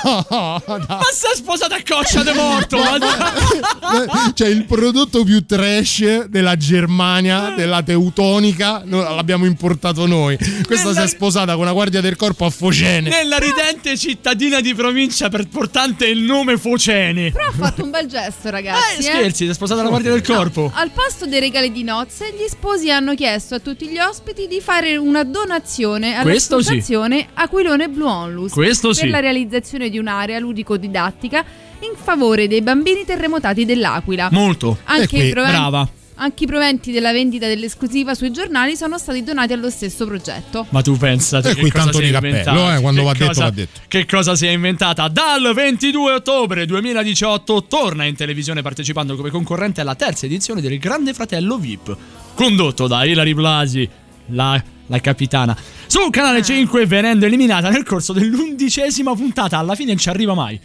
No, 0.04 0.24
Ma 0.28 1.00
si 1.12 1.26
è 1.32 1.34
sposata 1.34 1.74
a 1.74 1.82
coccia 1.84 2.22
de 2.22 2.32
morto. 2.32 2.78
ma- 2.78 4.30
Cioè, 4.34 4.46
il 4.48 4.64
prodotto 4.66 5.24
più 5.24 5.44
trash 5.44 6.26
della 6.26 6.56
Germania, 6.56 7.54
della 7.56 7.82
teutonica, 7.82 8.82
no, 8.84 9.02
l'abbiamo 9.02 9.46
importato 9.46 10.06
noi. 10.06 10.38
Questa 10.64 10.92
si 10.92 11.00
è 11.00 11.08
sposata 11.08 11.54
con 11.54 11.62
una 11.62 11.72
guardia 11.72 12.00
del 12.00 12.14
corpo 12.14 12.44
a 12.44 12.50
Focene. 12.50 13.08
Nella 13.10 13.38
ridente 13.38 13.96
cittadina 13.98 14.60
di 14.60 14.74
provincia 14.74 15.28
per 15.28 15.48
portante 15.48 16.06
il 16.06 16.20
nome 16.20 16.56
Focene. 16.56 17.32
Però 17.32 17.48
ha 17.48 17.52
fatto 17.52 17.82
un 17.82 17.90
bel 17.90 18.06
gesto, 18.06 18.50
ragazzi. 18.50 19.06
Eh. 19.06 19.07
Scherzi, 19.16 19.44
si 19.44 19.50
è 19.50 19.54
sposata 19.54 19.82
la 19.82 19.88
guardia 19.88 20.10
del 20.10 20.22
corpo. 20.22 20.70
Al 20.74 20.90
pasto 20.90 21.26
dei 21.26 21.40
regali 21.40 21.72
di 21.72 21.82
nozze, 21.82 22.32
gli 22.32 22.46
sposi 22.48 22.90
hanno 22.90 23.14
chiesto 23.14 23.54
a 23.56 23.58
tutti 23.58 23.88
gli 23.88 23.98
ospiti 23.98 24.46
di 24.46 24.60
fare 24.60 24.96
una 24.96 25.24
donazione 25.24 26.18
Questo 26.22 26.60
sì. 26.60 26.70
all'associazione 26.70 27.26
Aquilone 27.34 27.88
Blue 27.88 28.08
Onlus 28.08 28.52
Questo 28.52 28.88
per 28.88 28.96
sì. 28.96 29.08
la 29.08 29.20
realizzazione 29.20 29.90
di 29.90 29.98
un'area 29.98 30.38
ludico-didattica 30.38 31.44
in 31.80 31.92
favore 31.94 32.48
dei 32.48 32.62
bambini 32.62 33.04
terremotati 33.04 33.64
dell'Aquila. 33.64 34.28
Molto. 34.32 34.78
Anche 34.84 35.30
proventi- 35.30 35.32
Brava. 35.32 35.88
Anche 36.20 36.44
i 36.44 36.46
proventi 36.48 36.90
della 36.90 37.12
vendita 37.12 37.46
dell'esclusiva 37.46 38.12
sui 38.14 38.32
giornali 38.32 38.74
sono 38.76 38.98
stati 38.98 39.22
donati 39.22 39.52
allo 39.52 39.70
stesso 39.70 40.04
progetto. 40.04 40.66
Ma 40.70 40.82
tu 40.82 40.96
pensate 40.96 41.50
E 41.50 41.54
che 41.54 41.60
qui 41.60 41.70
cosa 41.70 41.84
tanto 41.84 41.98
si 41.98 42.02
è 42.02 42.06
di 42.06 42.12
cappello, 42.12 42.36
inventata? 42.38 42.76
eh, 42.76 42.80
quando 42.80 43.02
va 43.04 43.12
detto, 43.12 43.40
va 43.40 43.50
detto. 43.50 43.80
Che 43.86 44.06
cosa 44.06 44.34
si 44.34 44.46
è 44.46 44.50
inventata? 44.50 45.06
Dal 45.08 45.52
22 45.54 46.12
ottobre 46.12 46.66
2018 46.66 47.64
torna 47.68 48.04
in 48.04 48.16
televisione 48.16 48.62
partecipando 48.62 49.14
come 49.14 49.30
concorrente 49.30 49.80
alla 49.80 49.94
terza 49.94 50.26
edizione 50.26 50.60
del 50.60 50.76
Grande 50.78 51.14
Fratello 51.14 51.56
VIP, 51.56 51.96
condotto 52.34 52.88
da 52.88 53.04
Ilari 53.04 53.34
Blasi, 53.34 53.88
la, 54.30 54.60
la 54.86 55.00
capitana. 55.00 55.56
Su 55.86 56.00
Ah. 56.00 56.10
Canale 56.10 56.42
5 56.42 56.84
venendo 56.86 57.26
eliminata 57.26 57.68
nel 57.70 57.84
corso 57.84 58.12
dell'undicesima 58.12 59.14
puntata, 59.14 59.56
alla 59.58 59.76
fine 59.76 59.90
non 59.90 59.98
ci 59.98 60.08
arriva 60.08 60.34
mai. 60.34 60.58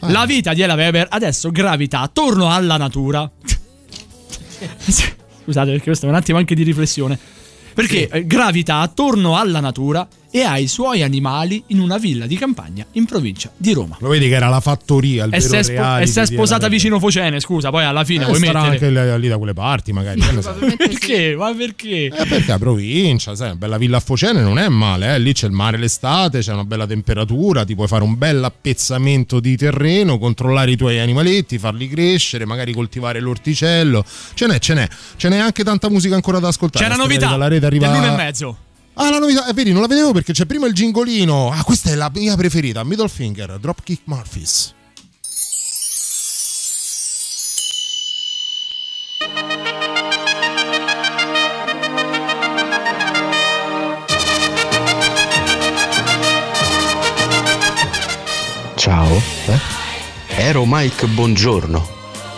Ah. 0.00 0.10
La 0.10 0.26
vita 0.26 0.52
di 0.52 0.60
Ella 0.60 0.74
Weber 0.74 1.06
adesso 1.10 1.50
gravita 1.50 2.00
attorno 2.00 2.50
alla 2.52 2.76
natura. 2.76 3.28
Scusate, 5.42 5.70
perché 5.70 5.84
questo 5.84 6.06
è 6.06 6.08
un 6.08 6.14
attimo 6.14 6.38
anche 6.38 6.54
di 6.54 6.62
riflessione. 6.62 7.18
Perché 7.72 8.08
eh, 8.08 8.26
gravita 8.26 8.80
attorno 8.80 9.36
alla 9.36 9.60
natura 9.60 10.06
e 10.30 10.42
ha 10.42 10.58
i 10.58 10.68
suoi 10.68 11.02
animali 11.02 11.62
in 11.68 11.80
una 11.80 11.98
villa 11.98 12.26
di 12.26 12.36
campagna 12.36 12.86
in 12.92 13.04
provincia 13.04 13.50
di 13.56 13.72
Roma. 13.72 13.96
Lo 14.00 14.08
vedi 14.08 14.28
che 14.28 14.34
era 14.34 14.48
la 14.48 14.60
fattoria, 14.60 15.24
il 15.24 15.34
E 15.34 15.38
vero 15.40 15.62
spo- 15.62 15.96
e 15.98 16.06
si 16.06 16.20
è 16.20 16.26
sposata 16.26 16.68
vicino 16.68 16.98
Focene, 17.00 17.40
scusa, 17.40 17.70
poi 17.70 17.84
alla 17.84 18.04
fine 18.04 18.24
Eh, 18.24 18.26
vuoi 18.26 18.38
mettere... 18.40 18.58
anche 18.58 18.90
lì, 18.90 19.20
lì 19.20 19.28
da 19.28 19.38
quelle 19.38 19.54
parti, 19.54 19.92
magari. 19.92 20.20
so. 20.40 20.52
Perché? 20.76 21.34
Ma 21.36 21.52
perché? 21.52 22.06
Eh, 22.06 22.26
perché 22.26 22.44
la 22.46 22.58
provincia, 22.58 23.34
sai, 23.34 23.48
una 23.48 23.56
bella 23.56 23.78
villa 23.78 23.96
a 23.96 24.00
Focene 24.00 24.40
non 24.40 24.58
è 24.58 24.68
male, 24.68 25.14
eh. 25.14 25.18
lì 25.18 25.32
c'è 25.32 25.46
il 25.46 25.52
mare 25.52 25.76
l'estate, 25.78 26.40
c'è 26.40 26.52
una 26.52 26.64
bella 26.64 26.86
temperatura, 26.86 27.64
ti 27.64 27.74
puoi 27.74 27.88
fare 27.88 28.04
un 28.04 28.16
bel 28.16 28.44
appezzamento 28.44 29.40
di 29.40 29.56
terreno, 29.56 30.18
controllare 30.18 30.70
i 30.70 30.76
tuoi 30.76 30.98
animaletti, 31.00 31.58
farli 31.58 31.88
crescere, 31.88 32.44
magari 32.46 32.72
coltivare 32.72 33.20
l'orticello. 33.20 34.04
Ce 34.34 34.46
n'è, 34.46 34.58
ce 34.58 34.74
n'è, 34.74 34.88
ce 35.16 35.28
n'è 35.28 35.38
anche 35.38 35.64
tanta 35.64 35.90
musica 35.90 36.14
ancora 36.14 36.38
da 36.38 36.48
ascoltare. 36.48 36.84
C'è 36.84 36.94
una 36.94 37.02
novità 37.02 37.28
dalla 37.28 37.48
rete 37.48 37.66
arriva... 37.66 37.88
dell'uno 37.88 38.12
e 38.12 38.16
mezzo. 38.16 38.56
Ah, 39.02 39.08
la 39.08 39.18
novità, 39.18 39.46
eh, 39.46 39.54
vedi, 39.54 39.72
non 39.72 39.80
la 39.80 39.86
vedevo 39.86 40.12
perché 40.12 40.34
c'è 40.34 40.44
prima 40.44 40.66
il 40.66 40.74
gingolino. 40.74 41.50
Ah, 41.50 41.64
questa 41.64 41.88
è 41.88 41.94
la 41.94 42.10
mia 42.14 42.36
preferita, 42.36 42.84
Middle 42.84 43.08
Finger, 43.08 43.58
Dropkick 43.58 44.02
Murphys. 44.04 44.74
Ciao, 58.74 59.22
eh? 59.46 59.58
ero 60.36 60.64
Mike 60.66 61.06
Buongiorno. 61.06 61.88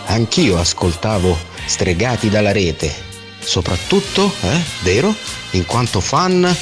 Anch'io 0.07 0.61
ascoltavo 0.61 1.37
Stregati 1.67 2.29
dalla 2.29 2.53
rete, 2.53 2.95
soprattutto, 3.43 4.35
eh, 4.43 4.61
vero, 4.81 5.15
in 5.51 5.67
quanto 5.67 6.01
fan 6.01 6.55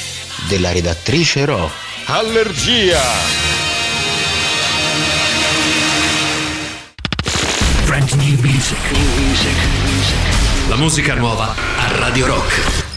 della 0.48 0.72
redattrice 0.72 1.44
Ro. 1.44 1.70
Allergia! 2.06 3.00
Brand 7.84 8.10
new 8.12 8.38
music. 8.40 8.78
La 10.68 10.76
musica 10.76 11.14
nuova 11.14 11.54
a 11.76 11.96
Radio 11.96 12.26
Rock. 12.26 12.89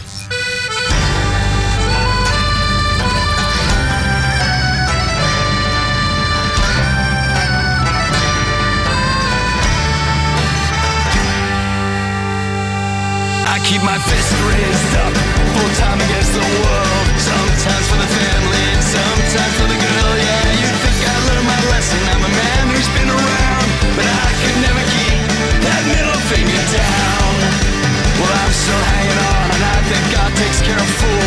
Fist 14.08 14.32
raised 14.50 14.94
up, 15.04 15.14
full 15.54 15.72
time 15.80 15.98
against 16.00 16.32
the 16.32 16.46
world. 16.62 17.06
Sometimes 17.18 17.84
for 17.88 17.98
the 17.98 18.10
family 18.10 18.64
sometimes 18.94 19.54
for 19.58 19.68
the 19.68 19.78
girl. 19.78 20.12
Yeah, 20.14 20.60
you 20.62 20.70
think 20.84 20.98
I 21.02 21.16
learned 21.28 21.46
my 21.46 21.60
lesson? 21.72 22.00
I'm 22.12 22.22
a 22.22 22.32
man 22.32 22.64
who's 22.70 22.90
been 22.94 23.10
around, 23.10 23.68
but 23.96 24.06
I 24.06 24.34
never 24.62 24.82
keep 24.94 25.18
that 25.66 25.82
middle 25.90 26.20
finger 26.30 26.62
down. 26.70 27.32
Well, 28.20 28.34
I'm 28.42 28.52
still 28.54 28.82
hanging 28.94 29.20
on, 29.34 29.46
and 29.56 29.64
I 29.74 29.78
think 29.90 30.02
God 30.14 30.30
takes 30.36 30.60
care 30.62 30.78
of 30.78 30.90
fools. 31.00 31.23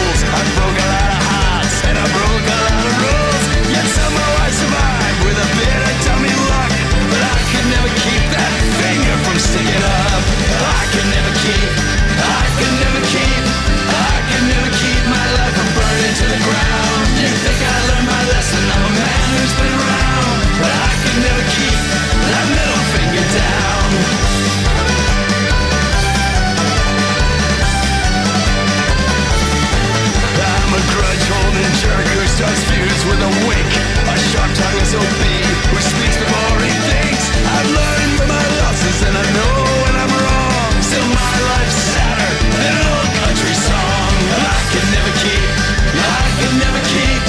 Keep 45.27 45.49
i 45.93 46.27
can 46.39 46.53
never 46.63 46.81
keep 46.91 47.23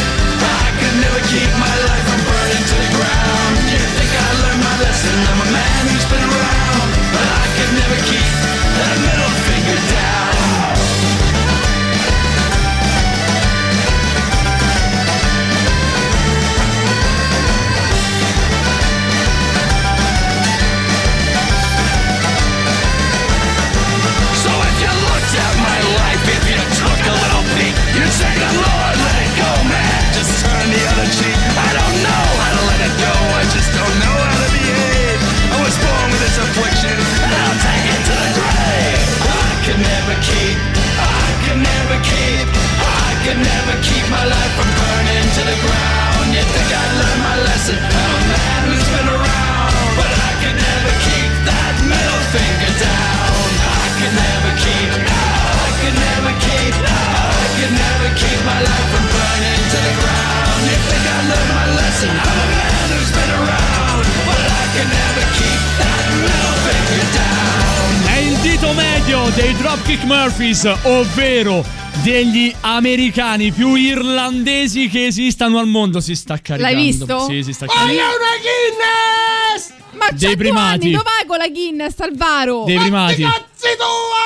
i 0.63 0.69
can 0.81 0.95
never 1.01 1.21
keep 1.33 1.51
my 1.59 1.75
life 1.87 1.98
keep. 40.31 40.59
I 41.01 41.27
could 41.45 41.61
never 41.61 41.97
keep. 42.05 42.47
I 42.81 43.11
could 43.25 43.41
never 43.41 43.75
keep 43.85 44.05
my 44.13 44.25
life 44.25 44.53
from 44.57 44.69
burning 44.79 45.29
to 45.37 45.43
the 45.49 45.59
ground. 45.65 46.27
You 46.35 46.45
think 46.45 46.69
I 46.69 46.85
learned 47.01 47.23
my 47.25 47.37
lesson? 47.49 47.77
I'm 47.79 48.13
a 48.19 48.23
man 48.33 48.61
who's 48.69 48.89
been 48.93 49.09
around, 49.09 49.73
but 49.97 50.11
I 50.11 50.31
could 50.43 50.59
never 50.59 50.93
keep 51.07 51.31
that 51.49 51.75
middle 51.89 52.23
finger 52.35 52.73
down. 52.77 53.49
I 53.59 53.87
could 53.99 54.15
never 54.15 54.51
keep. 54.65 54.91
I 54.93 55.69
could 55.81 55.97
never 55.97 56.33
keep. 56.45 56.75
I 56.77 57.47
could 57.57 57.75
never 57.75 58.09
keep 58.21 58.39
my 58.45 58.61
life 58.63 58.88
il 68.43 68.51
dito 68.51 68.73
medio 68.73 69.28
dei 69.35 69.55
Dropkick 69.56 70.05
Murphys, 70.05 70.65
ovvero 70.82 71.65
degli 72.02 72.55
americani 72.60 73.51
più 73.52 73.74
irlandesi 73.74 74.89
che 74.89 75.06
esistano 75.06 75.59
al 75.59 75.66
mondo. 75.66 76.01
Si 76.01 76.15
sta 76.15 76.39
caricando. 76.40 76.62
L'hai 76.62 76.74
visto? 76.86 77.20
Sì, 77.28 77.43
si 77.43 77.52
sta 77.52 77.66
Voglio 77.66 77.78
caricando. 77.78 78.15
una 78.16 78.36
Guinness! 78.43 79.73
Ma 79.93 80.06
Dei 80.10 80.19
due 80.28 80.36
primati. 80.36 80.85
anni, 80.86 80.90
dov'è 80.93 81.27
con 81.27 81.39
la 81.39 81.48
Guinness, 81.48 81.98
Alvaro? 82.01 82.65
Dei 82.65 82.78
primati. 82.78 83.24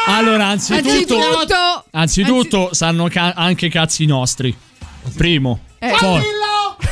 Allora, 0.08 0.46
anzitutto, 0.46 0.88
Anzitutto, 0.90 1.84
anzitutto 1.92 2.68
sanno 2.74 3.08
ca- 3.08 3.32
anche 3.34 3.68
cazzi 3.68 4.04
nostri. 4.06 4.54
Primo. 5.16 5.60
Eh. 5.78 5.94
Poi- 5.98 6.22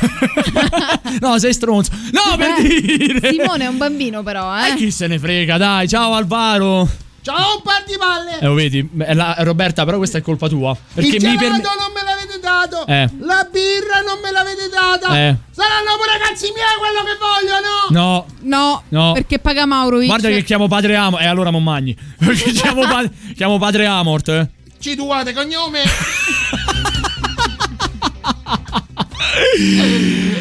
no, 1.21 1.37
sei 1.37 1.53
stronzo. 1.53 1.91
No, 2.11 2.35
per 2.37 2.55
Eh, 2.57 2.81
dire. 2.81 3.29
Simone 3.29 3.65
è 3.65 3.67
un 3.67 3.77
bambino 3.77 4.23
però, 4.23 4.55
E 4.57 4.69
eh. 4.71 4.75
chi 4.75 4.89
se 4.91 5.05
ne 5.07 5.19
frega, 5.19 5.57
dai. 5.57 5.87
Ciao 5.87 6.13
Alvaro. 6.15 6.89
Ciao, 7.23 7.57
un 7.57 7.61
par 7.61 7.83
di 7.85 7.95
palle! 7.99 8.39
Eh, 8.39 8.45
lo 8.47 8.55
vedi, 8.55 8.89
è 8.99 9.13
la- 9.13 9.35
Roberta, 9.39 9.85
però 9.85 9.97
questa 9.97 10.17
è 10.17 10.21
colpa 10.21 10.47
tua. 10.47 10.75
Perché 10.93 11.17
Il 11.17 11.23
mi 11.23 11.35
permette. 11.37 11.67
non 11.77 11.91
me 11.93 12.01
l'avete 12.03 12.39
dato! 12.39 12.87
Eh. 12.87 13.07
La 13.19 13.47
birra 13.51 13.99
non 14.03 14.19
me 14.23 14.31
l'avete 14.31 14.67
data! 14.69 15.09
Eh. 15.15 15.35
Saranno 15.51 15.97
pure 15.97 16.17
cazzi 16.19 16.51
miei 16.51 16.77
quello 16.79 17.03
che 17.03 17.17
vogliono! 17.19 17.85
No. 17.89 18.25
No, 18.39 18.81
No. 18.89 19.11
perché 19.13 19.37
paga 19.37 19.67
Maurovic. 19.67 20.07
Guarda 20.07 20.29
che 20.29 20.43
chiamo 20.43 20.67
padre 20.67 20.95
Amort. 20.95 21.21
E 21.23 21.27
allora 21.27 21.51
non 21.51 21.61
magni. 21.63 21.95
Perché 22.17 22.49
chiamo, 22.51 22.81
pa- 22.81 23.07
chiamo 23.35 23.59
padre 23.59 23.85
Amort. 23.85 24.27
Eh. 24.29 24.49
Ci 24.79 24.95
duate 24.95 25.31
cognome! 25.33 25.83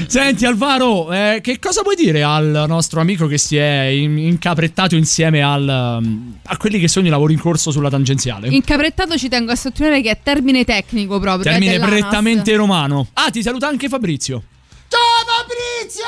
Senti 0.07 0.45
Alvaro, 0.45 1.12
eh, 1.12 1.41
che 1.43 1.59
cosa 1.59 1.83
vuoi 1.83 1.95
dire 1.95 2.23
al 2.23 2.65
nostro 2.67 3.01
amico 3.01 3.27
che 3.27 3.39
si 3.39 3.57
è 3.57 3.83
in- 3.83 4.19
incaprettato 4.19 4.97
insieme 4.97 5.43
al, 5.43 5.69
a 5.69 6.57
quelli 6.57 6.81
che 6.81 6.89
sono 6.89 7.07
i 7.07 7.11
lavori 7.11 7.35
in 7.35 7.41
corso 7.41 7.71
sulla 7.71 7.89
tangenziale? 7.91 8.49
Incaprettato 8.49 9.17
ci 9.17 9.29
tengo 9.29 9.53
a 9.53 9.57
sottolineare 9.57 10.03
che 10.03 10.11
è 10.11 10.19
termine 10.23 10.65
tecnico 10.65 11.21
proprio. 11.21 11.45
Termine 11.45 11.79
prettamente 11.79 12.55
romano. 12.57 13.09
Ah, 13.15 13.31
ti 13.31 13.43
saluta 13.43 13.69
anche 13.69 13.89
Fabrizio. 13.89 14.43
Ciao 14.89 15.01
Fabrizio! 15.25 16.03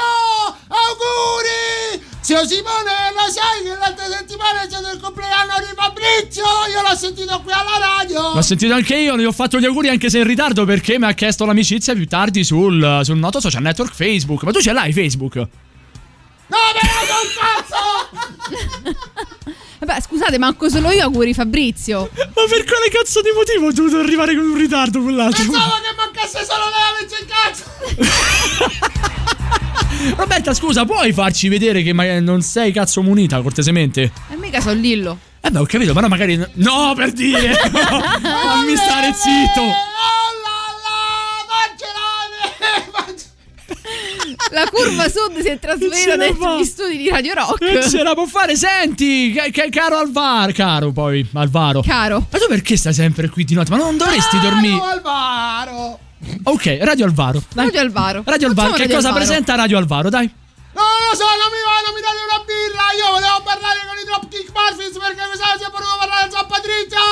Auguri! 0.66 2.02
Zio 2.20 2.44
Simone, 2.46 3.14
lo 3.14 3.30
sai 3.30 3.62
che 3.62 3.76
l'altra 3.78 4.06
settimana 4.06 4.62
è 4.62 4.66
stato 4.68 4.92
il 4.92 5.00
compleanno 5.00 5.52
di 5.58 5.72
Fabrizio? 5.76 6.42
L'ho 6.92 6.98
sentito 6.98 7.40
qui 7.40 7.50
alla 7.50 7.78
radio! 7.78 8.34
L'ho 8.34 8.42
sentito 8.42 8.74
anche 8.74 8.94
io, 8.94 9.16
gli 9.16 9.24
ho 9.24 9.32
fatto 9.32 9.58
gli 9.58 9.64
auguri 9.64 9.88
anche 9.88 10.10
se 10.10 10.18
in 10.18 10.26
ritardo 10.26 10.66
perché 10.66 10.98
mi 10.98 11.06
ha 11.06 11.14
chiesto 11.14 11.46
l'amicizia 11.46 11.94
più 11.94 12.06
tardi 12.06 12.44
sul, 12.44 13.00
sul 13.02 13.16
noto 13.16 13.40
social 13.40 13.62
network 13.62 13.94
Facebook. 13.94 14.42
Ma 14.42 14.52
tu 14.52 14.60
ce 14.60 14.74
l'hai 14.74 14.92
Facebook? 14.92 15.36
No, 15.36 15.48
però 16.46 17.22
un 17.22 17.28
cazzo! 17.40 17.76
Vabbè, 19.80 20.02
scusate, 20.02 20.36
manco 20.36 20.68
solo 20.68 20.90
io 20.90 21.04
auguri 21.04 21.32
Fabrizio. 21.32 22.10
Ma 22.14 22.44
per 22.46 22.64
quale 22.64 22.90
cazzo 22.90 23.22
di 23.22 23.30
motivo 23.34 23.68
ho 23.68 23.72
dovuto 23.72 23.96
arrivare 23.96 24.36
con 24.36 24.44
un 24.44 24.58
ritardo 24.58 25.00
quell'altro? 25.00 25.44
Pensavo 25.44 25.76
che 25.80 25.94
mancasse 25.96 26.44
solo 26.44 26.64
lei 26.68 26.82
a 26.92 26.98
il 27.08 27.26
cazzo! 27.26 27.64
Roberta, 30.16 30.54
scusa, 30.54 30.84
puoi 30.84 31.12
farci 31.12 31.48
vedere 31.48 31.82
che 31.82 31.92
non 31.92 32.42
sei 32.42 32.72
cazzo 32.72 33.02
munita, 33.02 33.40
cortesemente? 33.40 34.10
E 34.30 34.36
mica 34.36 34.60
so 34.60 34.72
Lillo. 34.72 35.18
Eh 35.40 35.50
beh, 35.50 35.58
ho 35.58 35.66
capito, 35.66 35.92
però 35.92 36.08
magari... 36.08 36.36
No, 36.54 36.92
per 36.94 37.12
dire! 37.12 37.52
Fammi 37.54 38.76
stare 38.76 39.12
zitto! 39.12 39.62
La 44.52 44.66
curva 44.70 45.08
sud 45.08 45.40
si 45.40 45.48
è 45.48 45.58
trasferita 45.58 45.94
Non 45.94 46.02
ce 46.04 46.16
la 46.16 46.16
dentro 46.16 46.42
fa. 46.44 46.56
gli 46.58 46.64
studi 46.64 46.96
di 46.98 47.08
Radio 47.08 47.34
Rock. 47.34 47.58
Che 47.58 47.88
ce 47.88 48.02
la 48.02 48.12
può 48.14 48.26
fare? 48.26 48.54
Senti, 48.56 49.32
ca- 49.32 49.48
ca- 49.50 49.68
caro 49.70 49.96
Alvaro, 49.96 50.52
caro 50.52 50.92
poi, 50.92 51.26
Alvaro. 51.32 51.80
Caro. 51.80 52.26
Ma 52.30 52.38
tu 52.38 52.46
perché 52.48 52.76
stai 52.76 52.92
sempre 52.92 53.28
qui 53.30 53.44
di 53.44 53.54
notte? 53.54 53.70
Ma 53.70 53.78
non 53.78 53.96
dovresti 53.96 54.38
dormire? 54.40 54.78
Alvaro! 54.80 55.98
Ok, 56.44 56.78
Radio 56.80 57.04
Alvaro. 57.06 57.42
Dai. 57.52 57.66
Radio 57.66 57.80
Alvaro. 57.80 58.22
Radio 58.24 58.48
Alvaro, 58.48 58.68
Facciamo 58.70 58.72
che 58.74 58.82
Radio 58.82 58.94
cosa 58.96 59.08
Alvaro. 59.08 59.24
presenta 59.24 59.54
Radio 59.54 59.78
Alvaro? 59.78 60.08
Dai. 60.08 60.30
Non 60.72 60.84
lo 61.10 61.14
so, 61.16 61.24
non 61.28 61.50
mi 61.52 61.60
va, 61.60 61.76
non 61.84 61.92
mi 61.92 62.00
date 62.00 62.20
una 62.24 62.40
birra! 62.48 62.84
Io 62.96 63.08
volevo 63.12 63.40
parlare 63.44 63.78
con 63.84 63.96
i 64.00 64.04
Dropkick 64.08 64.48
Murphys 64.56 64.96
perché 64.96 65.22
mi 65.28 65.36
sa 65.36 65.52
che 65.52 65.58
si 65.60 65.64
è 65.68 65.70
voluto 65.70 65.96
parlare 66.00 66.22
a 66.24 66.30
San 66.32 66.46
Patrizio! 66.48 67.02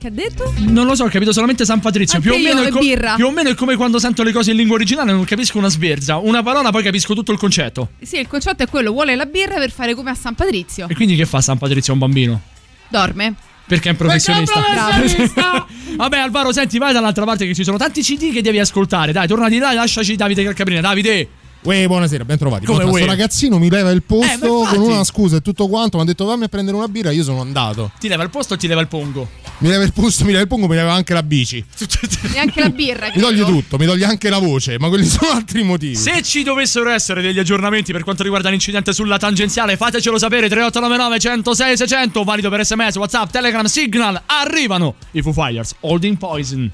Che 0.00 0.06
ha 0.06 0.10
detto? 0.10 0.52
Non 0.72 0.86
lo 0.86 0.94
so, 0.94 1.04
ho 1.04 1.08
capito 1.12 1.30
solamente 1.32 1.66
San 1.66 1.80
Patrizio. 1.80 2.16
Anche 2.16 2.30
Più 2.30 2.38
o, 2.38 2.40
io, 2.40 2.54
meno 2.54 2.66
è 2.66 2.70
co- 2.70 2.78
birra. 2.78 3.14
più 3.16 3.26
o 3.26 3.30
meno 3.30 3.50
è 3.50 3.54
come 3.54 3.76
quando 3.76 3.98
sento 3.98 4.22
le 4.22 4.32
cose 4.32 4.52
in 4.52 4.56
lingua 4.56 4.76
originale, 4.76 5.12
non 5.12 5.24
capisco 5.24 5.58
una 5.58 5.68
sverza. 5.68 6.16
Una 6.16 6.42
parola, 6.42 6.70
poi 6.70 6.82
capisco 6.82 7.12
tutto 7.12 7.32
il 7.32 7.38
concetto. 7.38 7.90
Sì, 8.00 8.16
il 8.18 8.26
concetto 8.28 8.62
è 8.62 8.66
quello, 8.68 8.92
vuole 8.92 9.14
la 9.14 9.26
birra 9.26 9.56
per 9.56 9.70
fare 9.70 9.94
come 9.94 10.08
a 10.10 10.14
San 10.14 10.34
Patrizio. 10.34 10.88
E 10.88 10.94
quindi 10.94 11.16
che 11.16 11.26
fa 11.26 11.42
San 11.42 11.58
Patrizio 11.58 11.92
a 11.92 11.96
un 11.96 12.00
bambino? 12.00 12.40
Dorme. 12.88 13.34
Perché 13.70 13.90
è 13.90 13.92
un 13.92 13.98
professionista. 13.98 14.60
professionista! 14.60 15.64
Vabbè, 15.94 16.18
Alvaro, 16.18 16.52
senti, 16.52 16.76
vai 16.78 16.92
dall'altra 16.92 17.24
parte 17.24 17.46
che 17.46 17.54
ci 17.54 17.62
sono 17.62 17.76
tanti 17.76 18.02
CD 18.02 18.32
che 18.32 18.42
devi 18.42 18.58
ascoltare. 18.58 19.12
Dai, 19.12 19.28
torna 19.28 19.48
di 19.48 19.58
là 19.58 19.72
lasciaci 19.72 20.16
Davide 20.16 20.42
Calcabrina. 20.42 20.80
Davide. 20.80 21.28
Uè, 21.62 21.86
buonasera, 21.86 22.24
ben 22.24 22.38
trovati. 22.38 22.64
Come 22.64 22.84
Questo 22.84 23.06
ragazzino 23.06 23.58
mi 23.58 23.68
leva 23.68 23.90
il 23.90 23.98
Eh, 23.98 24.00
posto 24.00 24.32
infatti. 24.62 24.76
con 24.76 24.78
una 24.86 25.04
scusa 25.04 25.36
e 25.36 25.40
tutto 25.42 25.68
quanto. 25.68 25.98
Mi 25.98 26.04
ha 26.04 26.06
detto 26.06 26.24
vammi 26.24 26.44
a 26.44 26.48
prendere 26.48 26.74
una 26.74 26.88
birra. 26.88 27.10
Io 27.10 27.22
sono 27.22 27.42
andato. 27.42 27.90
Ti 28.00 28.08
leva 28.08 28.22
il 28.22 28.30
posto 28.30 28.54
o 28.54 28.56
ti 28.56 28.66
leva 28.66 28.80
il 28.80 28.88
pongo? 28.88 29.28
Mi 29.58 29.68
leva 29.68 29.84
il 29.84 29.92
posto, 29.92 30.24
mi 30.24 30.30
leva 30.30 30.40
il 30.42 30.48
pongo, 30.48 30.66
mi 30.66 30.74
leva 30.74 30.94
anche 30.94 31.12
la 31.12 31.22
bici. 31.22 31.62
E 32.32 32.38
anche 32.38 32.60
la 32.60 32.70
birra. 32.70 33.10
Mi 33.14 33.20
toglie 33.20 33.44
tutto, 33.44 33.76
mi 33.76 33.84
toglie 33.86 34.04
anche 34.06 34.30
la 34.30 34.38
voce, 34.38 34.78
ma 34.78 34.88
quelli 34.88 35.04
sono 35.08 35.32
altri 35.32 35.62
motivi. 35.62 35.96
Se 35.96 36.22
ci 36.22 36.42
dovessero 36.42 36.88
essere 36.90 37.20
degli 37.20 37.38
aggiornamenti 37.38 37.92
per 37.92 38.04
quanto 38.04 38.22
riguarda 38.22 38.48
l'incidente 38.50 38.92
sulla 38.92 39.18
tangenziale, 39.18 39.76
fatecelo 39.76 40.16
sapere 40.16 40.48
3899 40.48 41.18
106 41.18 41.76
600, 41.76 42.24
valido 42.24 42.48
per 42.48 42.64
SMS, 42.64 42.94
WhatsApp, 42.96 43.30
Telegram, 43.30 43.64
Signal. 43.66 44.22
Arrivano 44.26 44.94
i 45.12 45.20
Foo 45.22 45.32
Fighters, 45.32 45.74
Holding 45.80 46.16
Poison. 46.16 46.70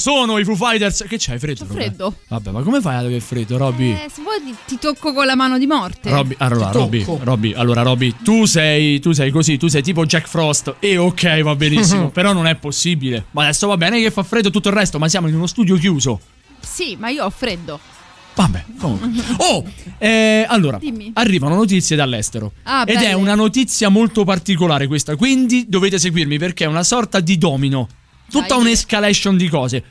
Sono 0.00 0.38
i 0.38 0.44
Foo 0.44 0.56
Fighters. 0.56 1.04
Che 1.06 1.16
c'hai 1.18 1.38
freddo? 1.38 1.64
Robby? 1.64 1.74
freddo. 1.74 2.14
Vabbè, 2.28 2.50
ma 2.50 2.62
come 2.62 2.80
fai 2.80 2.96
ad 2.96 3.04
avere 3.04 3.20
freddo, 3.20 3.56
Robby? 3.56 3.92
Eh, 3.92 4.08
se 4.12 4.22
vuoi 4.22 4.38
ti, 4.66 4.78
tocco 4.78 5.12
con 5.12 5.26
la 5.26 5.36
mano 5.36 5.58
di 5.58 5.66
morte. 5.66 6.08
Robby, 6.10 6.34
allora, 6.38 6.70
Robby. 6.72 7.04
Robby, 7.04 7.52
allora, 7.52 7.82
Robby, 7.82 8.14
tu 8.22 8.46
sei, 8.46 8.98
tu 8.98 9.12
sei 9.12 9.30
così, 9.30 9.58
tu 9.58 9.68
sei 9.68 9.82
tipo 9.82 10.04
Jack 10.06 10.26
Frost. 10.26 10.76
E 10.80 10.96
ok, 10.96 11.42
va 11.42 11.54
benissimo, 11.54 12.08
però 12.10 12.32
non 12.32 12.46
è 12.46 12.56
possibile. 12.56 13.26
Ma 13.32 13.42
adesso 13.42 13.66
va 13.66 13.76
bene 13.76 14.00
che 14.00 14.10
fa 14.10 14.22
freddo 14.22 14.48
e 14.48 14.50
tutto 14.50 14.68
il 14.68 14.74
resto, 14.74 14.98
ma 14.98 15.08
siamo 15.08 15.28
in 15.28 15.34
uno 15.34 15.46
studio 15.46 15.76
chiuso. 15.76 16.20
Sì, 16.60 16.96
ma 16.98 17.10
io 17.10 17.24
ho 17.24 17.30
freddo. 17.30 17.78
Vabbè, 18.34 18.64
comunque. 18.78 19.08
Oh, 19.38 19.64
eh, 19.98 20.46
allora, 20.48 20.78
Dimmi. 20.78 21.10
arrivano 21.14 21.54
notizie 21.56 21.96
dall'estero. 21.96 22.52
Ah, 22.62 22.82
Ed 22.86 22.96
è 22.96 23.00
belle. 23.00 23.12
una 23.14 23.34
notizia 23.34 23.88
molto 23.88 24.24
particolare 24.24 24.86
questa, 24.86 25.16
quindi 25.16 25.66
dovete 25.68 25.98
seguirmi 25.98 26.38
perché 26.38 26.64
è 26.64 26.66
una 26.66 26.82
sorta 26.84 27.20
di 27.20 27.36
domino. 27.36 27.88
Tutta 28.30 28.54
Dai. 28.54 28.58
un'escalation 28.60 29.36
di 29.36 29.48
cose. 29.48 29.82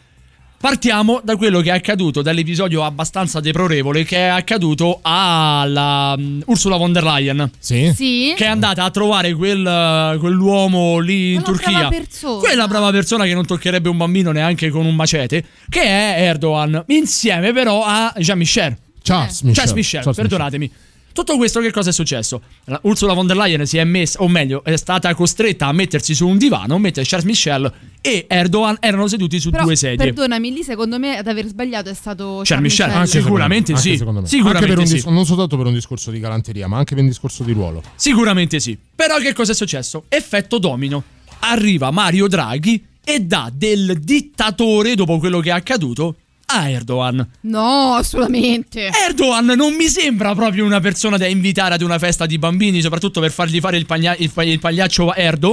Partiamo 0.61 1.21
da 1.23 1.37
quello 1.37 1.61
che 1.61 1.69
è 1.69 1.73
accaduto, 1.73 2.21
dall'episodio 2.21 2.83
abbastanza 2.83 3.39
deplorevole 3.39 4.03
che 4.03 4.17
è 4.17 4.23
accaduto 4.27 4.99
alla 5.01 6.13
mm, 6.19 6.41
Ursula 6.47 6.75
von 6.75 6.91
der 6.91 7.03
Leyen. 7.03 7.49
Sì. 7.59 7.93
Sì. 7.95 8.33
Che 8.35 8.43
è 8.43 8.47
andata 8.49 8.83
a 8.83 8.89
trovare 8.89 9.33
quel, 9.35 10.17
quell'uomo 10.19 10.99
lì 10.99 11.35
in 11.35 11.41
Quella 11.43 11.57
Turchia. 11.57 11.77
brava 11.79 11.89
persona. 11.95 12.39
Quella 12.39 12.67
brava 12.67 12.91
persona 12.91 13.23
che 13.23 13.33
non 13.33 13.45
toccherebbe 13.45 13.87
un 13.87 13.95
bambino 13.95 14.31
neanche 14.33 14.69
con 14.69 14.85
un 14.85 14.95
macete. 14.95 15.45
Che 15.69 15.81
è 15.81 16.15
Erdogan. 16.23 16.83
Insieme 16.87 17.53
però 17.53 17.83
a 17.85 18.13
Jean-Michel. 18.17 18.77
Charles 19.01 19.41
Eh. 19.41 19.45
Michel. 19.45 19.53
Charles 19.55 19.71
Michel, 19.73 19.99
Charles 20.01 20.17
perdonatemi. 20.17 20.71
Tutto 21.11 21.35
questo 21.37 21.59
che 21.59 21.71
cosa 21.71 21.89
è 21.89 21.93
successo? 21.93 22.41
La- 22.65 22.79
Ursula 22.83 23.13
von 23.13 23.27
der 23.27 23.35
Leyen 23.37 23.65
si 23.65 23.77
è 23.77 23.83
messa, 23.83 24.21
o 24.21 24.27
meglio, 24.27 24.63
è 24.63 24.75
stata 24.77 25.13
costretta 25.15 25.67
a 25.67 25.71
mettersi 25.73 26.13
su 26.15 26.27
un 26.27 26.37
divano, 26.37 26.77
mentre 26.77 27.03
Charles 27.05 27.27
Michel 27.27 27.71
e 28.01 28.25
Erdogan 28.29 28.77
erano 28.79 29.07
seduti 29.07 29.39
su 29.39 29.49
Però, 29.49 29.63
due 29.63 29.75
sedie. 29.75 29.97
perdonami, 29.97 30.53
lì 30.53 30.63
secondo 30.63 30.97
me 30.99 31.17
ad 31.17 31.27
aver 31.27 31.47
sbagliato 31.47 31.89
è 31.89 31.93
stato 31.93 32.41
Charles 32.43 32.71
Michel, 32.71 32.87
Michel. 32.87 33.01
ah, 33.01 33.05
sicuramente 33.05 33.71
Anche 33.73 33.83
sì. 33.83 33.89
me. 34.03 34.25
Sicuramente 34.27 34.37
Anche 34.57 34.67
per 34.67 34.77
un 34.77 34.85
sì. 34.87 34.93
dis- 34.93 35.05
non 35.05 35.25
soltanto 35.25 35.57
per 35.57 35.65
un 35.65 35.73
discorso 35.73 36.11
di 36.11 36.19
galanteria, 36.19 36.67
ma 36.67 36.77
anche 36.77 36.93
per 36.93 37.03
un 37.03 37.09
discorso 37.09 37.43
di 37.43 37.51
ruolo. 37.51 37.83
Sicuramente 37.95 38.59
sì. 38.59 38.77
Però 38.95 39.17
che 39.17 39.33
cosa 39.33 39.51
è 39.51 39.55
successo? 39.55 40.05
Effetto 40.07 40.57
domino. 40.59 41.03
Arriva 41.39 41.91
Mario 41.91 42.27
Draghi 42.27 42.85
e 43.03 43.21
dà 43.21 43.51
del 43.53 43.99
dittatore, 44.01 44.95
dopo 44.95 45.17
quello 45.17 45.39
che 45.39 45.49
è 45.49 45.53
accaduto, 45.53 46.15
a 46.49 46.69
Erdogan. 46.69 47.27
No, 47.41 47.93
assolutamente. 47.95 48.89
Erdogan 49.07 49.45
non 49.45 49.73
mi 49.75 49.87
sembra 49.87 50.33
proprio 50.35 50.65
una 50.65 50.79
persona 50.79 51.17
da 51.17 51.27
invitare 51.27 51.75
ad 51.75 51.81
una 51.81 51.99
festa 51.99 52.25
di 52.25 52.37
bambini, 52.37 52.81
soprattutto 52.81 53.19
per 53.21 53.31
fargli 53.31 53.59
fare 53.59 53.77
il, 53.77 53.85
paglia- 53.85 54.15
il 54.17 54.29
pa- 54.31 54.43
il 54.43 54.59
pagliaccio 54.59 55.13
Erdo. 55.13 55.51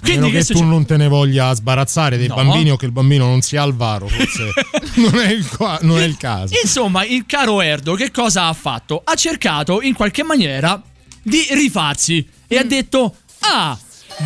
Quindi 0.00 0.20
meno 0.26 0.32
che 0.38 0.44
che 0.44 0.54
tu 0.54 0.62
non 0.62 0.86
te 0.86 0.96
ne 0.96 1.08
voglia 1.08 1.52
sbarazzare 1.52 2.16
dei 2.16 2.28
No. 2.28 2.36
bambini 2.36 2.70
o 2.70 2.76
che 2.76 2.86
il 2.86 2.92
bambino 2.92 3.26
non 3.26 3.40
sia 3.40 3.62
Alvaro, 3.62 4.06
forse 4.06 4.52
non, 4.94 5.18
è 5.18 5.30
il, 5.32 5.44
qua- 5.48 5.78
non 5.82 5.98
è 5.98 6.04
il 6.04 6.16
caso. 6.16 6.54
Insomma, 6.62 7.04
il 7.04 7.24
caro 7.26 7.60
Erdo 7.60 7.94
che 7.94 8.12
cosa 8.12 8.46
ha 8.46 8.52
fatto? 8.52 9.00
Ha 9.04 9.14
cercato 9.16 9.82
in 9.82 9.94
qualche 9.94 10.22
maniera 10.22 10.80
di 11.20 11.44
rifarsi 11.50 12.24
e 12.46 12.56
ha 12.58 12.62
detto: 12.64 13.16
Ah, 13.40 13.76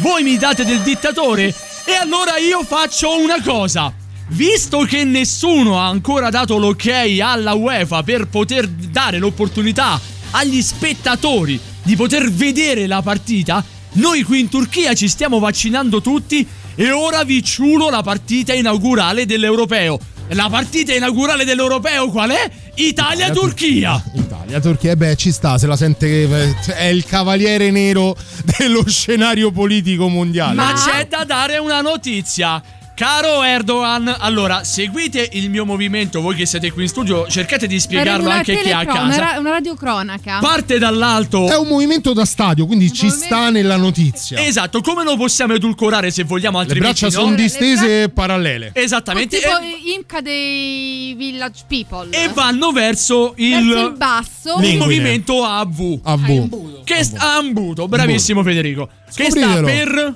voi 0.01 0.23
mi 0.23 0.37
date 0.37 0.65
del 0.67 0.81
dittatore? 0.81 1.45
E 1.87 1.95
allora 1.99 2.37
io 2.37 2.63
faccio 2.65 3.19
una 3.19 3.41
cosa. 3.43 3.93
Visto 4.29 4.81
che 4.81 5.05
nessuno 5.05 5.79
ha 5.79 5.89
ancora 5.89 6.31
dato 6.31 6.59
l'ok 6.59 6.87
alla 7.21 7.53
UEFA 7.53 8.03
per 8.03 8.29
poter 8.29 8.67
dare 8.67 9.19
l'opportunità 9.19 10.01
agli 10.31 10.63
spettatori 10.63 11.61
di 11.83 11.97
poter 11.97 12.31
vedere 12.31 12.87
la 12.87 13.03
partita, 13.03 13.63
noi 13.95 14.23
qui 14.23 14.41
in 14.41 14.49
Turchia 14.49 14.95
ci 14.95 15.09
stiamo 15.09 15.39
vaccinando 15.39 16.01
tutti 16.01 16.47
e 16.75 16.91
ora 16.91 17.25
vi 17.25 17.43
ciulo 17.43 17.91
la 17.91 18.03
partita 18.03 18.55
inaugurale 18.55 19.27
dell'Europeo. 19.27 19.99
La 20.29 20.49
partita 20.49 20.95
inaugurale 20.95 21.45
dell'Europeo 21.45 22.09
qual 22.09 22.31
è? 22.31 22.51
Italia-Turchia. 22.77 24.03
Italia, 24.15 24.61
Turchia, 24.61 24.93
eh 24.93 24.97
beh, 24.97 25.17
ci 25.17 25.31
sta, 25.31 25.59
se 25.59 25.67
la 25.67 25.77
sente 25.77 26.07
che 26.07 26.55
è 26.75 26.87
il 26.87 27.05
cavaliere 27.05 27.71
nero 27.71 28.17
dello 28.57 28.89
scenario 28.89 29.51
politico 29.51 30.09
mondiale. 30.09 30.55
Ma 30.55 30.73
c'è 30.73 31.07
da 31.07 31.25
dare 31.25 31.59
una 31.59 31.83
notizia. 31.83 32.63
Caro 33.03 33.43
Erdogan, 33.43 34.15
allora 34.17 34.63
seguite 34.63 35.29
il 35.33 35.51
mio 35.51 35.65
movimento, 35.65 36.21
voi 36.21 36.37
che 36.37 36.47
siete 36.47 36.71
qui 36.71 36.83
in 36.85 36.89
studio, 36.89 37.27
cercate 37.27 37.67
di 37.67 37.81
spiegarlo 37.81 38.27
una 38.27 38.35
anche 38.37 38.57
a 38.57 38.63
chi 38.63 38.69
è 38.69 38.73
a 38.73 38.83
Una, 38.83 38.93
casa. 38.95 39.19
ra- 39.19 39.39
una 39.41 39.51
radiocronaca. 39.51 40.39
Parte 40.39 40.79
dall'alto. 40.79 41.49
È 41.51 41.57
un 41.57 41.67
movimento 41.67 42.13
da 42.13 42.25
stadio, 42.25 42.65
quindi 42.65 42.93
ci 42.93 43.11
sta 43.11 43.51
nella 43.51 43.75
notizia. 43.77 44.39
Esatto, 44.41 44.81
come 44.83 45.03
lo 45.03 45.17
possiamo 45.17 45.55
edulcorare 45.55 46.13
se 46.13 46.23
vogliamo 46.23 46.59
Le 46.59 46.63
altrimenti 46.63 47.01
braccia 47.01 47.17
no? 47.19 47.25
sono 47.25 47.35
distese 47.35 48.03
e 48.05 48.09
parallele. 48.09 48.71
Esattamente. 48.73 49.39
tipo 49.39 49.51
E, 49.59 49.93
Imca 49.97 50.21
dei 50.21 51.15
Village 51.19 51.65
People. 51.67 52.07
e 52.17 52.29
vanno 52.29 52.71
verso 52.71 53.35
il, 53.39 53.67
Verso 53.69 53.87
il 53.89 53.93
basso. 53.97 54.59
il 54.61 54.77
movimento 54.79 55.43
AV. 55.43 55.99
AV. 56.05 56.85
Che 56.85 57.03
sta 57.03 57.35
ambuto, 57.35 57.89
bravissimo 57.89 58.45
Federico. 58.45 58.89
Che 59.13 59.29
sta 59.29 59.61
per 59.61 60.15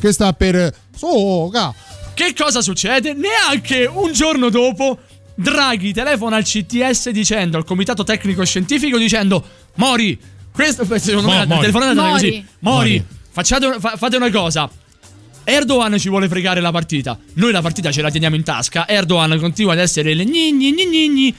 Che 0.00 0.12
sta 0.12 0.32
per 0.32 0.74
Soga. 0.96 1.74
Che 2.14 2.34
cosa 2.36 2.60
succede? 2.60 3.14
Neanche 3.14 3.88
un 3.92 4.12
giorno 4.12 4.48
dopo 4.50 4.98
Draghi 5.34 5.92
telefona 5.92 6.36
al 6.36 6.44
CTS 6.44 7.08
dicendo 7.10 7.56
al 7.56 7.64
comitato 7.64 8.04
tecnico 8.04 8.44
scientifico 8.44 8.98
dicendo 8.98 9.42
Mori, 9.76 10.18
questo 10.52 10.84
secondo 10.98 11.28
me 11.28 11.34
Mo- 11.34 11.40
la 11.40 11.46
Mori. 11.46 11.60
telefonata 11.60 11.90
è 11.92 11.94
Mori. 11.94 12.10
così. 12.12 12.30
Mori, 12.30 12.90
Mori. 12.90 13.04
facciate- 13.30 13.76
fa- 13.80 13.96
fate 13.96 14.16
una 14.16 14.30
cosa. 14.30 14.70
Erdogan 15.44 15.98
ci 15.98 16.08
vuole 16.08 16.28
fregare 16.28 16.60
la 16.60 16.70
partita. 16.70 17.18
Noi 17.34 17.50
la 17.50 17.62
partita 17.62 17.90
ce 17.90 18.02
la 18.02 18.10
teniamo 18.10 18.36
in 18.36 18.44
tasca. 18.44 18.86
Erdogan 18.86 19.38
continua 19.40 19.72
ad 19.72 19.78
essere 19.80 20.14
le 20.14 20.24
gni 20.24 20.52
gni 20.52 20.72
gni 20.72 20.86
gni 20.86 21.08
gni. 21.08 21.34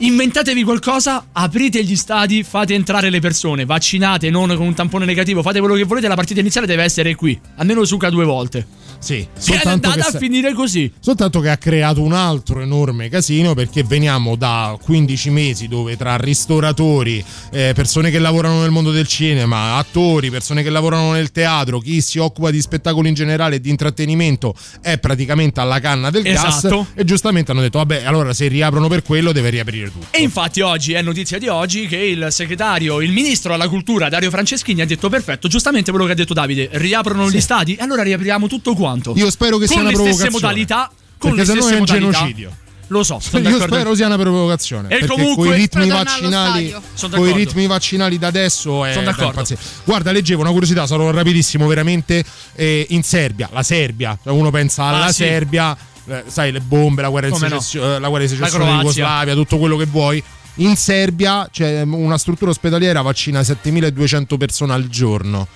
Inventatevi 0.00 0.62
qualcosa, 0.62 1.26
aprite 1.32 1.82
gli 1.82 1.96
stadi, 1.96 2.44
fate 2.44 2.74
entrare 2.74 3.10
le 3.10 3.18
persone, 3.18 3.64
vaccinate, 3.64 4.30
non 4.30 4.46
con 4.54 4.64
un 4.66 4.74
tampone 4.74 5.04
negativo, 5.04 5.42
fate 5.42 5.58
quello 5.58 5.74
che 5.74 5.82
volete, 5.82 6.06
la 6.06 6.14
partita 6.14 6.38
iniziale 6.38 6.68
deve 6.68 6.84
essere 6.84 7.16
qui. 7.16 7.36
Almeno 7.56 7.84
suca 7.84 8.08
due 8.08 8.24
volte. 8.24 8.64
Sì, 8.98 9.26
Che 9.44 9.60
è 9.60 9.68
andata 9.68 9.94
che 10.10 10.16
a 10.16 10.18
finire 10.18 10.52
così. 10.52 10.92
Soltanto 10.98 11.40
che 11.40 11.50
ha 11.50 11.56
creato 11.56 12.02
un 12.02 12.12
altro 12.12 12.60
enorme 12.60 13.08
casino 13.08 13.54
perché 13.54 13.82
veniamo 13.84 14.34
da 14.36 14.76
15 14.82 15.30
mesi 15.30 15.68
dove 15.68 15.96
tra 15.96 16.16
ristoratori, 16.16 17.24
eh, 17.52 17.72
persone 17.74 18.10
che 18.10 18.18
lavorano 18.18 18.60
nel 18.60 18.70
mondo 18.70 18.90
del 18.90 19.06
cinema, 19.06 19.76
attori, 19.76 20.30
persone 20.30 20.62
che 20.62 20.70
lavorano 20.70 21.12
nel 21.12 21.30
teatro, 21.30 21.78
chi 21.78 22.00
si 22.00 22.18
occupa 22.18 22.50
di 22.50 22.60
spettacolo 22.60 23.06
in 23.06 23.14
generale 23.14 23.56
e 23.56 23.60
di 23.60 23.70
intrattenimento 23.70 24.54
è 24.80 24.98
praticamente 24.98 25.60
alla 25.60 25.78
canna 25.80 26.10
del 26.10 26.26
Esatto. 26.26 26.68
gas 26.68 26.86
e 26.94 27.04
giustamente 27.04 27.52
hanno 27.52 27.60
detto 27.60 27.78
vabbè 27.78 28.04
allora 28.04 28.32
se 28.34 28.48
riaprono 28.48 28.88
per 28.88 29.02
quello 29.02 29.32
deve 29.32 29.50
riaprire 29.50 29.90
tutto. 29.92 30.06
E 30.10 30.20
infatti 30.20 30.60
oggi 30.60 30.92
è 30.94 31.02
notizia 31.02 31.38
di 31.38 31.48
oggi 31.48 31.86
che 31.86 31.96
il 31.96 32.28
segretario, 32.30 33.00
il 33.00 33.12
ministro 33.12 33.54
alla 33.54 33.68
cultura 33.68 34.08
Dario 34.08 34.30
Franceschini 34.30 34.80
ha 34.80 34.86
detto 34.86 35.08
perfetto, 35.08 35.48
giustamente 35.48 35.90
quello 35.90 36.06
che 36.06 36.12
ha 36.12 36.16
detto 36.16 36.34
Davide, 36.34 36.68
riaprono 36.72 37.30
gli 37.30 37.40
stadi 37.40 37.74
e 37.74 37.82
allora 37.82 38.02
riapriamo 38.02 38.46
tutto 38.48 38.74
quanto. 38.88 39.12
Io 39.16 39.30
spero 39.30 39.58
che 39.58 39.66
con 39.66 39.74
sia 39.76 39.80
una 39.80 39.90
le 39.90 39.94
stesse 39.96 40.08
provocazione. 40.10 40.44
modalità, 40.44 40.90
con 41.18 41.30
Perché 41.34 41.36
le 41.38 41.44
sennò 41.46 41.60
stesse 41.60 41.74
è 41.74 41.78
un 41.80 41.84
modalità. 41.86 42.10
genocidio. 42.18 42.56
Lo 42.90 43.02
so, 43.04 43.18
sono 43.20 43.42
Io 43.42 43.50
d'accordo. 43.50 43.74
spero 43.74 43.94
sia 43.94 44.06
una 44.06 44.16
provocazione. 44.16 44.86
E 44.88 44.98
perché 45.00 45.06
comunque- 45.08 45.46
con 45.48 45.54
i 45.54 45.58
ritmi 45.58 45.88
vaccinali, 45.90 46.70
coi 46.70 47.10
d'accordo. 47.10 47.34
ritmi 47.36 47.66
vaccinali 47.66 48.18
da 48.18 48.26
adesso 48.28 48.84
è 48.86 48.94
d'accordo. 49.02 49.24
impazzire. 49.26 49.60
Guarda, 49.84 50.10
leggevo 50.10 50.40
una 50.40 50.50
curiosità, 50.52 50.86
sarò 50.86 51.10
rapidissimo, 51.10 51.66
veramente. 51.66 52.24
eh, 52.54 52.86
in 52.88 53.02
Serbia, 53.02 53.50
la 53.52 53.62
Serbia, 53.62 54.18
cioè 54.22 54.32
uno 54.32 54.50
pensa 54.50 54.84
alla 54.84 55.04
Ah, 55.04 55.08
sì. 55.12 55.24
Serbia, 55.24 55.76
eh, 56.06 56.24
sai, 56.28 56.50
le 56.50 56.60
bombe, 56.60 57.02
la 57.02 57.10
guerra 57.10 57.26
di 57.26 57.32
Come 57.34 57.48
no. 57.48 57.54
secessio- 57.60 57.96
eh, 57.96 57.98
la 57.98 58.08
guerra 58.08 58.24
di 58.24 58.30
secessione 58.30 58.64
di 58.64 58.70
Croazia. 58.70 58.90
Jugoslavia, 59.04 59.34
tutto 59.34 59.58
quello 59.58 59.76
che 59.76 59.84
vuoi. 59.84 60.22
In 60.60 60.74
Serbia 60.76 61.46
c'è 61.52 61.82
una 61.82 62.16
struttura 62.18 62.50
ospedaliera 62.50 63.02
vaccina 63.02 63.42
7200 63.44 64.38
persone 64.38 64.72
al 64.72 64.88
giorno. 64.88 65.46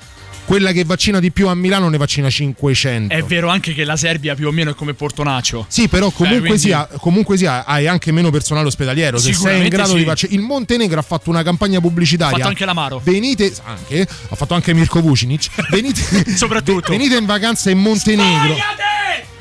Quella 0.45 0.73
che 0.73 0.85
vaccina 0.85 1.19
di 1.21 1.31
più 1.31 1.49
a 1.49 1.55
Milano 1.55 1.89
ne 1.89 1.97
vaccina 1.97 2.29
500. 2.29 3.15
È 3.15 3.23
vero 3.23 3.49
anche 3.49 3.73
che 3.75 3.85
la 3.85 3.97
Serbia 3.97 4.35
più 4.35 4.49
o 4.49 4.51
meno 4.51 4.71
è 4.71 4.75
come 4.75 4.93
Portonaccio. 4.93 5.67
Sì, 5.69 5.89
però 5.89 6.11
comunque, 6.11 6.41
quindi- 6.41 6.59
sia, 6.59 6.89
comunque 6.99 7.37
sia, 7.37 7.65
hai 7.65 7.87
anche 7.87 8.13
meno 8.13 8.31
personale 8.31 8.67
ospedaliero. 8.67 9.19
Se 9.19 9.33
sei 9.33 9.63
in 9.63 9.69
grado 9.69 9.93
sì. 9.93 9.99
di 9.99 10.05
vaccinare. 10.05 10.39
Il 10.39 10.45
Montenegro 10.45 10.99
ha 10.99 11.03
fatto 11.03 11.31
una 11.31 11.43
campagna 11.43 11.79
Ha 11.79 11.81
pubblicitaria. 11.81 12.37
fatto 12.37 12.49
anche 12.49 12.65
l'amaro. 12.65 13.01
Venite, 13.03 13.53
anche, 13.65 14.03
ha 14.03 14.37
fatto 14.37 14.55
anche 14.55 14.75
Mirko 14.75 15.01
Vucinic. 15.01 15.49
Venite, 15.71 16.37
Soprattutto. 16.37 16.91
venite 16.91 17.17
in 17.17 17.25
vacanza 17.25 17.71
in 17.71 17.79
Montenegro. 17.79 18.55
Sbagliate! 18.55 19.32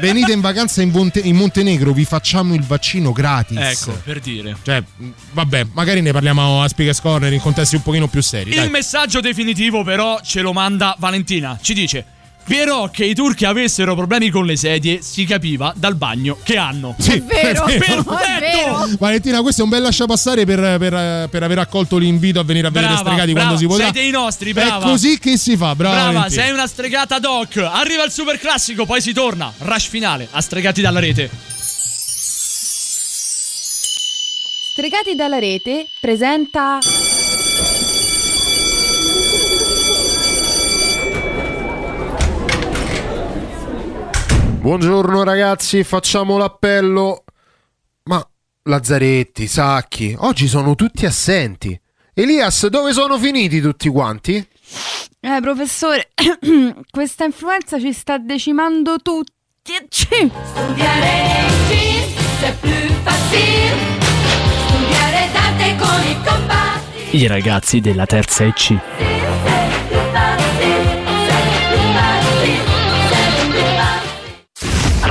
Venite 0.00 0.32
in 0.32 0.40
vacanza 0.40 0.82
in, 0.82 0.90
Monte- 0.90 1.20
in 1.20 1.36
Montenegro, 1.36 1.92
vi 1.92 2.04
facciamo 2.04 2.54
il 2.54 2.62
vaccino 2.62 3.12
gratis. 3.12 3.58
Ecco, 3.58 4.00
per 4.02 4.20
dire. 4.20 4.56
Cioè, 4.62 4.82
vabbè, 5.32 5.66
magari 5.72 6.00
ne 6.00 6.12
parliamo 6.12 6.62
a 6.62 6.68
Speakers 6.68 7.00
Corner 7.00 7.32
in 7.32 7.40
contesti 7.40 7.76
un 7.76 7.82
pochino 7.82 8.08
più 8.08 8.22
seri. 8.22 8.50
Il 8.50 8.56
dai. 8.56 8.70
messaggio 8.70 9.20
definitivo 9.20 9.82
però 9.84 10.20
ce 10.22 10.40
lo 10.40 10.52
manda 10.52 10.96
Valentina. 10.98 11.58
Ci 11.60 11.74
dice: 11.74 12.04
Però 12.46 12.90
che 12.90 13.06
i 13.06 13.14
turchi 13.14 13.46
avessero 13.46 13.94
problemi 13.94 14.28
con 14.28 14.44
le 14.44 14.56
sedie 14.56 15.00
si 15.02 15.24
capiva 15.24 15.72
dal 15.74 15.94
bagno 15.96 16.36
che 16.42 16.56
hanno. 16.58 16.94
Sì, 16.98 17.18
vero, 17.20 17.64
è 17.66 17.78
vero. 17.78 18.88
Valentina, 18.98 19.40
questo 19.40 19.62
è 19.62 19.64
un 19.64 19.70
bel 19.70 19.82
lasciapassare 19.82 20.44
per, 20.44 20.78
per, 20.78 21.28
per 21.30 21.42
aver 21.42 21.58
accolto 21.58 21.96
l'invito 21.96 22.40
a 22.40 22.44
venire 22.44 22.66
a 22.66 22.70
vedere 22.70 22.92
Brava, 22.92 23.08
Stregati 23.08 23.32
brava, 23.32 23.46
quando 23.46 23.60
si 23.62 23.66
potrà. 23.66 23.92
sei 23.92 24.02
dei 24.02 24.10
nostri, 24.10 24.52
brava. 24.52 24.84
È 24.84 24.88
così 24.88 25.18
che 25.18 25.38
si 25.38 25.56
fa, 25.56 25.74
brava. 25.74 25.94
Brava, 25.94 26.12
Valentina. 26.12 26.42
sei 26.42 26.52
una 26.52 26.66
stregata 26.66 27.18
doc. 27.18 27.56
Arriva 27.56 28.04
il 28.04 28.10
super 28.10 28.38
classico, 28.38 28.84
poi 28.84 29.00
si 29.00 29.12
torna. 29.12 29.52
Rush 29.58 29.86
finale 29.88 30.28
a 30.30 30.40
stregati 30.40 30.82
dalla 30.82 31.00
rete. 31.00 31.30
Stregati 34.72 35.14
dalla 35.14 35.38
rete 35.38 35.86
presenta 36.00 36.78
Buongiorno 44.64 45.24
ragazzi, 45.24 45.84
facciamo 45.84 46.38
l'appello. 46.38 47.24
Ma 48.04 48.26
Lazzaretti, 48.62 49.46
Sacchi, 49.46 50.16
oggi 50.18 50.48
sono 50.48 50.74
tutti 50.74 51.04
assenti. 51.04 51.78
Elias, 52.14 52.68
dove 52.68 52.94
sono 52.94 53.18
finiti 53.18 53.60
tutti 53.60 53.90
quanti? 53.90 54.36
Eh, 55.20 55.38
professore, 55.42 56.12
questa 56.90 57.26
influenza 57.26 57.78
ci 57.78 57.92
sta 57.92 58.16
decimando 58.16 58.96
tutti. 59.00 59.32
Studiare 59.90 61.10
è 62.40 62.54
più 62.58 62.70
facile. 63.02 63.76
Studiare 64.66 65.28
d'arte 65.30 65.76
con 65.76 66.02
i 66.08 66.14
compatti. 66.24 67.16
I 67.18 67.26
ragazzi 67.26 67.80
della 67.80 68.06
terza 68.06 68.44
EC. 68.44 69.23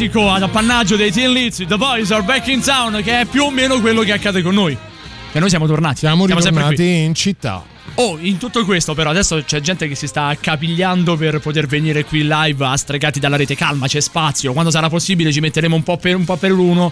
classico 0.00 0.30
ad 0.30 0.42
appannaggio 0.42 0.96
dei 0.96 1.12
Teen 1.12 1.30
Liz, 1.30 1.56
The 1.56 1.76
Boys 1.76 2.10
Are 2.10 2.22
Back 2.22 2.46
in 2.46 2.62
Town, 2.62 3.02
che 3.02 3.20
è 3.20 3.24
più 3.26 3.44
o 3.44 3.50
meno 3.50 3.80
quello 3.80 4.00
che 4.00 4.12
accade 4.12 4.40
con 4.40 4.54
noi. 4.54 4.74
Che 5.30 5.38
noi 5.38 5.50
siamo 5.50 5.66
tornati. 5.66 5.98
Siamo 5.98 6.26
sempre 6.26 6.48
ritornati 6.48 6.84
in 6.84 7.14
città. 7.14 7.62
Oh, 7.96 8.16
in 8.18 8.38
tutto 8.38 8.64
questo, 8.64 8.94
però, 8.94 9.10
adesso 9.10 9.42
c'è 9.44 9.60
gente 9.60 9.88
che 9.88 9.94
si 9.94 10.06
sta 10.06 10.28
accapigliando 10.28 11.16
per 11.16 11.40
poter 11.40 11.66
venire 11.66 12.06
qui 12.06 12.26
live 12.26 12.64
a 12.64 12.76
stregati 12.78 13.20
dalla 13.20 13.36
rete. 13.36 13.54
Calma, 13.54 13.88
c'è 13.88 14.00
spazio. 14.00 14.52
Quando 14.52 14.70
sarà 14.70 14.88
possibile 14.88 15.32
ci 15.32 15.40
metteremo 15.40 15.76
un 15.76 15.82
po' 15.82 15.98
per, 15.98 16.16
un 16.16 16.24
po' 16.24 16.36
per 16.36 16.52
uno. 16.52 16.90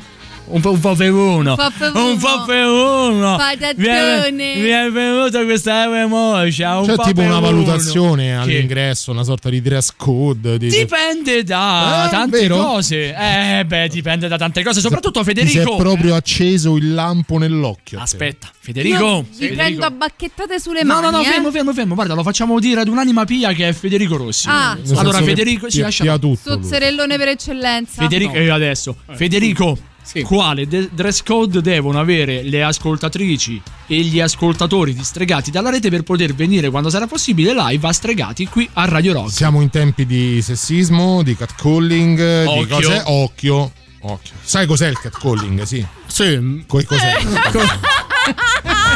Un 0.50 0.60
po', 0.60 0.70
un 0.72 0.80
po' 0.80 0.94
per 0.94 1.12
uno. 1.12 1.50
Un 1.50 1.56
po' 1.56 1.70
per 1.78 1.90
Un 1.94 2.00
uno. 2.02 2.16
po' 2.16 2.44
per 2.46 2.64
uno. 2.66 3.36
Patatone. 3.36 4.30
Mi 4.56 4.68
è, 4.68 4.84
mi 4.84 4.90
venuta 4.90 5.44
questa 5.44 5.84
emotion. 6.00 6.76
Un 6.78 6.86
C'è 6.86 6.94
po' 6.94 7.02
tipo 7.02 7.20
per 7.20 7.26
una 7.28 7.38
uno. 7.38 7.46
valutazione 7.50 8.24
Che? 8.26 8.32
all'ingresso, 8.32 9.10
una 9.10 9.24
sorta 9.24 9.50
di 9.50 9.60
dress 9.60 9.92
code. 9.96 10.56
Di... 10.58 10.68
Dipende 10.68 11.44
da 11.44 12.06
Eh, 12.06 12.10
tante 12.10 12.40
vero? 12.40 12.56
cose. 12.56 13.14
Eh, 13.14 13.64
beh, 13.66 13.88
dipende 13.88 14.28
da 14.28 14.36
tante 14.38 14.62
cose. 14.62 14.80
Soprattutto 14.80 15.22
Ti 15.22 15.24
si 15.26 15.30
è 15.30 15.44
Federico. 15.44 15.76
proprio 15.76 16.14
acceso 16.14 16.76
il 16.76 16.94
lampo 16.94 17.36
nell'occhio. 17.38 17.98
Aspetta, 18.00 18.48
Federico. 18.58 19.04
Io 19.04 19.26
Federico. 19.30 19.56
prendo 19.62 19.84
a 19.86 19.90
bacchettate 19.90 20.58
sulle 20.60 20.82
No, 20.82 20.94
mani. 20.94 21.04
no, 21.06 21.10
no, 21.10 21.20
eh. 21.20 21.24
fermo, 21.26 21.50
fermo, 21.50 21.72
fermo. 21.74 21.94
Guarda, 21.94 22.14
lo 22.14 22.22
facciamo 22.22 22.58
dire 22.58 22.80
ad 22.80 22.88
un'anima 22.88 23.24
pia 23.24 23.52
che 23.52 23.68
è 23.68 23.72
Federico 23.72 24.16
Rossi. 24.16 24.46
Ah. 24.48 24.76
Allora, 24.96 25.20
Federico, 25.22 25.68
si 25.70 25.80
lascia. 25.80 26.18
tutto. 26.18 26.38
Sozzerellone 26.52 27.16
per 27.18 27.28
eccellenza. 27.28 28.00
Federico, 28.02 28.32
e 28.34 28.48
adesso, 28.48 28.96
Federico, 29.14 29.76
quale 30.24 30.66
de- 30.66 30.88
dress 30.92 31.22
code 31.22 31.60
devono 31.60 32.00
avere 32.00 32.42
le 32.42 32.62
ascoltatrici 32.62 33.60
e 33.86 34.00
gli 34.00 34.20
ascoltatori 34.20 34.94
di 34.94 35.02
Stregati 35.04 35.50
dalla 35.50 35.70
rete 35.70 35.90
per 35.90 36.02
poter 36.02 36.34
venire 36.34 36.70
quando 36.70 36.90
sarà 36.90 37.06
possibile 37.06 37.52
live 37.54 37.86
a 37.86 37.92
Stregati 37.92 38.46
qui 38.46 38.68
a 38.74 38.84
Radio 38.86 39.12
Rock? 39.12 39.30
Siamo 39.30 39.60
in 39.60 39.70
tempi 39.70 40.06
di 40.06 40.40
sessismo, 40.42 41.22
di 41.22 41.36
catcalling, 41.36 42.42
di 42.42 42.48
Occhio. 42.60 42.66
cose. 42.76 43.02
Occhio. 43.04 43.72
Occhio. 44.00 44.34
Sai 44.42 44.66
cos'è 44.66 44.88
il 44.88 44.98
catcalling? 44.98 45.62
Sì. 45.62 45.84
Sì. 46.06 46.64
Co- 46.66 46.82
cos'è? 46.86 47.12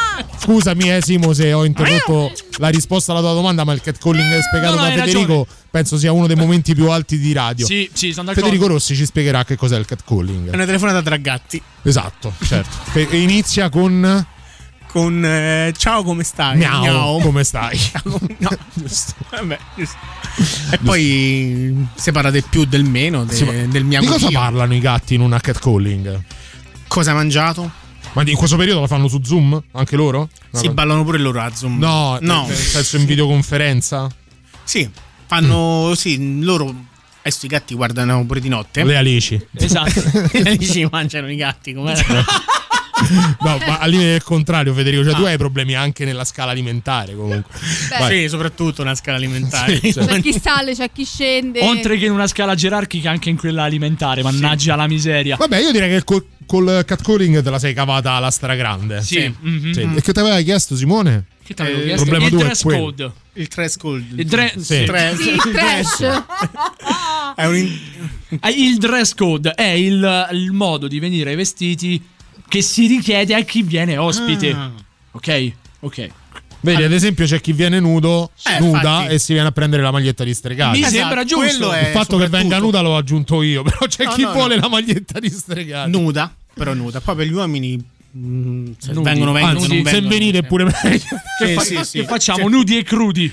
Scusami, 0.43 0.91
eh, 0.91 1.01
Simo, 1.01 1.33
se 1.33 1.53
ho 1.53 1.65
interrotto 1.65 2.33
la 2.59 2.69
risposta 2.69 3.13
alla 3.13 3.21
tua 3.21 3.33
domanda, 3.33 3.63
ma 3.63 3.73
il 3.75 3.81
catcalling 3.81 4.41
spiegato 4.41 4.75
No, 4.75 4.81
no, 4.81 4.89
da 4.89 5.05
Federico 5.05 5.47
penso 5.71 5.97
sia 5.97 6.11
uno 6.11 6.27
dei 6.27 6.35
momenti 6.35 6.75
più 6.75 6.91
alti 6.91 7.17
di 7.19 7.33
radio. 7.33 7.65
Sì, 7.65 7.89
sì, 7.93 8.13
sono 8.13 8.27
d'accordo. 8.27 8.49
Federico 8.49 8.67
Rossi 8.67 8.97
ci 8.97 9.05
spiegherà 9.05 9.45
che 9.45 9.55
cos'è 9.57 9.79
il 9.79 9.85
catcalling. 9.85 10.51
È 10.51 10.55
una 10.55 10.65
telefonata 10.65 11.01
tra 11.01 11.17
gatti. 11.17 11.63
Esatto, 11.83 12.33
certo. 12.45 12.99
Inizia 13.15 13.69
con 13.69 14.27
Con 14.89 15.25
eh, 15.25 15.73
ciao 15.77 16.03
come 16.03 16.25
stai? 16.25 16.57
Miau, 16.59 17.21
come 17.21 17.45
stai? 17.45 17.79
No. 18.39 18.49
Vabbè, 19.31 19.59
giusto. 19.77 19.97
E 20.73 20.79
poi 20.79 21.87
si 21.95 22.11
parla 22.11 22.31
del 22.31 22.45
più 22.51 22.65
del 22.65 22.83
meno, 22.85 23.25
de- 23.25 23.35
Sì, 23.35 23.45
del 23.69 23.85
mio 23.85 24.01
Di 24.01 24.07
cosa 24.07 24.29
parlano 24.31 24.75
i 24.75 24.81
gatti 24.81 25.15
in 25.15 25.21
una 25.21 25.39
catcalling? 25.39 26.21
Cosa 26.89 27.11
hai 27.11 27.17
mangiato? 27.17 27.81
Ma 28.13 28.23
in 28.27 28.37
questo 28.37 28.57
periodo 28.57 28.81
lo 28.81 28.87
fanno 28.87 29.09
su 29.09 29.21
Zoom? 29.23 29.61
Anche 29.73 29.97
loro? 29.97 30.29
Si 30.51 30.69
ballano 30.69 31.03
pure 31.03 31.19
loro 31.19 31.41
a 31.41 31.51
Zoom. 31.55 31.79
No, 31.79 32.19
no. 32.21 32.47
nel 32.47 32.57
senso 32.57 32.97
in 32.99 33.07
videoconferenza? 33.07 34.09
Sì, 34.65 34.89
fanno. 35.27 35.93
Sì, 35.97 36.43
loro. 36.43 36.91
Adesso 37.21 37.47
i 37.47 37.49
gatti 37.49 37.75
guardano 37.75 38.25
pure 38.27 38.41
di 38.41 38.49
notte. 38.49 38.85
Le 38.85 38.97
alici. 38.97 39.41
Esatto. 39.55 40.03
Le 40.33 40.51
alici 40.51 40.87
mangiano 40.91 41.31
i 41.31 41.37
gatti. 41.37 41.73
Come 41.73 41.95
No, 43.41 43.59
ma 43.67 43.79
a 43.79 43.87
linea 43.87 44.07
del 44.13 44.23
contrario, 44.23 44.73
Federico, 44.75 45.05
cioè 45.05 45.15
tu 45.15 45.23
hai 45.25 45.37
problemi 45.37 45.75
anche 45.75 46.05
nella 46.05 46.25
scala 46.25 46.51
alimentare 46.53 47.15
comunque. 47.15 47.51
Vai. 47.99 48.23
Sì, 48.23 48.29
soprattutto 48.29 48.83
una 48.83 48.95
scala 48.95 49.17
alimentare. 49.19 49.79
Sì, 49.79 49.93
certo. 49.93 50.13
C'è 50.15 50.21
chi 50.21 50.33
sale, 50.39 50.75
c'è 50.75 50.91
chi 50.93 51.05
scende. 51.05 51.61
Oltre 51.61 51.97
che 51.99 52.07
in 52.07 52.13
una 52.13 52.27
scala 52.27 52.55
gerarchica, 52.55 53.11
anche 53.11 53.29
in 53.31 53.37
quella 53.37 53.65
alimentare. 53.65 54.23
Mannaggia 54.23 54.75
la 54.77 54.87
miseria. 54.87 55.37
Vabbè, 55.37 55.59
io 55.59 55.73
direi 55.73 55.91
che 55.91 56.05
col, 56.05 56.25
col 56.47 56.83
catcalling 56.87 57.43
te 57.43 57.51
la 57.51 57.59
sei 57.59 57.75
cavata 57.75 58.13
alla 58.13 58.31
stragrande. 58.31 59.03
Sì. 59.03 59.33
Mhm. 59.39 59.73
Sì. 59.73 59.89
E 59.97 60.01
che 60.01 60.13
ti 60.13 60.19
aveva 60.21 60.41
chiesto 60.41 60.77
Simone? 60.77 61.27
Che 61.45 61.55
t'avevo 61.55 61.79
Eh, 61.81 61.83
chiesto? 61.83 62.03
Il 62.05 62.09
problema 62.09 62.31
il 62.37 62.39
dress 62.45 62.63
code. 62.63 63.13
Il 63.35 63.47
dress 63.49 63.77
code. 63.77 64.05
Il 64.17 64.27
dre- 64.27 64.53
Sì. 64.59 64.85
Tre- 64.85 65.17
Sì, 65.17 65.37
trash. 65.53 66.23
È 67.35 67.45
un 67.47 67.57
in- 67.57 67.79
Eh, 68.41 68.49
Il 68.51 68.79
dress 68.79 69.15
code 69.15 69.51
è 69.51 69.63
il, 69.71 70.29
il 70.33 70.53
modo 70.53 70.87
di 70.89 70.99
venire 71.01 71.35
vestiti 71.35 72.01
che 72.53 72.61
si 72.61 72.87
richiede 72.87 73.35
a 73.35 73.41
chi 73.45 73.63
viene 73.63 73.97
ospite. 73.97 74.51
Ah. 74.53 74.71
Ok? 75.13 75.53
Ok. 75.81 76.09
Vedi, 76.61 76.83
ad 76.83 76.93
esempio, 76.93 77.25
c'è 77.25 77.41
chi 77.41 77.53
viene 77.55 77.81
nudo, 77.81 78.31
Eh, 78.45 78.61
nuda 78.61 78.77
infatti. 78.99 79.15
e 79.15 79.19
si 79.19 79.33
viene 79.33 79.49
a 79.49 79.53
prendere 79.53 79.83
la 79.83 79.91
maglietta 79.91 80.23
di 80.23 80.35
stregati. 80.35 80.79
Mi 80.79 80.85
Esatto, 80.85 80.99
sembra 81.01 81.25
giusto. 81.25 81.47
quello 81.57 81.73
è 81.73 81.81
Il 81.87 81.93
fatto 81.93 82.19
che 82.19 82.29
venga 82.29 82.59
nuda 82.59 82.83
l'ho 82.83 82.95
aggiunto 82.95 83.41
io, 83.43 83.63
però 83.65 83.79
c'è 83.89 84.05
No, 84.05 84.13
chi 84.13 84.23
no, 84.23 84.33
vuole 84.33 84.57
no. 84.57 84.61
la 84.61 84.69
maglietta 84.69 85.19
di 85.19 85.31
stregati. 85.31 85.91
nuda, 85.91 86.33
però 86.53 86.75
nuda. 86.75 87.01
Poi 87.01 87.17
per 87.17 87.27
gli 87.27 87.33
uomini. 87.33 87.83
mm, 88.17 88.73
se 88.79 88.93
Nudi. 88.93 89.03
vengono, 89.09 89.33
vengono. 89.33 89.55
Anzi, 89.59 89.69
non 89.75 89.85
se 89.87 89.93
vengono. 89.93 90.09
venite 90.09 90.39
è 90.39 90.43
pure 90.43 90.65
meglio. 90.65 91.01
Che, 91.39 91.47
Sì, 91.47 91.53
fa- 91.55 91.63
sì, 91.63 91.79
sì. 91.85 91.99
che 92.01 92.05
facciamo? 92.05 92.39
Cioè- 92.41 92.51
Nudi 92.51 92.77
e 92.77 92.83
crudi. 92.85 93.33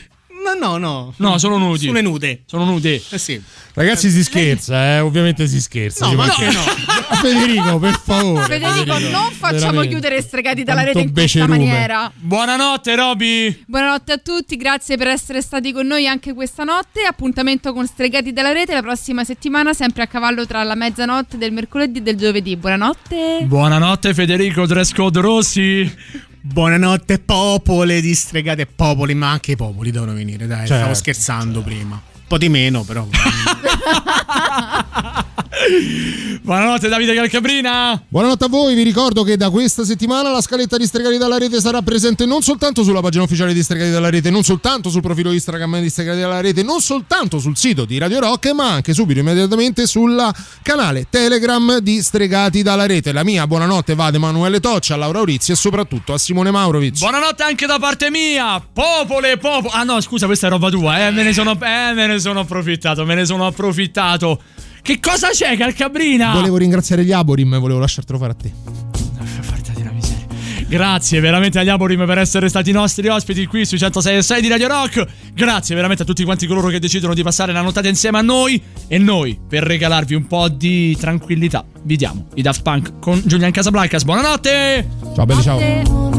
No, 0.53 0.77
no, 0.77 0.77
no. 0.77 1.13
No, 1.17 1.37
sono 1.37 1.57
nudi. 1.57 1.85
Sulle 1.85 2.01
nude. 2.01 2.43
Sono 2.45 2.65
nude. 2.65 3.01
Eh 3.09 3.17
sì. 3.17 3.41
Ragazzi, 3.73 4.09
si 4.09 4.23
scherza, 4.23 4.95
eh? 4.95 4.99
ovviamente 4.99 5.47
si 5.47 5.61
scherza. 5.61 6.07
No, 6.07 6.15
ma 6.15 6.25
manca- 6.25 6.51
no. 6.51 6.61
Federico, 7.21 7.79
per 7.79 7.99
favore. 8.03 8.45
Federico, 8.45 8.97
non 8.97 9.31
facciamo 9.31 9.57
veramente. 9.57 9.87
chiudere 9.87 10.21
stregati 10.21 10.63
dalla 10.63 10.81
Quanto 10.81 10.99
rete 10.99 11.07
in 11.09 11.13
questa 11.13 11.47
maniera. 11.47 12.11
Buonanotte, 12.13 12.95
Roby. 12.95 13.63
Buonanotte 13.65 14.11
a 14.13 14.17
tutti, 14.17 14.57
grazie 14.57 14.97
per 14.97 15.07
essere 15.07 15.41
stati 15.41 15.71
con 15.71 15.85
noi 15.87 16.07
anche 16.07 16.33
questa 16.33 16.63
notte. 16.63 17.03
Appuntamento 17.03 17.71
con 17.73 17.85
Stregati 17.87 18.33
dalla 18.33 18.51
rete 18.51 18.73
la 18.73 18.81
prossima 18.81 19.23
settimana, 19.23 19.73
sempre 19.73 20.03
a 20.03 20.07
cavallo 20.07 20.45
tra 20.45 20.63
la 20.63 20.75
mezzanotte 20.75 21.37
del 21.37 21.51
mercoledì 21.51 21.99
e 21.99 22.01
del 22.01 22.15
giovedì. 22.17 22.55
Buonanotte. 22.55 23.43
Buonanotte, 23.43 24.13
Federico 24.13 24.65
Dress 24.65 24.91
Code 24.93 25.21
Rossi. 25.21 25.95
Buonanotte, 26.51 27.19
popole 27.19 28.01
di 28.01 28.15
stregate. 28.15 28.65
Popoli, 28.65 29.13
ma 29.13 29.29
anche 29.29 29.51
i 29.51 29.55
popoli 29.55 29.91
devono 29.91 30.13
venire. 30.13 30.47
Dai, 30.47 30.65
Certo, 30.65 30.77
stavo 30.77 30.93
scherzando 30.95 31.61
prima. 31.61 31.93
Un 31.93 32.21
po' 32.27 32.39
di 32.39 32.49
meno, 32.49 32.83
però. 32.83 33.05
Buonanotte, 36.41 36.87
Davide 36.87 37.13
Calcabrina. 37.13 38.01
Buonanotte 38.07 38.45
a 38.45 38.47
voi, 38.47 38.73
vi 38.75 38.83
ricordo 38.83 39.23
che 39.23 39.35
da 39.35 39.49
questa 39.49 39.83
settimana 39.83 40.31
la 40.31 40.41
scaletta 40.41 40.77
di 40.77 40.85
Stregati 40.85 41.17
dalla 41.17 41.37
Rete 41.37 41.59
sarà 41.59 41.81
presente 41.81 42.25
non 42.25 42.41
soltanto 42.41 42.81
sulla 42.81 43.01
pagina 43.01 43.23
ufficiale 43.23 43.53
di 43.53 43.61
Stregati 43.61 43.91
dalla 43.91 44.09
Rete, 44.09 44.29
non 44.29 44.43
soltanto 44.43 44.89
sul 44.89 45.01
profilo 45.01 45.33
Instagram 45.33 45.81
di 45.81 45.89
Stregati 45.89 46.21
dalla 46.21 46.39
Rete, 46.39 46.63
non 46.63 46.79
soltanto 46.79 47.39
sul 47.39 47.57
sito 47.57 47.83
di 47.83 47.97
Radio 47.97 48.21
Rock, 48.21 48.51
ma 48.53 48.71
anche 48.71 48.93
subito 48.93 49.19
immediatamente 49.19 49.85
sul 49.85 50.31
canale 50.61 51.07
Telegram 51.09 51.79
di 51.79 52.01
Stregati 52.01 52.63
dalla 52.63 52.85
Rete. 52.85 53.11
La 53.11 53.23
mia 53.23 53.45
buonanotte 53.45 53.93
va 53.93 54.05
ad 54.05 54.15
Emanuele 54.15 54.61
Toccia, 54.61 54.93
a 54.93 54.97
Laura 54.97 55.19
Urizzi 55.19 55.51
e 55.51 55.55
soprattutto 55.55 56.13
a 56.13 56.17
Simone 56.17 56.51
Maurovic. 56.51 56.99
Buonanotte 56.99 57.43
anche 57.43 57.65
da 57.65 57.77
parte 57.79 58.09
mia. 58.09 58.61
Popole, 58.61 59.37
popolo. 59.37 59.73
Ah 59.73 59.83
no, 59.83 59.99
scusa, 59.99 60.25
questa 60.25 60.47
è 60.47 60.49
roba 60.49 60.69
tua. 60.69 61.05
Eh, 61.05 61.11
me 61.11 61.23
ne 61.23 61.33
sono, 61.33 61.51
eh, 61.51 61.93
me 61.93 62.07
ne 62.07 62.17
sono 62.17 62.39
approfittato. 62.39 63.03
Me 63.03 63.13
ne 63.13 63.25
sono 63.25 63.45
approfittato. 63.45 64.41
Che 64.89 64.99
cosa 64.99 65.29
c'è, 65.29 65.55
Calcabrina? 65.55 66.31
Volevo 66.33 66.57
ringraziare 66.57 67.05
gli 67.05 67.11
Aborim, 67.11 67.59
volevo 67.59 67.77
lasciartelo 67.77 68.17
fare 68.17 68.31
a 68.31 68.35
te. 68.35 68.51
Grazie 70.67 71.19
veramente 71.19 71.59
agli 71.59 71.69
Aborim 71.69 72.07
per 72.07 72.17
essere 72.17 72.49
stati 72.49 72.71
nostri 72.71 73.07
ospiti 73.07 73.45
qui 73.45 73.65
sui 73.65 73.77
106 73.77 74.41
di 74.41 74.47
Radio 74.47 74.67
Rock. 74.67 75.05
Grazie 75.35 75.75
veramente 75.75 76.01
a 76.01 76.05
tutti 76.07 76.23
quanti 76.23 76.47
coloro 76.47 76.69
che 76.69 76.79
decidono 76.79 77.13
di 77.13 77.21
passare 77.21 77.53
la 77.53 77.61
nottata 77.61 77.87
insieme 77.87 78.17
a 78.17 78.21
noi. 78.21 78.59
E 78.87 78.97
noi, 78.97 79.39
per 79.47 79.61
regalarvi 79.61 80.15
un 80.15 80.25
po' 80.25 80.49
di 80.49 80.97
tranquillità, 80.99 81.63
vi 81.83 81.95
diamo 81.95 82.25
i 82.33 82.41
Daft 82.41 82.63
Punk 82.63 82.93
con 82.99 83.21
Giulian 83.23 83.51
Casablancas. 83.51 84.03
Buonanotte! 84.03 84.89
Ciao 85.13 85.25
belli, 85.27 85.41
ciao. 85.43 86.18